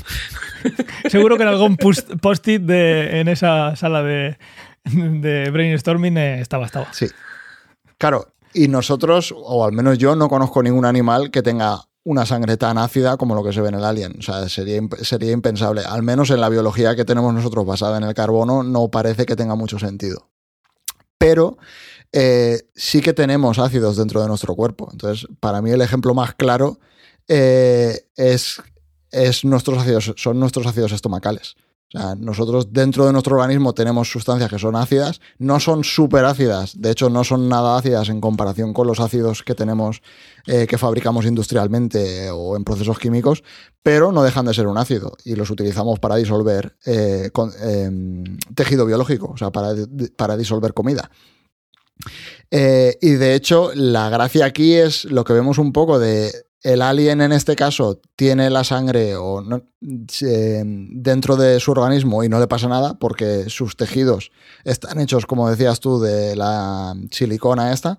[1.09, 4.37] Seguro que en algún post- post-it de- en esa sala de,
[4.85, 6.93] de brainstorming eh, estaba, estaba.
[6.93, 7.07] Sí.
[7.97, 12.57] Claro, y nosotros, o al menos yo, no conozco ningún animal que tenga una sangre
[12.57, 14.17] tan ácida como lo que se ve en el alien.
[14.19, 15.83] O sea, sería, sería impensable.
[15.87, 19.37] Al menos en la biología que tenemos nosotros basada en el carbono, no parece que
[19.37, 20.29] tenga mucho sentido.
[21.19, 21.59] Pero
[22.13, 24.89] eh, sí que tenemos ácidos dentro de nuestro cuerpo.
[24.93, 26.79] Entonces, para mí el ejemplo más claro
[27.29, 28.61] eh, es,
[29.11, 31.55] es nuestros ácidos, son nuestros ácidos estomacales.
[31.95, 36.27] O sea, nosotros dentro de nuestro organismo tenemos sustancias que son ácidas, no son súper
[36.27, 40.03] ácidas, de hecho no son nada ácidas en comparación con los ácidos que tenemos,
[40.47, 43.43] eh, que fabricamos industrialmente o en procesos químicos,
[43.83, 48.37] pero no dejan de ser un ácido y los utilizamos para disolver eh, con- em,
[48.55, 49.71] tejido biológico, o sea, para,
[50.15, 51.11] para disolver comida.
[52.51, 56.33] Y de hecho, la gracia aquí es lo que vemos un poco de
[56.63, 59.45] el alien en este caso tiene la sangre o
[60.11, 64.31] se- dentro de su organismo y no le pasa nada porque sus tejidos
[64.65, 67.99] están hechos, como decías tú, de la silicona esta.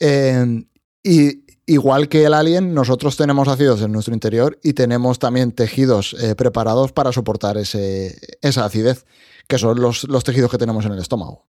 [0.00, 0.64] Eh,
[1.02, 6.14] y igual que el alien, nosotros tenemos ácidos en nuestro interior y tenemos también tejidos
[6.20, 9.04] eh, preparados para soportar ese, esa acidez,
[9.48, 11.46] que son los, los tejidos que tenemos en el estómago.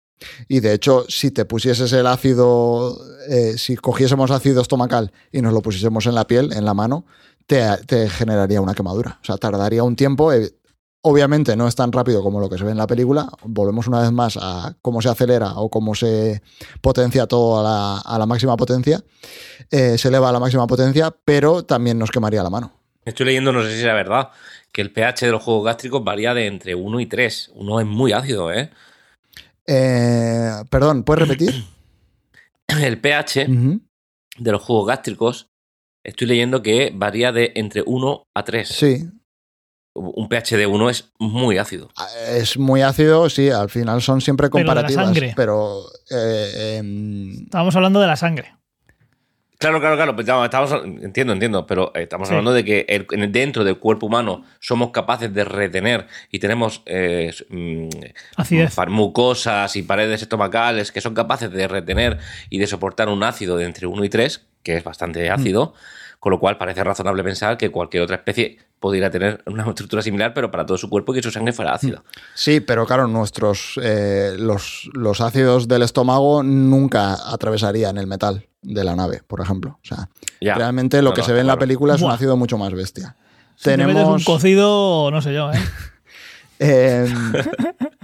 [0.48, 2.98] Y de hecho, si te pusieses el ácido,
[3.30, 7.06] eh, si cogiésemos ácido estomacal y nos lo pusiésemos en la piel, en la mano,
[7.48, 9.20] te, te generaría una quemadura.
[9.22, 10.34] O sea, tardaría un tiempo.
[10.34, 10.54] eh,
[11.02, 13.30] obviamente no es tan rápido como lo que se ve en la película.
[13.44, 16.42] Volvemos una vez más a cómo se acelera o cómo se
[16.82, 19.02] potencia todo a la, a la máxima potencia.
[19.72, 22.74] Eh, se eleva a la máxima potencia, pero también nos quemaría la mano.
[23.06, 24.30] Estoy leyendo, no sé si era verdad,
[24.72, 27.52] que el pH de los jugos gástricos varía de entre 1 y 3.
[27.56, 28.70] Uno es muy ácido, ¿eh?
[29.72, 31.64] Eh, perdón, ¿puedes repetir?
[32.82, 33.46] El pH
[34.38, 35.50] de los jugos gástricos,
[36.04, 38.68] estoy leyendo que varía de entre 1 a 3.
[38.68, 39.10] Sí,
[39.96, 41.90] Un pH de 1 es muy ácido.
[42.30, 45.34] Es muy ácido, sí, al final son siempre Pero de la comparativas, sangre.
[45.36, 48.56] pero eh, em, Estábamos hablando de la sangre.
[49.60, 50.16] Claro, claro, claro.
[50.16, 50.72] pues estamos,
[51.02, 52.34] entiendo, entiendo, pero eh, estamos Sí.
[52.34, 57.34] hablando de que el- dentro del cuerpo humano somos capaces de retener y tenemos eh,
[57.50, 57.90] mm,
[58.88, 62.20] mucosas y paredes estomacales que son capaces de retener
[62.50, 65.74] y de soportar un ácido de entre 1 y 3, que es bastante ácido,
[66.20, 70.34] con lo cual parece razonable pensar que cualquier otra especie podría tener una estructura similar,
[70.34, 72.04] pero para todo su cuerpo y que su sangre fuera ácida.
[72.34, 78.84] sí, pero claro, nuestros eh, los, los ácidos del estómago nunca atravesarían el metal de
[78.84, 79.80] la nave, por ejemplo.
[79.82, 80.10] O sea,
[80.42, 80.56] Ya.
[80.56, 82.74] realmente lo No, que no, se ve en la película es un ácido mucho más
[82.74, 83.16] bestia.
[83.56, 85.58] Si te metes Tenemos un cocido, no sé yo, ¿eh?
[86.62, 87.08] Eh,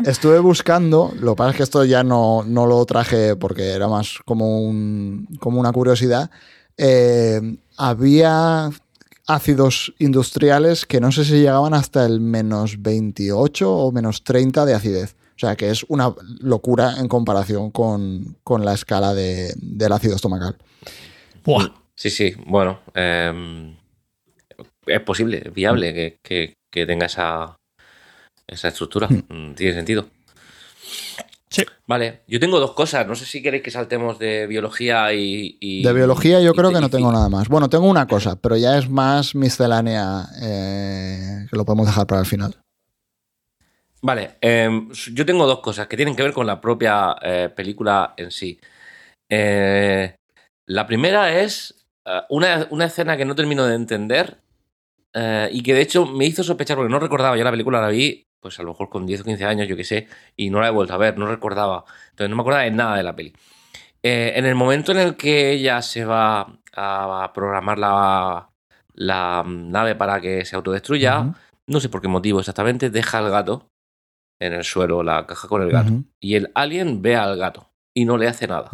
[0.05, 3.89] estuve buscando, lo que pasa es que esto ya no, no lo traje porque era
[3.89, 6.29] más como, un, como una curiosidad.
[6.77, 8.69] Eh, había
[9.27, 14.73] ácidos industriales que no sé si llegaban hasta el menos 28 o menos 30 de
[14.75, 15.15] acidez.
[15.35, 20.15] O sea que es una locura en comparación con, con la escala de- del ácido
[20.15, 20.55] estomacal.
[21.43, 21.67] Buah.
[21.95, 22.79] Sí, sí, bueno.
[22.93, 23.75] eh,
[24.85, 27.55] es posible, es viable que, que- que tenga esa,
[28.47, 29.07] esa estructura.
[29.07, 30.07] Mm, Tiene sentido.
[31.55, 31.63] Sí.
[31.87, 33.07] Vale, yo tengo dos cosas.
[33.07, 35.57] No sé si queréis que saltemos de biología y.
[35.61, 37.47] y- De biología yo y- creo que no tengo nada más.
[37.47, 42.19] Bueno, tengo una cosa, pero ya es más miscelánea eh, que lo podemos dejar para
[42.19, 42.55] el final.
[44.01, 44.69] Vale, eh,
[45.13, 48.59] yo tengo dos cosas que tienen que ver con la propia eh, película en sí.
[49.31, 50.13] Eh,
[50.67, 54.37] la primera es eh, una, una escena que no termino de entender
[55.13, 57.37] eh, y que de hecho me hizo sospechar porque no recordaba.
[57.37, 59.75] Yo la película la vi, pues a lo mejor con 10 o 15 años, yo
[59.75, 60.07] qué sé,
[60.37, 61.83] y no la he vuelto a ver, no recordaba.
[62.11, 63.33] Entonces no me acordaba de nada de la peli.
[64.03, 68.47] Eh, en el momento en el que ella se va a programar la,
[68.93, 71.33] la nave para que se autodestruya,
[71.65, 73.71] no sé por qué motivo exactamente, deja al gato
[74.39, 76.03] en el suelo, la caja con el gato.
[76.19, 78.69] Y el alien ve al gato y no le hace nada.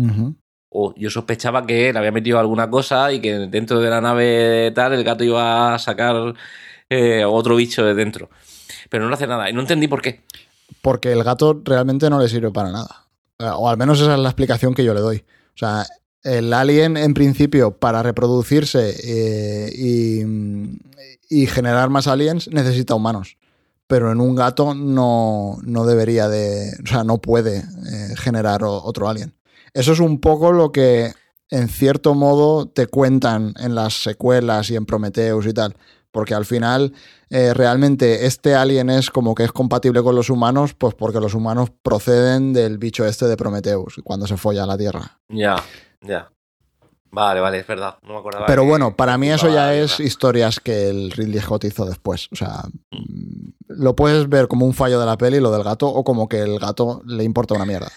[0.70, 4.74] O yo sospechaba que él había metido alguna cosa y que dentro de la nave
[4.76, 6.34] tal el gato iba a sacar
[6.90, 8.30] eh, otro bicho de dentro.
[8.92, 9.50] Pero no hace nada.
[9.50, 10.22] Y no entendí por qué.
[10.82, 13.08] Porque el gato realmente no le sirve para nada.
[13.40, 15.24] Eh, O al menos esa es la explicación que yo le doy.
[15.56, 15.86] O sea,
[16.24, 19.72] el alien en principio para reproducirse eh,
[21.30, 23.38] y, generar más aliens necesita humanos.
[23.88, 26.74] Pero en un gato no, no debería de...
[26.84, 29.34] O sea, no puede eh, generar otro alien.
[29.74, 31.14] Eso es un poco lo que
[31.50, 35.78] en cierto modo te cuentan en las secuelas y en Prometheus y tal.
[36.12, 36.94] Porque al final
[37.30, 41.34] eh, realmente este alien es como que es compatible con los humanos, pues porque los
[41.34, 45.20] humanos proceden del bicho este de Prometheus, cuando se folla a la Tierra.
[45.30, 45.56] Ya,
[46.02, 46.32] ya.
[47.14, 47.98] Vale, vale, es verdad.
[48.04, 48.46] No me acordaba.
[48.46, 52.30] Pero que- bueno, para mí eso ya es historias que el Ridley Scott hizo después.
[52.32, 55.88] O sea, mm, lo puedes ver como un fallo de la peli, lo del gato,
[55.88, 57.90] o como que el gato le importa una mierda.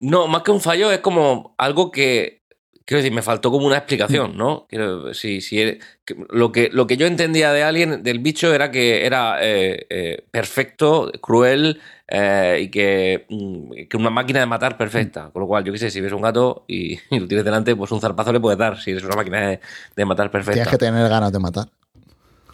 [0.00, 2.39] No, más que un fallo, es como algo que.
[2.84, 3.78] Quiero decir, me faltó como una Mm.
[3.78, 4.66] explicación, ¿no?
[4.68, 8.70] Quiero, sí, eh, que- lo, que, lo que yo entendía de Alien, del bicho, era
[8.72, 14.76] que era eh, eh, perfecto, cruel eh, y que, mm, que una máquina de matar
[14.76, 15.30] perfecta.
[15.30, 17.76] Con lo cual, yo qué sé, si ves un gato y, y lo tienes delante,
[17.76, 19.60] pues un zarpazo le puedes dar si eres una máquina de,
[19.94, 20.54] de matar perfecta.
[20.54, 21.68] Tienes que tener ganas de matar.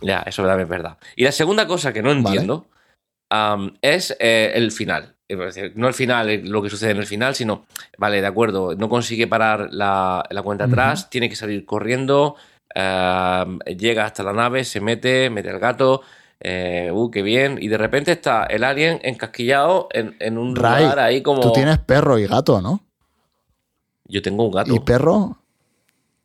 [0.03, 0.99] Ya, eso también es verdad.
[1.17, 2.19] Y la segunda cosa que no Vale.
[2.19, 2.67] entiendo
[3.81, 5.16] es el final.
[5.75, 7.67] No el final, eh, lo que sucede en el final, sino,
[7.99, 12.37] vale, de acuerdo, no consigue parar la, la cuenta atrás, tiene que salir corriendo,
[12.75, 16.03] am, llega hasta la nave, se mete, mete el gato,
[16.39, 20.85] eh, uh, qué bien, y de repente está el alien encasquillado en, en un Ray,
[20.85, 21.41] lugar ahí como...
[21.41, 22.81] Tú tienes perro y gato, ¿no?
[24.05, 24.73] Yo tengo un gato.
[24.73, 25.39] ¿Y perro?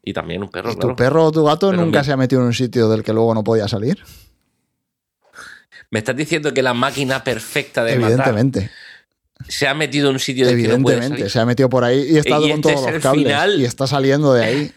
[0.04, 0.90] Y también un perro, ¿Y claro.
[0.90, 3.02] tu perro o tu gato Pero nunca mi- se ha metido en un sitio del
[3.04, 4.04] que luego no podía salir?
[5.90, 8.72] Me estás diciendo que la máquina perfecta de matar Evidentemente.
[9.48, 11.18] Se ha metido en un sitio que no puede Evidentemente.
[11.18, 11.30] salir.
[11.32, 13.24] Se ha metido por ahí y está Y con este todos es los cables.
[13.26, 13.60] final.
[13.62, 14.72] Y está saliendo de ahí.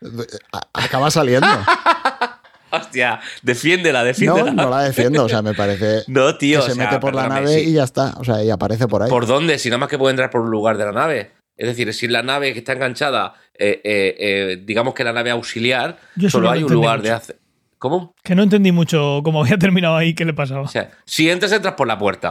[0.72, 1.46] Acaba saliendo.
[2.72, 4.52] Hostia, defiéndela, No, defiéndela.
[4.52, 5.24] no la defiendo.
[5.24, 6.60] O sea, me parece No, tío.
[6.60, 7.70] que se o sea, mete por la nave sí.
[7.70, 8.14] y ya está.
[8.18, 9.10] O sea, y aparece por ahí.
[9.10, 9.58] ¿Por dónde?
[9.58, 11.32] Si nada más que puede entrar por un lugar de la nave.
[11.56, 15.30] Es decir, si la nave que está enganchada, eh, eh, eh, digamos que la nave
[15.30, 17.38] auxiliar, Yo solo no hay un lugar de hacer.
[17.76, 18.14] ¿Cómo?
[18.22, 20.62] Que no entendí mucho cómo había terminado ahí, qué le pasaba.
[20.62, 22.30] O sea, si entras, entras por la puerta.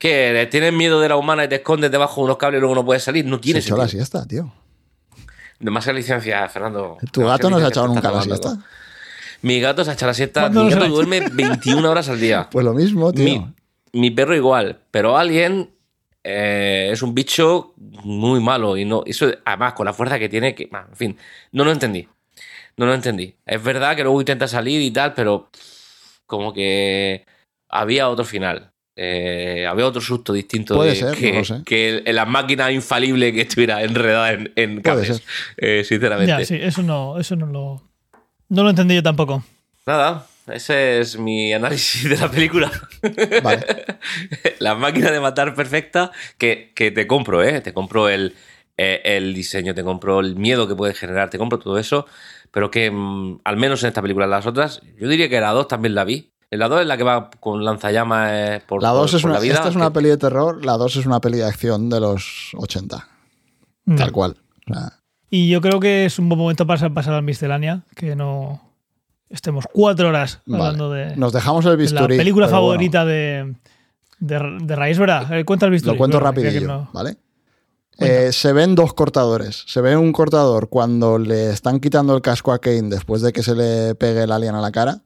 [0.00, 0.48] ¿Qué?
[0.50, 2.86] ¿Tienes miedo de la humana y te escondes debajo de unos cables y luego no
[2.86, 3.26] puedes salir?
[3.26, 4.50] No Se tiene echó la siesta, tío.
[5.58, 6.96] Demasiada licencia, Fernando.
[7.12, 8.56] Tu gato no se ha echado nunca la siesta.
[9.42, 10.40] Mi gato se ha echado la siesta.
[10.40, 12.48] ¿Cuándo Mi se gato duerme 21 horas al día.
[12.50, 13.24] Pues lo mismo, tío.
[13.24, 13.46] Mi,
[13.92, 15.74] mi perro igual, pero alguien
[16.24, 20.54] eh, es un bicho muy malo y no eso además con la fuerza que tiene
[20.54, 21.18] que en fin
[21.52, 22.06] no lo entendí
[22.76, 25.48] no lo entendí es verdad que luego intenta salir y tal pero
[26.26, 27.24] como que
[27.70, 31.62] había otro final Eh, había otro susto distinto Puede de ser, que, no sé.
[31.64, 35.22] que en la máquina infalible que estuviera enredada en, en cables
[35.56, 37.82] eh, sinceramente Ya, sí, eso no, eso no lo.
[38.48, 39.44] No lo entendí yo tampoco.
[39.86, 42.70] nada ese es mi análisis de la película
[43.42, 43.64] Vale.
[44.58, 47.60] la máquina de matar perfecta que, que te compro, ¿eh?
[47.60, 48.34] Te compro el,
[48.76, 52.06] eh, el diseño, te compro el miedo que puede generar, te compro todo eso,
[52.50, 55.50] pero que mm, al menos en esta película, en las otras, yo diría que la
[55.50, 56.29] 2 también la vi.
[56.50, 59.30] La 2 es la que va con lanzallamas eh, por, La por- 2 es por
[59.30, 59.54] una, la vida.
[59.54, 62.00] esta es una que- peli de terror, la 2 es una peli de acción de
[62.00, 63.08] los 80.
[63.86, 63.96] No.
[63.96, 64.36] Tal cual.
[64.68, 64.92] O sea,
[65.30, 68.60] Y yo creo que es un buen momento para pasar al miscelánea, que no
[69.28, 70.64] estemos cuatro horas vale.
[70.64, 72.16] hablando de, Nos dejamos el de la bisturí.
[72.16, 73.54] película bueno, favorita de,
[74.18, 75.32] de, de Raíz, ¿verdad?
[75.38, 75.94] Eh, Cuenta el bisturí.
[75.94, 77.16] lo cuento rapidillo, no- ¿vale?
[77.98, 79.62] Eh, se ven dos cortadores.
[79.68, 83.42] Se ve un cortador cuando le están quitando el casco a Kane después de que
[83.42, 85.02] se le pegue el alien a la cara.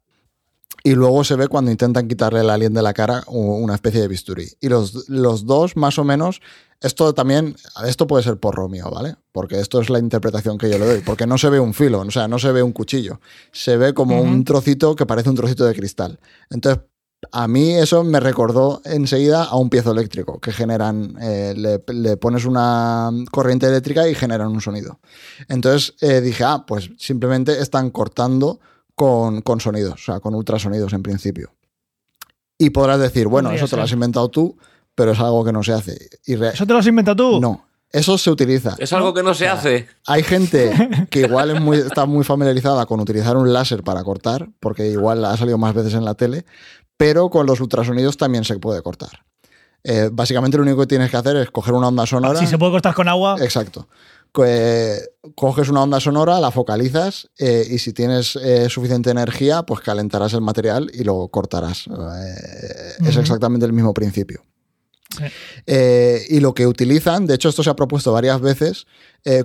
[0.86, 4.06] Y luego se ve cuando intentan quitarle el alien de la cara una especie de
[4.06, 4.46] bisturí.
[4.60, 6.42] Y los, los dos, más o menos,
[6.82, 7.56] esto también,
[7.86, 9.16] esto puede ser porro mío, ¿vale?
[9.32, 11.00] Porque esto es la interpretación que yo le doy.
[11.00, 13.18] Porque no se ve un filo, o sea, no se ve un cuchillo.
[13.50, 16.20] Se ve como un trocito que parece un trocito de cristal.
[16.50, 16.82] Entonces,
[17.32, 22.18] a mí eso me recordó enseguida a un piezo eléctrico que generan, eh, le, le
[22.18, 25.00] pones una corriente eléctrica y generan un sonido.
[25.48, 28.60] Entonces eh, dije, ah, pues simplemente están cortando
[28.94, 31.52] con, con sonidos, o sea, con ultrasonidos en principio.
[32.58, 34.56] Y podrás decir, bueno, eso te lo has inventado tú,
[34.94, 35.98] pero es algo que no se hace.
[36.26, 37.40] Y ¿Eso te lo has inventado tú?
[37.40, 38.74] no, eso se utiliza.
[38.78, 39.86] Es algo que no se hace.
[40.06, 44.48] Hay gente que igual es muy, está muy familiarizada con utilizar un láser para cortar,
[44.58, 46.44] porque igual ha salido más veces en la tele,
[46.96, 49.24] pero con los ultrasonidos también se puede cortar.
[49.84, 52.40] Eh, básicamente lo único que tienes que hacer es coger una onda sonora.
[52.40, 53.86] Si se puede cortar con agua, Exacto.
[54.34, 54.44] Co-
[55.36, 60.32] coges una onda sonora, la focalizas eh, y si tienes eh, suficiente energía, pues calentarás
[60.32, 61.86] el material y lo cortarás.
[61.86, 64.42] Eh, Es exactamente el mismo principio.
[65.16, 65.24] Sí.
[66.30, 68.86] Y lo que utilizan, de hecho esto se ha propuesto varias veces,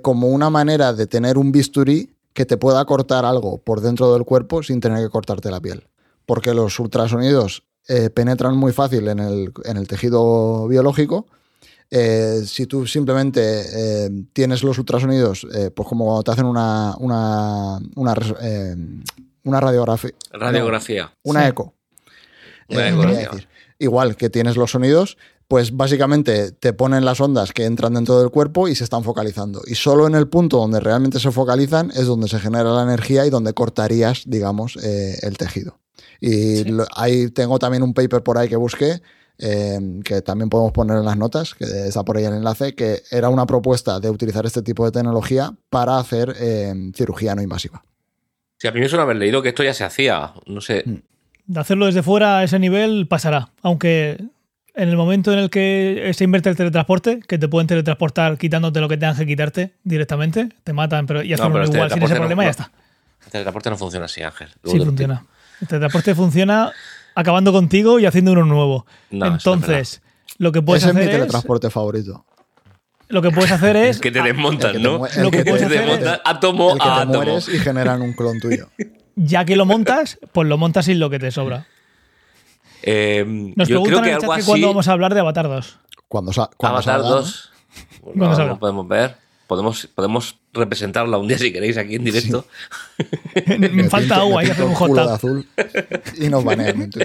[0.01, 4.23] como una manera de tener un bisturí que te pueda cortar algo por dentro del
[4.25, 5.87] cuerpo sin tener que cortarte la piel.
[6.25, 7.61] Porque los ultrasonidos
[8.15, 11.27] penetran muy fácil en el, en el tejido biológico.
[11.91, 16.95] Eh, si tú simplemente eh, tienes los ultrasonidos, eh, pues como cuando te hacen una,
[16.99, 18.75] una, una, eh,
[19.43, 21.11] radiografía, Radiografía.
[21.23, 21.47] una Sí.
[21.49, 21.73] eco.
[22.69, 23.27] Una Eh.
[23.79, 25.17] Igual que tienes los sonidos,
[25.47, 29.61] pues básicamente te ponen las ondas que entran dentro del cuerpo y se están focalizando.
[29.65, 33.25] Y solo en el punto donde realmente se focalizan es donde se genera la energía
[33.25, 35.79] y donde cortarías, digamos, eh, el tejido.
[36.21, 36.63] Y Sí.
[36.65, 39.01] lo- ahí tengo también un paper por ahí que busqué,
[39.39, 43.01] eh, que también podemos poner en las notas, que está por ahí el enlace, que
[43.11, 47.83] era una propuesta de utilizar este tipo de tecnología para hacer eh, cirugía no invasiva.
[48.57, 50.33] Sí, a mí me suena haber leído que esto ya se hacía.
[50.45, 50.83] No sé.
[50.85, 50.95] Mm.
[51.47, 53.49] de hacerlo desde fuera a ese nivel pasará.
[53.63, 54.17] Aunque
[54.75, 58.79] en el momento en el que se invierte el teletransporte, que te pueden teletransportar quitándote
[58.81, 62.13] lo que tengan que quitarte directamente, te matan pero y hacen No, igual sin ese
[62.13, 62.51] no- problema y ya no.
[62.51, 62.71] está.
[63.25, 64.49] El teletransporte no funciona así, Ángel.
[64.63, 65.25] Luego Sí, te funciona.
[65.61, 66.71] El teletransporte funciona
[67.19, 68.85] acabando contigo y haciendo uno nuevo.
[69.11, 70.01] No, es Entonces,
[70.37, 72.25] lo que puedes Ese es mi hacer es, teletransporte favorito.
[73.09, 74.99] lo que puedes hacer es Que te desmontan, el que te ¿no?
[74.99, 77.01] mue- el Lo que que puedes te hacer es- desmontan átomo el que a te
[77.01, 77.13] átomo.
[77.15, 78.69] mueres y generan un clon tuyo.
[79.15, 81.67] ya que lo montas, pues lo montas sin lo que te sobra.
[82.81, 83.25] Eh,
[83.55, 84.49] Nos yo preguntan creo que en el algo chat que así.
[84.49, 85.79] cuando vamos a hablar de Avatar 2.
[86.07, 87.15] Cuando, cuando Avatar salga, ¿no?
[87.15, 87.51] 2.
[88.01, 88.51] Cuando No, salga.
[88.53, 89.15] no podemos ver.
[89.47, 92.45] Podemos, podemos representarla un día si queréis aquí en directo.
[93.47, 94.99] Me Me falta pinto- agua, que hacer un hot tub.
[94.99, 95.47] azul
[96.17, 96.89] y nos banean.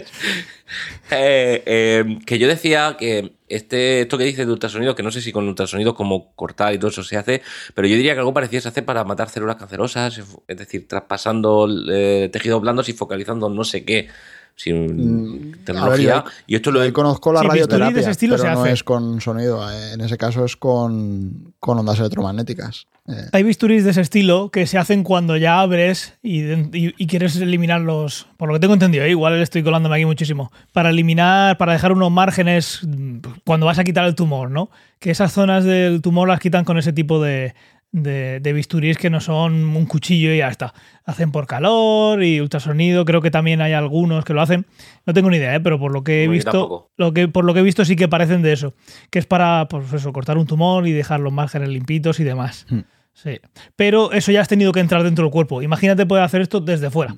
[1.10, 5.20] Eh, eh, que yo decía que este, esto que dice de ultrasonido, que no sé
[5.20, 7.42] si con ultrasonido como cortar y todo eso se hace,
[7.74, 10.18] pero yo diría que algo parecido se hace para matar células cancerosas,
[10.48, 14.08] es decir, traspasando eh, tejidos blandos y focalizando no sé qué.
[14.56, 16.18] Sin Mm, tecnología.
[16.18, 18.54] a ver, yo- y esto lo he conozco la Sí, de radioterapia, estilo pero se
[18.54, 18.72] no hace.
[18.72, 19.68] es con sonido.
[19.70, 22.86] eh, En ese caso es con, con ondas electromagnéticas.
[23.08, 27.06] Eh, Hay bisturís de ese estilo que se hacen cuando ya abres y, y- y
[27.06, 28.28] quieres eliminarlos.
[28.36, 29.10] Por lo que tengo entendido, ¿eh?
[29.10, 30.50] igual estoy colándome aquí muchísimo.
[30.72, 34.70] Para eliminar, para dejar unos márgenes mm, cuando vas a quitar el tumor, ¿no?
[35.00, 37.54] Que esas zonas del tumor las quitan con ese tipo de,
[37.96, 40.74] de, de bisturís que no son un cuchillo y ya está.
[41.04, 43.04] Hacen por calor y ultrasonido.
[43.04, 44.66] Creo que también hay algunos que lo hacen.
[45.06, 45.60] No tengo ni idea, ¿eh?
[45.60, 48.08] pero por lo que he visto, lo que, por lo que he visto sí que
[48.08, 48.74] parecen de eso.
[49.10, 52.66] Que es para, pues eso, cortar un tumor y dejar los márgenes limpitos y demás.
[52.68, 52.80] Hmm.
[53.12, 53.38] Sí.
[53.76, 55.62] Pero eso ya has tenido que entrar dentro del cuerpo.
[55.62, 57.16] Imagínate poder hacer esto desde fuera.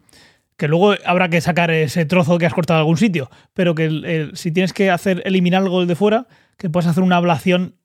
[0.59, 3.31] Que luego habrá que sacar ese trozo que has cortado de algún sitio.
[3.55, 6.27] Pero que el- el- si tienes que hacer eliminar algo de fuera,
[6.59, 7.77] que puedes hacer una ablación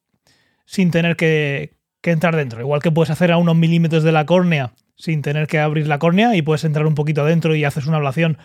[0.65, 2.59] sin tener que, que entrar dentro.
[2.59, 5.99] Igual que puedes hacer a unos milímetros de la córnea sin tener que abrir la
[5.99, 8.37] córnea y puedes entrar un poquito adentro y haces una ablación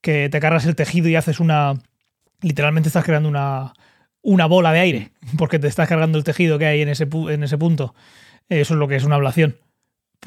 [0.00, 1.74] que te cargas el tejido y haces una.
[2.40, 3.72] Literalmente estás creando una,
[4.22, 7.42] una bola de aire porque te estás cargando el tejido que hay en ese, en
[7.42, 7.94] ese punto.
[8.48, 9.56] Eso es lo que es una ablación.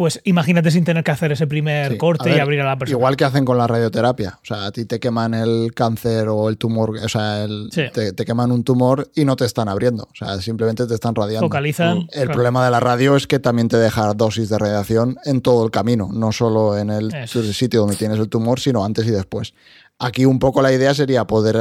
[0.02, 1.98] Pues imagínate sin tener que hacer ese primer sí.
[2.00, 2.98] corte ver, y abrir a la persona.
[2.98, 4.40] Igual que hacen con la radioterapia.
[4.42, 7.84] O sea, a ti te queman el cáncer o el tumor, o sea, el- Sí.
[7.94, 10.06] te, te queman un tumor y no te están abriendo.
[10.06, 11.46] O sea, simplemente te están radiando.
[11.46, 11.98] Focalizan.
[12.00, 12.32] El claro.
[12.32, 15.70] problema de la radio es que también te deja dosis de radiación en todo el
[15.70, 19.54] camino, no solo en el Eso sitio donde tienes el tumor, sino antes y después.
[20.00, 21.58] Aquí un poco la idea sería poder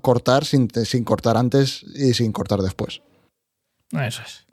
[0.00, 3.02] cortar sin, sin cortar antes y sin cortar después.
[3.92, 4.45] Eso es.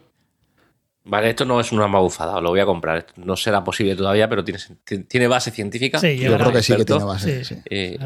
[1.06, 3.06] Vale, esto no es una magufada, lo voy a comprar.
[3.18, 4.60] No será posible todavía, pero tiene,
[5.08, 6.00] tiene base científica.
[6.00, 7.44] Sí, Yo creo que sí que tiene base.
[7.44, 7.56] Sí.
[7.70, 7.98] sí.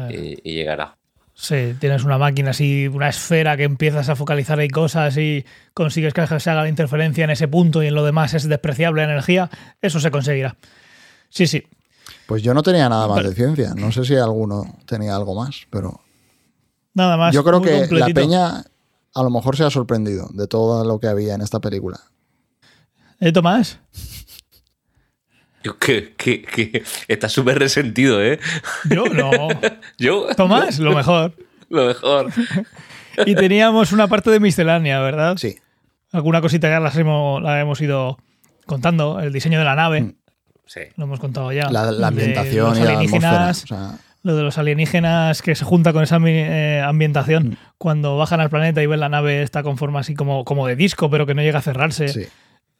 [0.42, 0.96] y- llegará.
[1.40, 6.12] Sí, tienes una máquina así, una esfera que empiezas a focalizar ahí cosas y consigues
[6.12, 9.12] que se haga la interferencia en ese punto y en lo demás es despreciable la
[9.12, 9.48] energía,
[9.80, 10.56] eso se conseguirá.
[11.28, 11.62] Sí, sí.
[12.26, 13.72] Pues yo no tenía nada más de ciencia.
[13.76, 16.00] No sé si alguno tenía algo más, pero
[16.94, 17.32] Nada más.
[17.32, 18.64] yo creo que la peña
[19.14, 22.00] a lo mejor se ha sorprendido de todo lo que había en esta película.
[23.20, 23.80] ¿Eh, Tomás?
[25.64, 28.38] Yo, que, que, que está súper resentido, ¿eh?
[28.88, 29.30] Yo no.
[29.98, 30.26] Yo.
[30.36, 31.34] Tomás, lo mejor.
[31.68, 32.32] Lo mejor.
[33.26, 35.36] Y teníamos una parte de miscelánea, ¿verdad?
[35.36, 35.56] Sí,
[36.12, 38.18] Alguna cosita ya las hemos, la hemos ido
[38.66, 39.20] contando.
[39.20, 40.14] El diseño de la nave, Mm.
[40.64, 40.80] Sí.
[40.96, 41.70] lo hemos contado ya.
[41.70, 42.98] la, ambientación los y la atmósfera.
[42.98, 47.56] alienígenas, O sea, Lo de los alienígenas que se junta con esa eh, ambientación Mm.
[47.78, 50.76] cuando bajan al planeta y ven la nave está con forma así como, como de
[50.76, 52.08] disco, pero que no llega a cerrarse.
[52.08, 52.26] sí.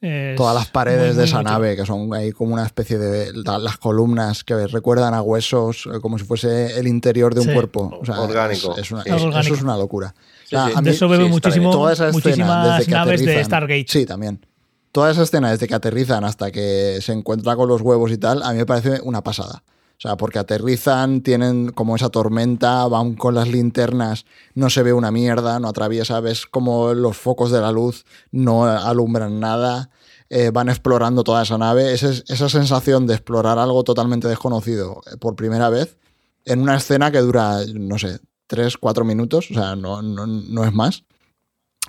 [0.01, 1.51] Es Todas las paredes muy, de muy, esa muy chulo.
[1.53, 3.33] nave, que son ahí como una especie de.
[3.33, 7.47] la- Las columnas que recuerdan a huesos, eh, como si fuese el interior de un
[7.47, 7.53] Sí.
[7.53, 7.99] cuerpo.
[8.01, 8.73] O sea, Orgánico.
[8.73, 9.09] es- es una- Sí.
[9.09, 9.45] es- Algo orgánico.
[9.47, 10.15] Eso es una locura.
[10.47, 10.73] Sí, O sea, sí.
[10.75, 13.85] a mí- De eso bebe muchísimo, toda esa escena, muchísimas desde que naves de Stargate.
[13.89, 14.45] Sí, también.
[14.93, 18.41] Toda esa escena desde que aterrizan hasta que se encuentra con los huevos y tal,
[18.41, 19.63] a mí me parece una pasada.
[19.99, 24.93] O sea, porque aterrizan, tienen como esa tormenta, van con las linternas, no se ve
[24.93, 29.89] una mierda, no atraviesa, ves como los focos de la luz no alumbran nada,
[30.29, 31.93] eh, van explorando toda esa nave.
[31.93, 35.97] Ese- esa sensación de explorar algo totalmente desconocido eh, por primera vez
[36.45, 40.63] en una escena que dura, no sé, tres, cuatro minutos, o sea, no, no, no
[40.63, 41.03] es más.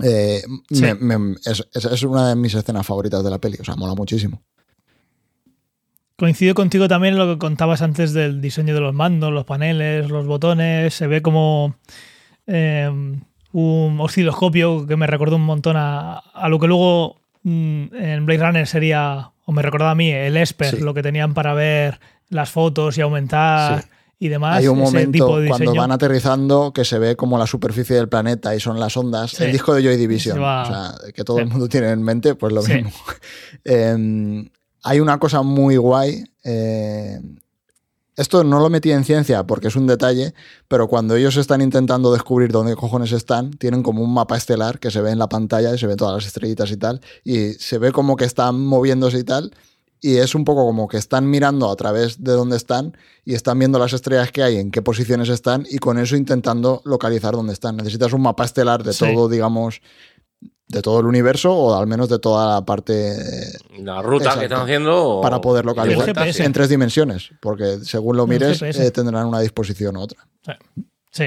[0.02, 0.82] Eh, Sí.
[0.82, 3.76] me- me- es, es- es una de mis escenas favoritas de la peli, o sea,
[3.76, 4.42] mola muchísimo.
[6.20, 10.10] Coincido contigo también en lo que contabas antes del diseño de los mandos, los paneles,
[10.10, 10.92] los botones.
[10.92, 11.76] Se ve como
[12.47, 12.90] eh,
[13.52, 18.44] un osciloscopio que me recordó un montón a, a lo que luego mm, en Blade
[18.47, 20.80] Runner sería, o me recordaba a mí, el Esper, Sí.
[20.82, 23.88] lo que tenían para ver las fotos y aumentar Sí.
[24.18, 24.59] y demás.
[24.59, 27.97] Hay un ese momento tipo de cuando van aterrizando que se ve como la superficie
[27.97, 29.30] del planeta y son las ondas.
[29.30, 29.44] Sí.
[29.44, 31.44] El disco de Joy Division, o sea, que todo Sí.
[31.44, 32.74] el mundo tiene en mente, pues lo Sí.
[32.74, 32.90] mismo.
[33.64, 34.44] Eh,
[34.82, 36.24] hay una cosa muy guay.
[36.44, 37.20] eh,
[38.16, 40.35] esto no lo metí en ciencia porque es un detalle,
[40.69, 44.90] pero cuando ellos están intentando descubrir dónde cojones están, tienen como un mapa estelar que
[44.90, 47.78] se ve en la pantalla y se ven todas las estrellitas y tal, y se
[47.78, 49.55] ve como que están moviéndose y tal,
[50.02, 52.94] y es un poco como que están mirando a través de dónde están
[53.24, 56.82] y están viendo las estrellas que hay, en qué posiciones están, y con eso intentando
[56.85, 57.77] localizar dónde están.
[57.77, 59.07] Necesitas un mapa estelar de Sí.
[59.15, 59.81] todo, digamos,
[60.70, 63.52] de todo el universo o al menos de toda la parte eh,
[63.82, 65.20] La ruta que están haciendo.
[65.22, 66.09] para poder localizar
[66.47, 70.26] en tres dimensiones, porque según lo mires eh, tendrán una disposición u otra.
[71.10, 71.24] Sí.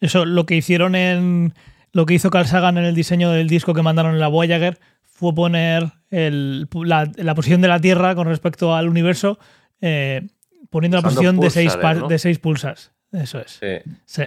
[0.00, 1.54] Eso, lo que hicieron en.
[1.92, 4.78] Lo que hizo Carl Sagan en el diseño del disco que mandaron en la Voyager
[5.02, 9.38] fue poner el- la, la posición de la Tierra con respecto al universo,
[9.80, 10.26] eh,
[10.70, 11.72] poniendo la Usando posición de seis,
[12.08, 12.90] de seis pulsas.
[13.12, 13.58] Eso es.
[13.60, 13.92] Sí.
[14.06, 14.22] Sí.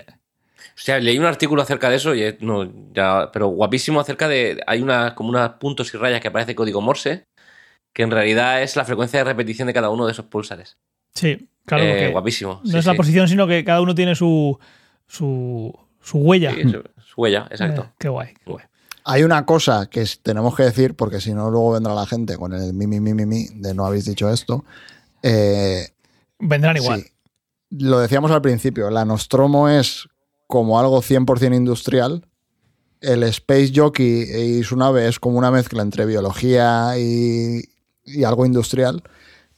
[0.77, 4.27] O sea, leí un artículo acerca de eso, y es- no, ya, pero guapísimo acerca
[4.27, 4.61] de.
[4.67, 7.23] Hay una, como unos puntos y rayas que aparece código Morse,
[7.93, 10.77] que en realidad es la frecuencia de repetición de cada uno de esos pulsares.
[11.15, 12.61] Sí, claro, Eh, porque guapísimo.
[12.63, 12.97] no sí, es la sí.
[12.97, 14.59] posición, sino que cada uno tiene su,
[15.07, 16.53] su, su huella.
[16.53, 17.81] Sí, su, su huella, exacto.
[17.81, 18.33] Eh, qué guay.
[18.45, 18.65] Guay.
[19.09, 22.53] Hay una cosa que tenemos que decir, porque si no, luego vendrá la gente con
[22.53, 24.63] el mi, mi, mi, mi, mi de no habéis dicho esto.
[25.23, 25.87] Eh,
[26.39, 27.01] Vendrán igual.
[27.01, 27.07] Sí.
[27.79, 30.07] Lo decíamos al principio, la Nostromo es
[30.47, 32.25] como algo 100% industrial.
[33.01, 37.61] El Space Jockey y su nave es como una mezcla entre biología y,
[38.05, 39.03] y algo industrial.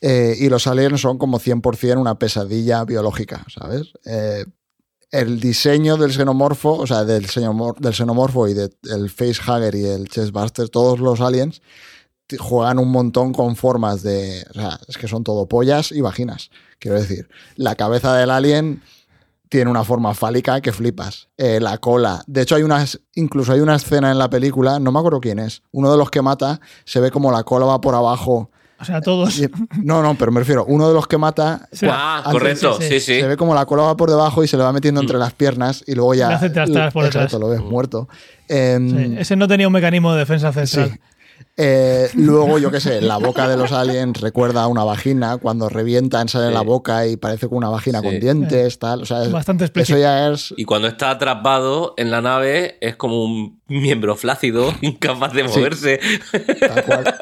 [0.02, 3.94] Eh, y los aliens son como 100% una pesadilla biológica, ¿sabes?
[4.06, 4.45] Eh,
[5.11, 10.07] el diseño del xenomorfo, o sea, del, xenomor- del xenomorfo y del facehugger y el
[10.07, 11.61] chestbuster, todos los aliens
[12.38, 14.45] juegan un montón con formas de.
[14.52, 16.52] O sea, es que son todo pollas y vaginas.
[16.78, 18.84] Quiero decir, la cabeza del alien
[19.49, 21.27] tiene una forma fálica que flipas.
[21.38, 22.23] Eh, la cola.
[22.27, 22.99] De hecho, hay unas.
[23.15, 25.63] Incluso hay una escena en la película, no me acuerdo quién es.
[25.71, 28.51] Uno de los que mata se ve como la cola va por abajo.
[28.81, 29.41] O sea, todos.
[29.84, 31.67] No, no, pero me refiero, uno de los que mata.
[31.71, 31.85] Sí.
[31.89, 33.19] Ah, correcto, sí, sí.
[33.19, 35.34] Se ve como la cola va por debajo y se le va metiendo entre las
[35.34, 36.30] piernas y luego ya.
[36.30, 37.26] Le hace por detrás.
[37.26, 38.07] Exacto, lo ves muerto.
[38.47, 40.99] Em, Sí, Ese no tenía un mecanismo de defensa central.
[41.61, 45.38] Eh, luego, yo qué sé, la boca de los aliens recuerda a una vagina.
[45.38, 46.53] Cuando revientan, sale Sí.
[46.53, 48.06] la boca y parece como una vagina Sí.
[48.06, 49.02] con dientes, tal.
[49.02, 49.99] O sea, es- Bastante eso explícito.
[49.99, 50.53] ya es.
[50.56, 55.57] Y cuando está atrapado en la nave es como un miembro flácido, incapaz de Sí.
[55.60, 55.99] moverse.
[56.61, 57.15] Tal cual.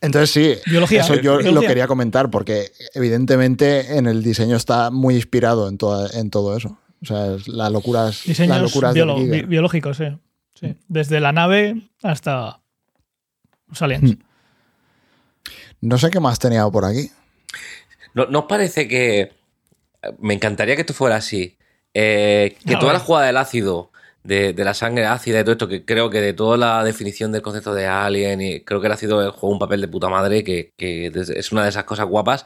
[0.00, 1.00] Entonces sí, Biología.
[1.00, 1.50] eso yo Biología.
[1.52, 6.56] lo quería comentar porque evidentemente en el diseño está muy inspirado en, toda- en todo
[6.56, 6.78] eso.
[7.02, 10.04] O sea, es la locura es- las locuras biolo- bi- biológicos, sí.
[10.58, 10.76] Sí.
[10.88, 12.60] Desde la nave hasta
[13.68, 14.12] los aliens.
[14.12, 14.22] Hmm.
[15.80, 17.10] No sé qué más tenía por aquí.
[18.14, 19.32] ¿No, ¿no os parece que
[20.18, 21.56] me encantaría que esto fuera así?
[21.94, 23.92] Eh, que toda la jugada del ácido,
[24.24, 27.32] de, de la sangre ácida y todo esto, que creo que de toda la definición
[27.32, 30.44] del concepto de Alien, y creo que el ácido juega un papel de puta madre,
[30.44, 32.44] que, que es una de esas cosas guapas,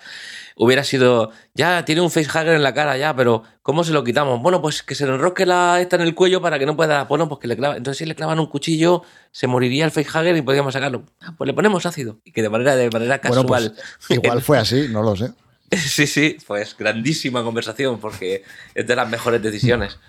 [0.55, 4.41] hubiera sido, ya tiene un facehugger en la cara, ya, pero ¿cómo se lo quitamos?
[4.41, 7.05] Bueno, pues que se le enrosque la esta en el cuello para que no pueda,
[7.05, 10.37] bueno, pues que le clava, entonces si le clavan un cuchillo, se moriría el facehugger
[10.37, 11.05] y podríamos sacarlo.
[11.21, 13.75] Ah, pues le ponemos ácido, y que de manera, de manera Bueno, casual.
[14.07, 15.33] pues igual fue así, no lo sé.
[15.73, 18.45] Sí, sí, pues grandísima conversación porque
[18.75, 19.99] es de las mejores decisiones.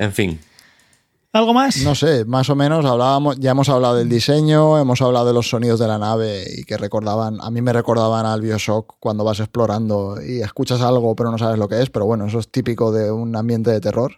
[0.00, 0.40] En fin.
[1.32, 1.76] ¿Algo más?
[1.82, 5.50] No sé, más o menos hablábamos, ya hemos hablado del diseño, hemos hablado de los
[5.50, 9.40] sonidos de la nave y que recordaban, a mí me recordaban al Bioshock cuando vas
[9.40, 12.92] explorando y escuchas algo pero no sabes lo que es, pero bueno, eso es típico
[12.92, 14.12] de un ambiente de terror.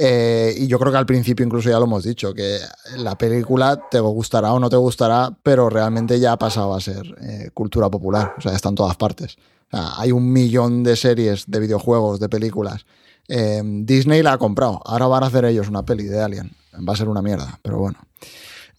[0.00, 2.58] Eh, y yo creo que al principio incluso ya lo hemos dicho, que
[2.98, 7.16] la película te gustará o no te gustará, pero realmente ya ha pasado a ser
[7.20, 9.36] eh, cultura popular, o sea, está en todas partes.
[9.70, 12.86] Hay un millón de series, de videojuegos, de películas.
[13.28, 16.50] Eh, Disney la ha comprado, ahora van a hacer ellos una peli de Alien,
[16.88, 17.98] va a ser una mierda, pero bueno.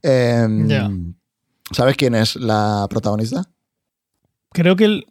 [0.03, 0.89] Eh, Ya.
[1.71, 3.43] ¿Sabes quién es la protagonista?
[4.51, 5.05] Creo que el.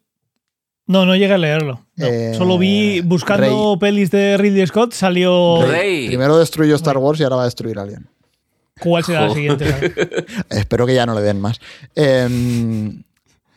[0.88, 1.86] No, no llegué a leerlo.
[1.94, 2.06] No.
[2.06, 5.64] Eh, Solo vi buscando pelis de Ridley Scott, salió.
[5.64, 6.08] Rey.
[6.08, 8.08] Primero destruyó Star Wars y ahora va a destruir Alien.
[8.80, 9.58] ¿Cuál será la Joder.
[9.58, 10.26] siguiente?
[10.50, 11.60] Espero que ya no le den más.
[11.94, 13.02] Em,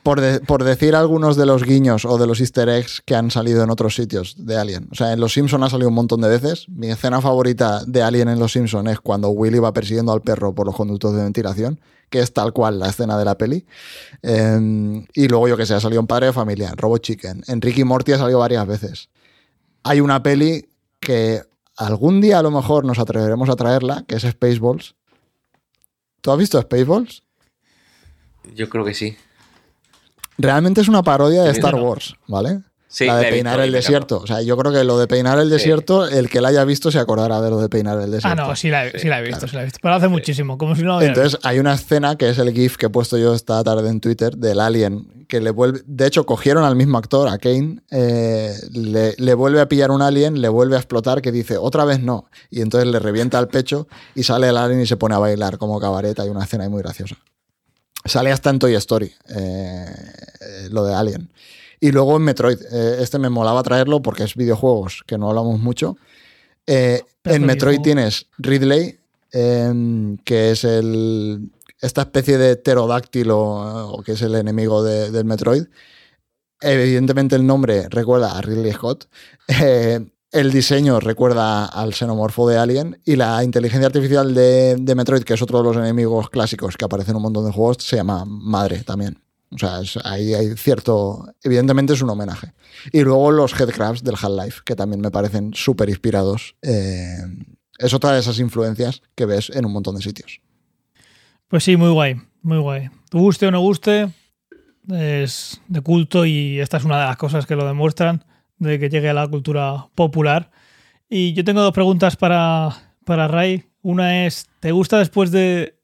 [0.03, 3.63] por, por decir algunos de los guiños o de los easter eggs que han salido
[3.63, 4.87] en otros sitios de Alien.
[4.91, 6.67] O sea, en Los Simpson ha salido un montón de veces.
[6.69, 10.53] Mi escena favorita de Alien en Los Simpson es cuando Willy va persiguiendo al perro
[10.53, 11.79] por los conductos de ventilación,
[12.09, 13.65] que es tal cual la escena de la peli.
[14.23, 17.43] Em, y luego, yo que sé, ha salido en Padre de Familia, en Robot Chicken.
[17.47, 19.09] En Ricky Morty ha salido varias veces.
[19.83, 20.67] Hay una peli
[20.99, 21.41] que
[21.77, 24.95] algún día a lo mejor nos atreveremos a traerla, que es Spaceballs.
[26.21, 27.23] ¿Tú has visto Spaceballs?
[28.55, 29.15] Yo creo que sí.
[30.37, 31.75] Realmente es una parodia de Star.
[31.75, 32.61] Wars, ¿vale?
[32.93, 34.17] Sí, la de peinar visto el desierto.
[34.17, 35.53] O sea, yo creo que lo de peinar el Sí.
[35.53, 38.47] desierto, el que la haya visto se acordará de lo de peinar el Ah, desierto.
[38.47, 39.79] no, sí la, he- sí la he visto, sí la he visto.
[39.81, 42.75] Pero hace muchísimo, como si no lo Entonces hay una escena que es el GIF
[42.75, 46.25] que he puesto yo esta tarde en Twitter del alien que le vuelve, de hecho
[46.25, 50.49] cogieron al mismo actor, a Kane, eh, le, le vuelve a pillar un alien, le
[50.49, 54.23] vuelve a explotar que dice otra vez no y entonces le revienta el pecho y
[54.23, 56.19] sale el alien y se pone a bailar como cabaret.
[56.19, 57.15] Hay una escena ahí muy graciosa.
[58.05, 59.85] Sale hasta en Toy Story eh,
[60.71, 61.31] lo de Alien.
[61.79, 62.59] Y luego en Metroid.
[62.71, 65.97] eh, este me molaba traerlo porque es videojuegos que no hablamos mucho.
[66.67, 68.99] Eh, en Metroid tienes Ridley,
[69.31, 71.51] em, que es el,
[71.81, 73.39] esta especie de pterodáctilo,
[73.93, 75.63] o que es el enemigo de- del Metroid.
[76.59, 79.05] Evidentemente el nombre recuerda a Ridley Scott.
[79.61, 79.99] Eh,
[80.31, 83.01] el diseño recuerda al xenomorfo de Alien.
[83.05, 87.11] Y la inteligencia artificial de, Metroid, que es otro de los enemigos clásicos que aparece
[87.11, 89.19] en un montón de juegos, se llama Madre también.
[89.51, 91.25] O sea, ahí hay cierto.
[91.43, 92.53] Evidentemente es un homenaje.
[92.93, 96.55] Y luego los headcrabs del Half-Life, que también me parecen súper inspirados.
[96.61, 97.17] eh,
[97.81, 100.39] es otra de esas influencias que ves en un montón de sitios.
[101.47, 102.89] Pues sí, muy guay, muy guay.
[103.09, 104.11] Te guste o no guste,
[104.89, 108.23] es de culto y esta es una de las cosas que lo demuestran,
[108.61, 110.51] de que llegue a la cultura popular.
[111.09, 112.69] Y yo tengo dos preguntas para,
[113.05, 113.65] para Ray.
[113.81, 115.79] Una es, ¿te gusta después de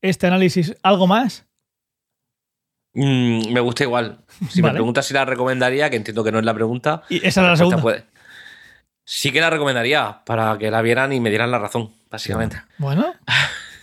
[0.00, 1.46] este análisis algo más?
[2.94, 4.18] Mm, me gusta igual.
[4.50, 4.72] Si Vale.
[4.74, 7.02] me preguntas si la recomendaría, que entiendo que no es la pregunta.
[7.08, 7.82] Y esa era la segunda.
[7.82, 8.04] puede-
[9.04, 12.62] Sí que la recomendaría para que la vieran y me dieran la razón, básicamente.
[12.78, 13.12] Bueno,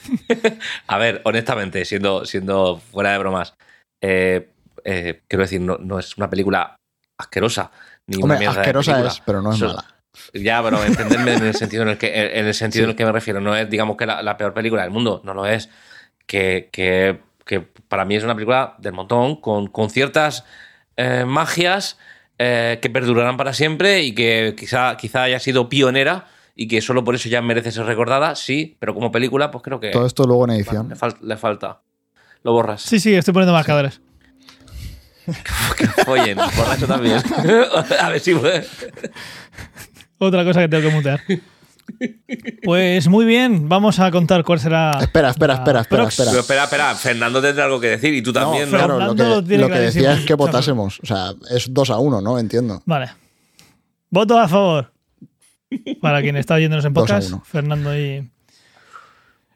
[0.87, 3.53] A ver, honestamente, siendo, siendo fuera de bromas,
[4.01, 4.49] eh,
[4.85, 6.77] eh, quiero decir, no, no es una película
[7.19, 7.69] asquerosa.
[8.09, 9.85] Ni una Hombre, asquerosa es, pero no es Eso- mala.
[10.33, 12.07] Ya, pero entenderme en el sentido en el que,
[12.39, 12.83] en el sentido Sí.
[12.85, 13.39] en el que me refiero.
[13.39, 15.69] No es, digamos, que la, la peor película del mundo, no lo es.
[16.25, 20.43] Que, que- que para mí es una película del montón, con, con ciertas
[20.97, 21.97] eh, magias
[22.37, 27.03] eh, que perdurarán para siempre y que quizá, quizá haya sido pionera y que solo
[27.03, 30.25] por eso ya merece ser recordada, sí, pero como película, pues creo que Todo esto
[30.25, 30.89] luego en le, edición.
[30.91, 31.79] fal- le falta.
[32.43, 32.81] Lo borras.
[32.81, 33.99] sí, sí, estoy poniendo marcadores.
[35.77, 37.21] Que follen, borracho también.
[37.99, 38.65] A ver si puede.
[40.17, 41.21] Otra cosa que tengo que mutear.
[42.63, 44.91] Pues muy bien, vamos a contar cuál será.
[45.01, 46.29] Espera, espera, la espera, espera, espera.
[46.29, 48.85] Pero espera, espera, Fernando tendrá algo que decir y tú también, no, ¿no?
[48.85, 50.99] claro, lo que, tiene lo que decía es que votásemos.
[51.01, 52.37] O sea, es 2 a 1, ¿no?
[52.37, 52.83] Entiendo.
[52.85, 53.09] Vale.
[54.09, 54.91] Voto a favor.
[56.01, 57.33] Para quien está oyéndonos en podcast.
[57.43, 58.29] Fernando y.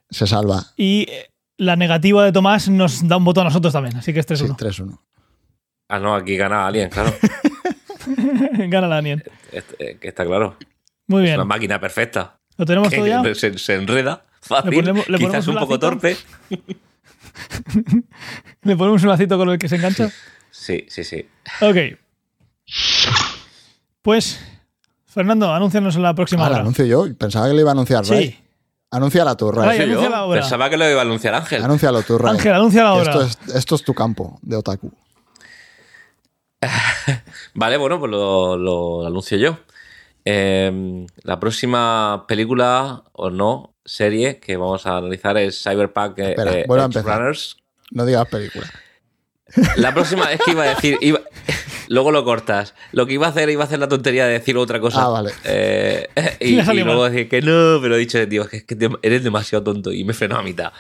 [0.10, 0.64] Se salva.
[0.78, 4.20] Y eh, la negativa de Tomás nos da un voto a nosotros también, así que
[4.20, 4.38] es 3-1.
[4.38, 5.00] Sí, 3-1.
[5.94, 7.14] Ah, no, aquí gana alguien, claro.
[8.68, 9.00] Gana la.
[9.52, 10.58] Este, que está claro.
[11.08, 11.36] Muy Es bien.
[11.36, 12.40] una máquina perfecta.
[12.58, 13.36] ¿Lo tenemos Que todo ya?
[13.36, 16.18] se, se enreda fácil, Le ponemos- le quizás un un poco torpe.
[18.64, 20.10] ¿Le ponemos un lacito con el que se engancha?
[20.50, 21.28] Sí, sí, sí.
[21.62, 21.78] Ok.
[24.02, 24.40] Pues,
[25.06, 26.62] Fernando, anúncianos la próxima Ah, la hora.
[26.62, 27.06] anuncio yo.
[27.18, 28.32] Pensaba que le iba a anunciar Ray.
[28.32, 28.40] Sí.
[28.92, 29.78] Anúnciala tú, Ray, Ray.
[29.78, 29.84] Yo.
[29.86, 30.42] anuncia la obra.
[30.42, 31.64] Pensaba que lo iba a anunciar Ángel.
[31.64, 32.32] Anúncialo tú, Ray.
[32.36, 33.12] Ángel, anuncia la hora.
[33.12, 34.92] Esto es, esto es tu campo de otaku.
[37.54, 39.58] Vale, bueno, pues lo, lo anuncio yo.
[40.26, 46.54] Eh, la próxima película o no serie que vamos a analizar es Cyberpunk eh, Espera,
[46.54, 47.20] eh, a empezar.
[47.20, 47.58] Runners.
[47.92, 48.68] No digas película.
[49.76, 51.22] La próxima es que iba a decir, iba-
[51.90, 52.74] luego lo cortas.
[52.92, 55.04] Lo que iba a hacer, iba a hacer la tontería de decir otra cosa.
[55.04, 55.32] Ah, vale.
[55.44, 56.08] Eh,
[56.40, 59.92] y, luego decir que no, pero he dicho, tío, que, es que eres demasiado tonto
[59.92, 60.72] y me frenó a mitad.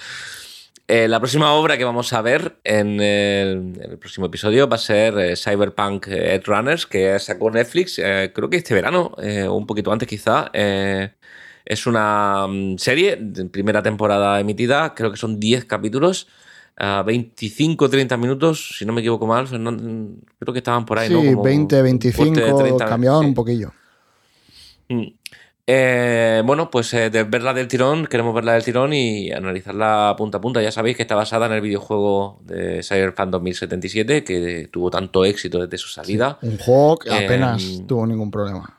[0.85, 4.75] Eh, la próxima obra que vamos a ver en el, en el próximo episodio va
[4.75, 9.15] a ser eh, Cyberpunk eh, Edge Runners, que sacó Netflix, eh, creo que este verano,
[9.47, 10.51] o un poquito antes quizá.
[11.65, 16.27] Es una mm, serie, de primera temporada emitida, creo que son 10 capítulos,
[16.75, 21.13] a 25-30 minutos, si no me equivoco mal, Fernando, creo que estaban por ahí, Sí,
[21.13, 21.23] ¿no?
[21.23, 23.27] Como 20, un 25, corte de 30, cambiaban sí.
[23.27, 23.71] un poquillo.
[24.89, 25.07] Mm.
[25.65, 30.39] Eh, bueno, pues eh, de verla del tirón, queremos verla del tirón y analizarla punta
[30.39, 30.61] a punta.
[30.61, 35.61] Ya sabéis que está basada en el videojuego de Cyberpunk 2077, que tuvo tanto éxito
[35.61, 36.37] desde su salida.
[36.41, 38.77] Un juego que Eh, apenas tuvo ningún problema.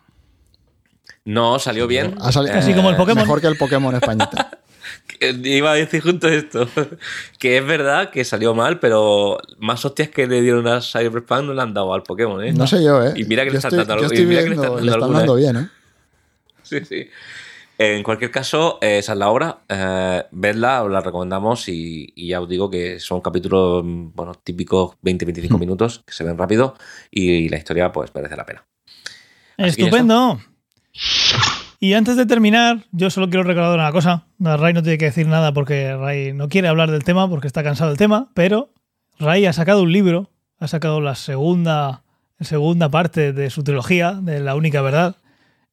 [1.24, 2.16] No, salió bien.
[2.20, 3.22] Ha salido- Así como el Pokémon.
[3.24, 4.50] Mejor que el Pokémon Españita.
[5.42, 6.68] Iba a decir junto esto,
[7.38, 11.54] que es verdad que salió mal, pero más hostias que le dieron a Cyberpunk no
[11.54, 12.52] le han dado al Pokémon, ¿eh?
[12.52, 13.14] No sé yo, ¿eh?
[13.16, 15.12] Y mira que le yo están estoy, dando algo- y que le están le están
[15.14, 15.40] dando ¿eh?
[15.40, 15.68] bien, ¿eh?
[16.64, 17.08] Sí, sí.
[17.76, 19.58] En cualquier caso, eh, esa es la obra.
[19.68, 24.34] Eh, vedla, os la recomendamos y, y ya os digo que son capítulos, mm, bueno,
[24.34, 26.76] típicos 20-25 minutos que se ven rápido
[27.10, 28.64] y, la historia pues merece la pena.
[29.58, 30.40] Así Estupendo.
[31.80, 34.26] Y antes de terminar, yo solo quiero recordar una cosa.
[34.38, 37.62] Ray no tiene que decir nada porque Ray no quiere hablar del tema porque está
[37.62, 38.70] cansado del tema, pero
[39.18, 42.04] Ray ha sacado un libro, ha sacado la segunda,
[42.40, 45.16] segunda parte de su trilogía, de La única verdad.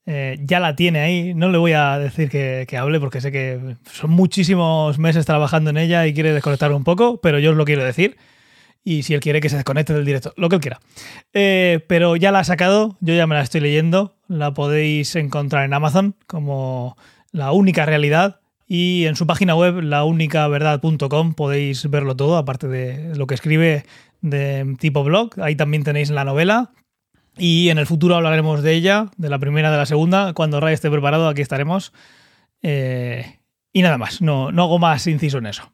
[0.05, 1.33] Eh, ya la tiene ahí.
[1.33, 5.69] No le voy a decir que, que hable porque sé que son muchísimos meses trabajando
[5.69, 8.17] en ella y quiere desconectar un poco, pero yo os lo quiero decir.
[8.83, 10.79] Y si él quiere que se desconecte del directo, lo que él quiera.
[11.33, 14.15] Eh, pero ya la ha sacado, yo ya me la estoy leyendo.
[14.27, 16.97] La podéis encontrar en Amazon como
[17.31, 18.39] La única realidad.
[18.67, 23.83] Y en su página web, laúnicaverdad.com, podéis verlo todo, aparte de lo que escribe
[24.21, 25.31] de tipo blog.
[25.41, 26.71] Ahí también tenéis la novela.
[27.37, 30.33] Y en el futuro hablaremos de ella, de la primera, de la segunda.
[30.33, 31.93] Cuando Ray esté preparado, aquí estaremos.
[32.61, 33.39] Eh,
[33.73, 35.71] y nada más, no, no hago más inciso en eso.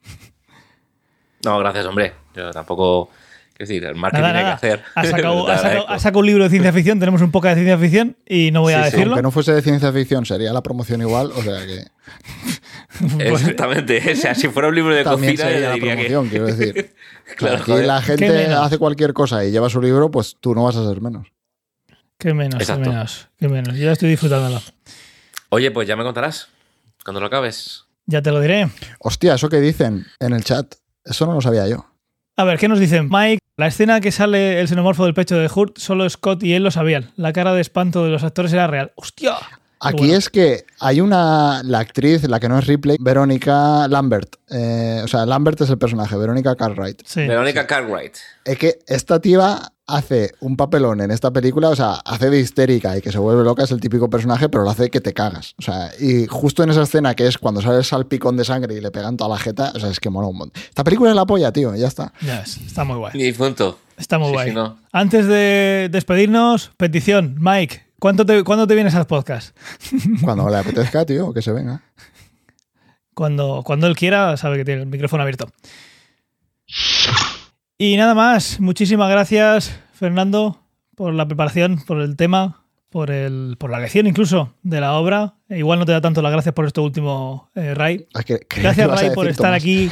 [1.44, 2.14] No, gracias, hombre.
[2.36, 3.10] Yo tampoco.
[3.56, 4.84] Quiero decir, el marketing Nada, hay que hacer.
[4.94, 5.92] Ha sacado, Te ha, sacado, agradezco.
[5.94, 8.62] ha sacado un libro de ciencia ficción, tenemos un poco de ciencia ficción y no
[8.62, 9.14] voy a Sí, sí, decirlo.
[9.14, 11.32] Aunque no fuese de ciencia ficción, sería la promoción igual.
[11.36, 11.86] O sea que.
[13.00, 14.02] Pues- Exactamente.
[14.12, 16.04] O sea, si fuera un libro de También cocina, sería la diría que.
[16.06, 16.94] promoción, quiero decir.
[17.36, 17.86] Claro, Aquí joder.
[17.86, 21.02] la gente hace cualquier cosa y lleva su libro, pues tú no vas a ser
[21.02, 21.28] menos.
[22.18, 22.84] Qué menos, Exacto.
[22.84, 23.76] qué menos, qué menos.
[23.76, 24.61] Yo ya estoy disfrutándolo.
[25.49, 26.49] Oye, pues ya me contarás.
[27.03, 27.85] Cuando lo acabes.
[28.06, 28.69] Ya te lo diré.
[28.99, 30.76] Hostia, eso que dicen en el chat,
[31.06, 31.85] eso no lo sabía yo.
[32.35, 33.07] A ver, ¿qué nos dicen?
[33.11, 36.64] Mike, la escena que sale el xenomorfo del pecho de Hurt, solo Scott y él
[36.64, 37.11] lo sabían.
[37.15, 38.91] La cara de espanto de los actores era real.
[38.95, 39.35] ¡Hostia!
[39.80, 40.16] Aquí bueno.
[40.16, 44.36] es que hay una, la actriz, la que no es Ripley, Verónica Lambert.
[44.49, 47.02] Eh, o sea, Lambert es el personaje, Verónica Cartwright.
[47.06, 47.28] Sí.
[47.28, 48.16] Verónica Cartwright.
[48.45, 52.98] Es que esta tipa hace un papelón en esta película, o sea, hace de histérica
[52.98, 55.54] y que se vuelve loca, es el típico personaje, pero lo hace que te cagas.
[55.60, 58.76] O sea, y justo en esa escena que es cuando sale el salpicón de sangre
[58.76, 60.62] y le pegan toda la jeta, o sea, es que mola un montón.
[60.68, 62.12] Esta película es la polla, tío, ya está.
[62.22, 63.14] Ya ves, está muy guay.
[63.14, 63.80] Mi difunto.
[63.98, 64.49] Está muy Sí, guay.
[64.49, 64.78] sí, no.
[64.91, 67.36] Antes de despedirnos, petición.
[67.40, 69.57] Mike, ¿cuánto te, ¿cuándo te vienes al podcast?
[70.24, 71.82] Cuando le apetezca, tío, que se venga.
[73.14, 75.49] Cuando, cuando él quiera, sabe que tiene el micrófono abierto.
[77.78, 78.60] Y nada más.
[78.60, 80.60] Muchísimas gracias, Fernando,
[80.95, 85.36] por la preparación, por el tema, por, el, por la lección incluso de la obra.
[85.49, 88.07] E igual no te da tanto las gracias por esto último, eh, Ray.
[88.14, 89.61] Es que creía que Gracias, Ray, por estar Tomás.
[89.61, 89.91] aquí.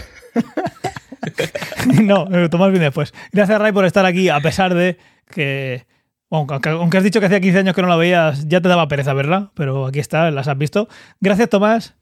[2.04, 3.14] no, eh, Tomás viene después.
[3.32, 4.98] Gracias, Ray, por estar aquí, a pesar de
[5.34, 5.86] que.
[6.30, 8.68] Bueno, Aunque, aunque has dicho que hacía 15 años que no la veías, ya te
[8.70, 10.88] daba pereza verla, pero aquí está, las has visto.
[11.22, 11.94] Gracias, Tomás.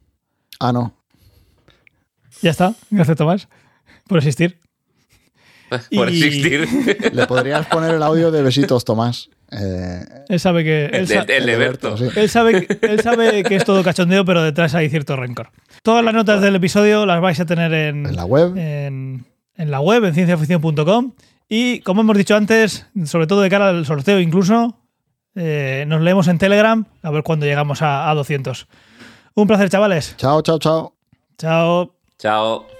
[0.59, 0.95] Ah, no.
[2.41, 2.73] Ya está.
[2.89, 3.47] Gracias, Tomás,
[4.07, 4.59] por existir.
[5.95, 6.67] Por Y- existir.
[7.13, 9.29] Le podrías poner el audio de besitos, Tomás.
[9.51, 10.85] Eh, Él sabe que.
[10.85, 11.97] Él, El, el- el de Berto.
[11.97, 12.05] sí.
[12.15, 15.49] él sabe, él sabe que es todo cachondeo, pero detrás hay cierto rencor.
[15.81, 18.55] Todas las notas del episodio las vais a tener en, En la web.
[18.55, 19.25] en,
[19.55, 21.13] en la web, en cienciaficción.com.
[21.49, 24.78] Y como hemos dicho antes, sobre todo de cara al sorteo incluso,
[25.36, 28.68] eh, nos leemos en Telegram a ver cuándo llegamos a, a 200.
[29.36, 30.15] Un placer, chavales.
[30.18, 30.94] Chao, chao, chao.
[31.38, 31.95] Chao.
[32.18, 32.72] Chao.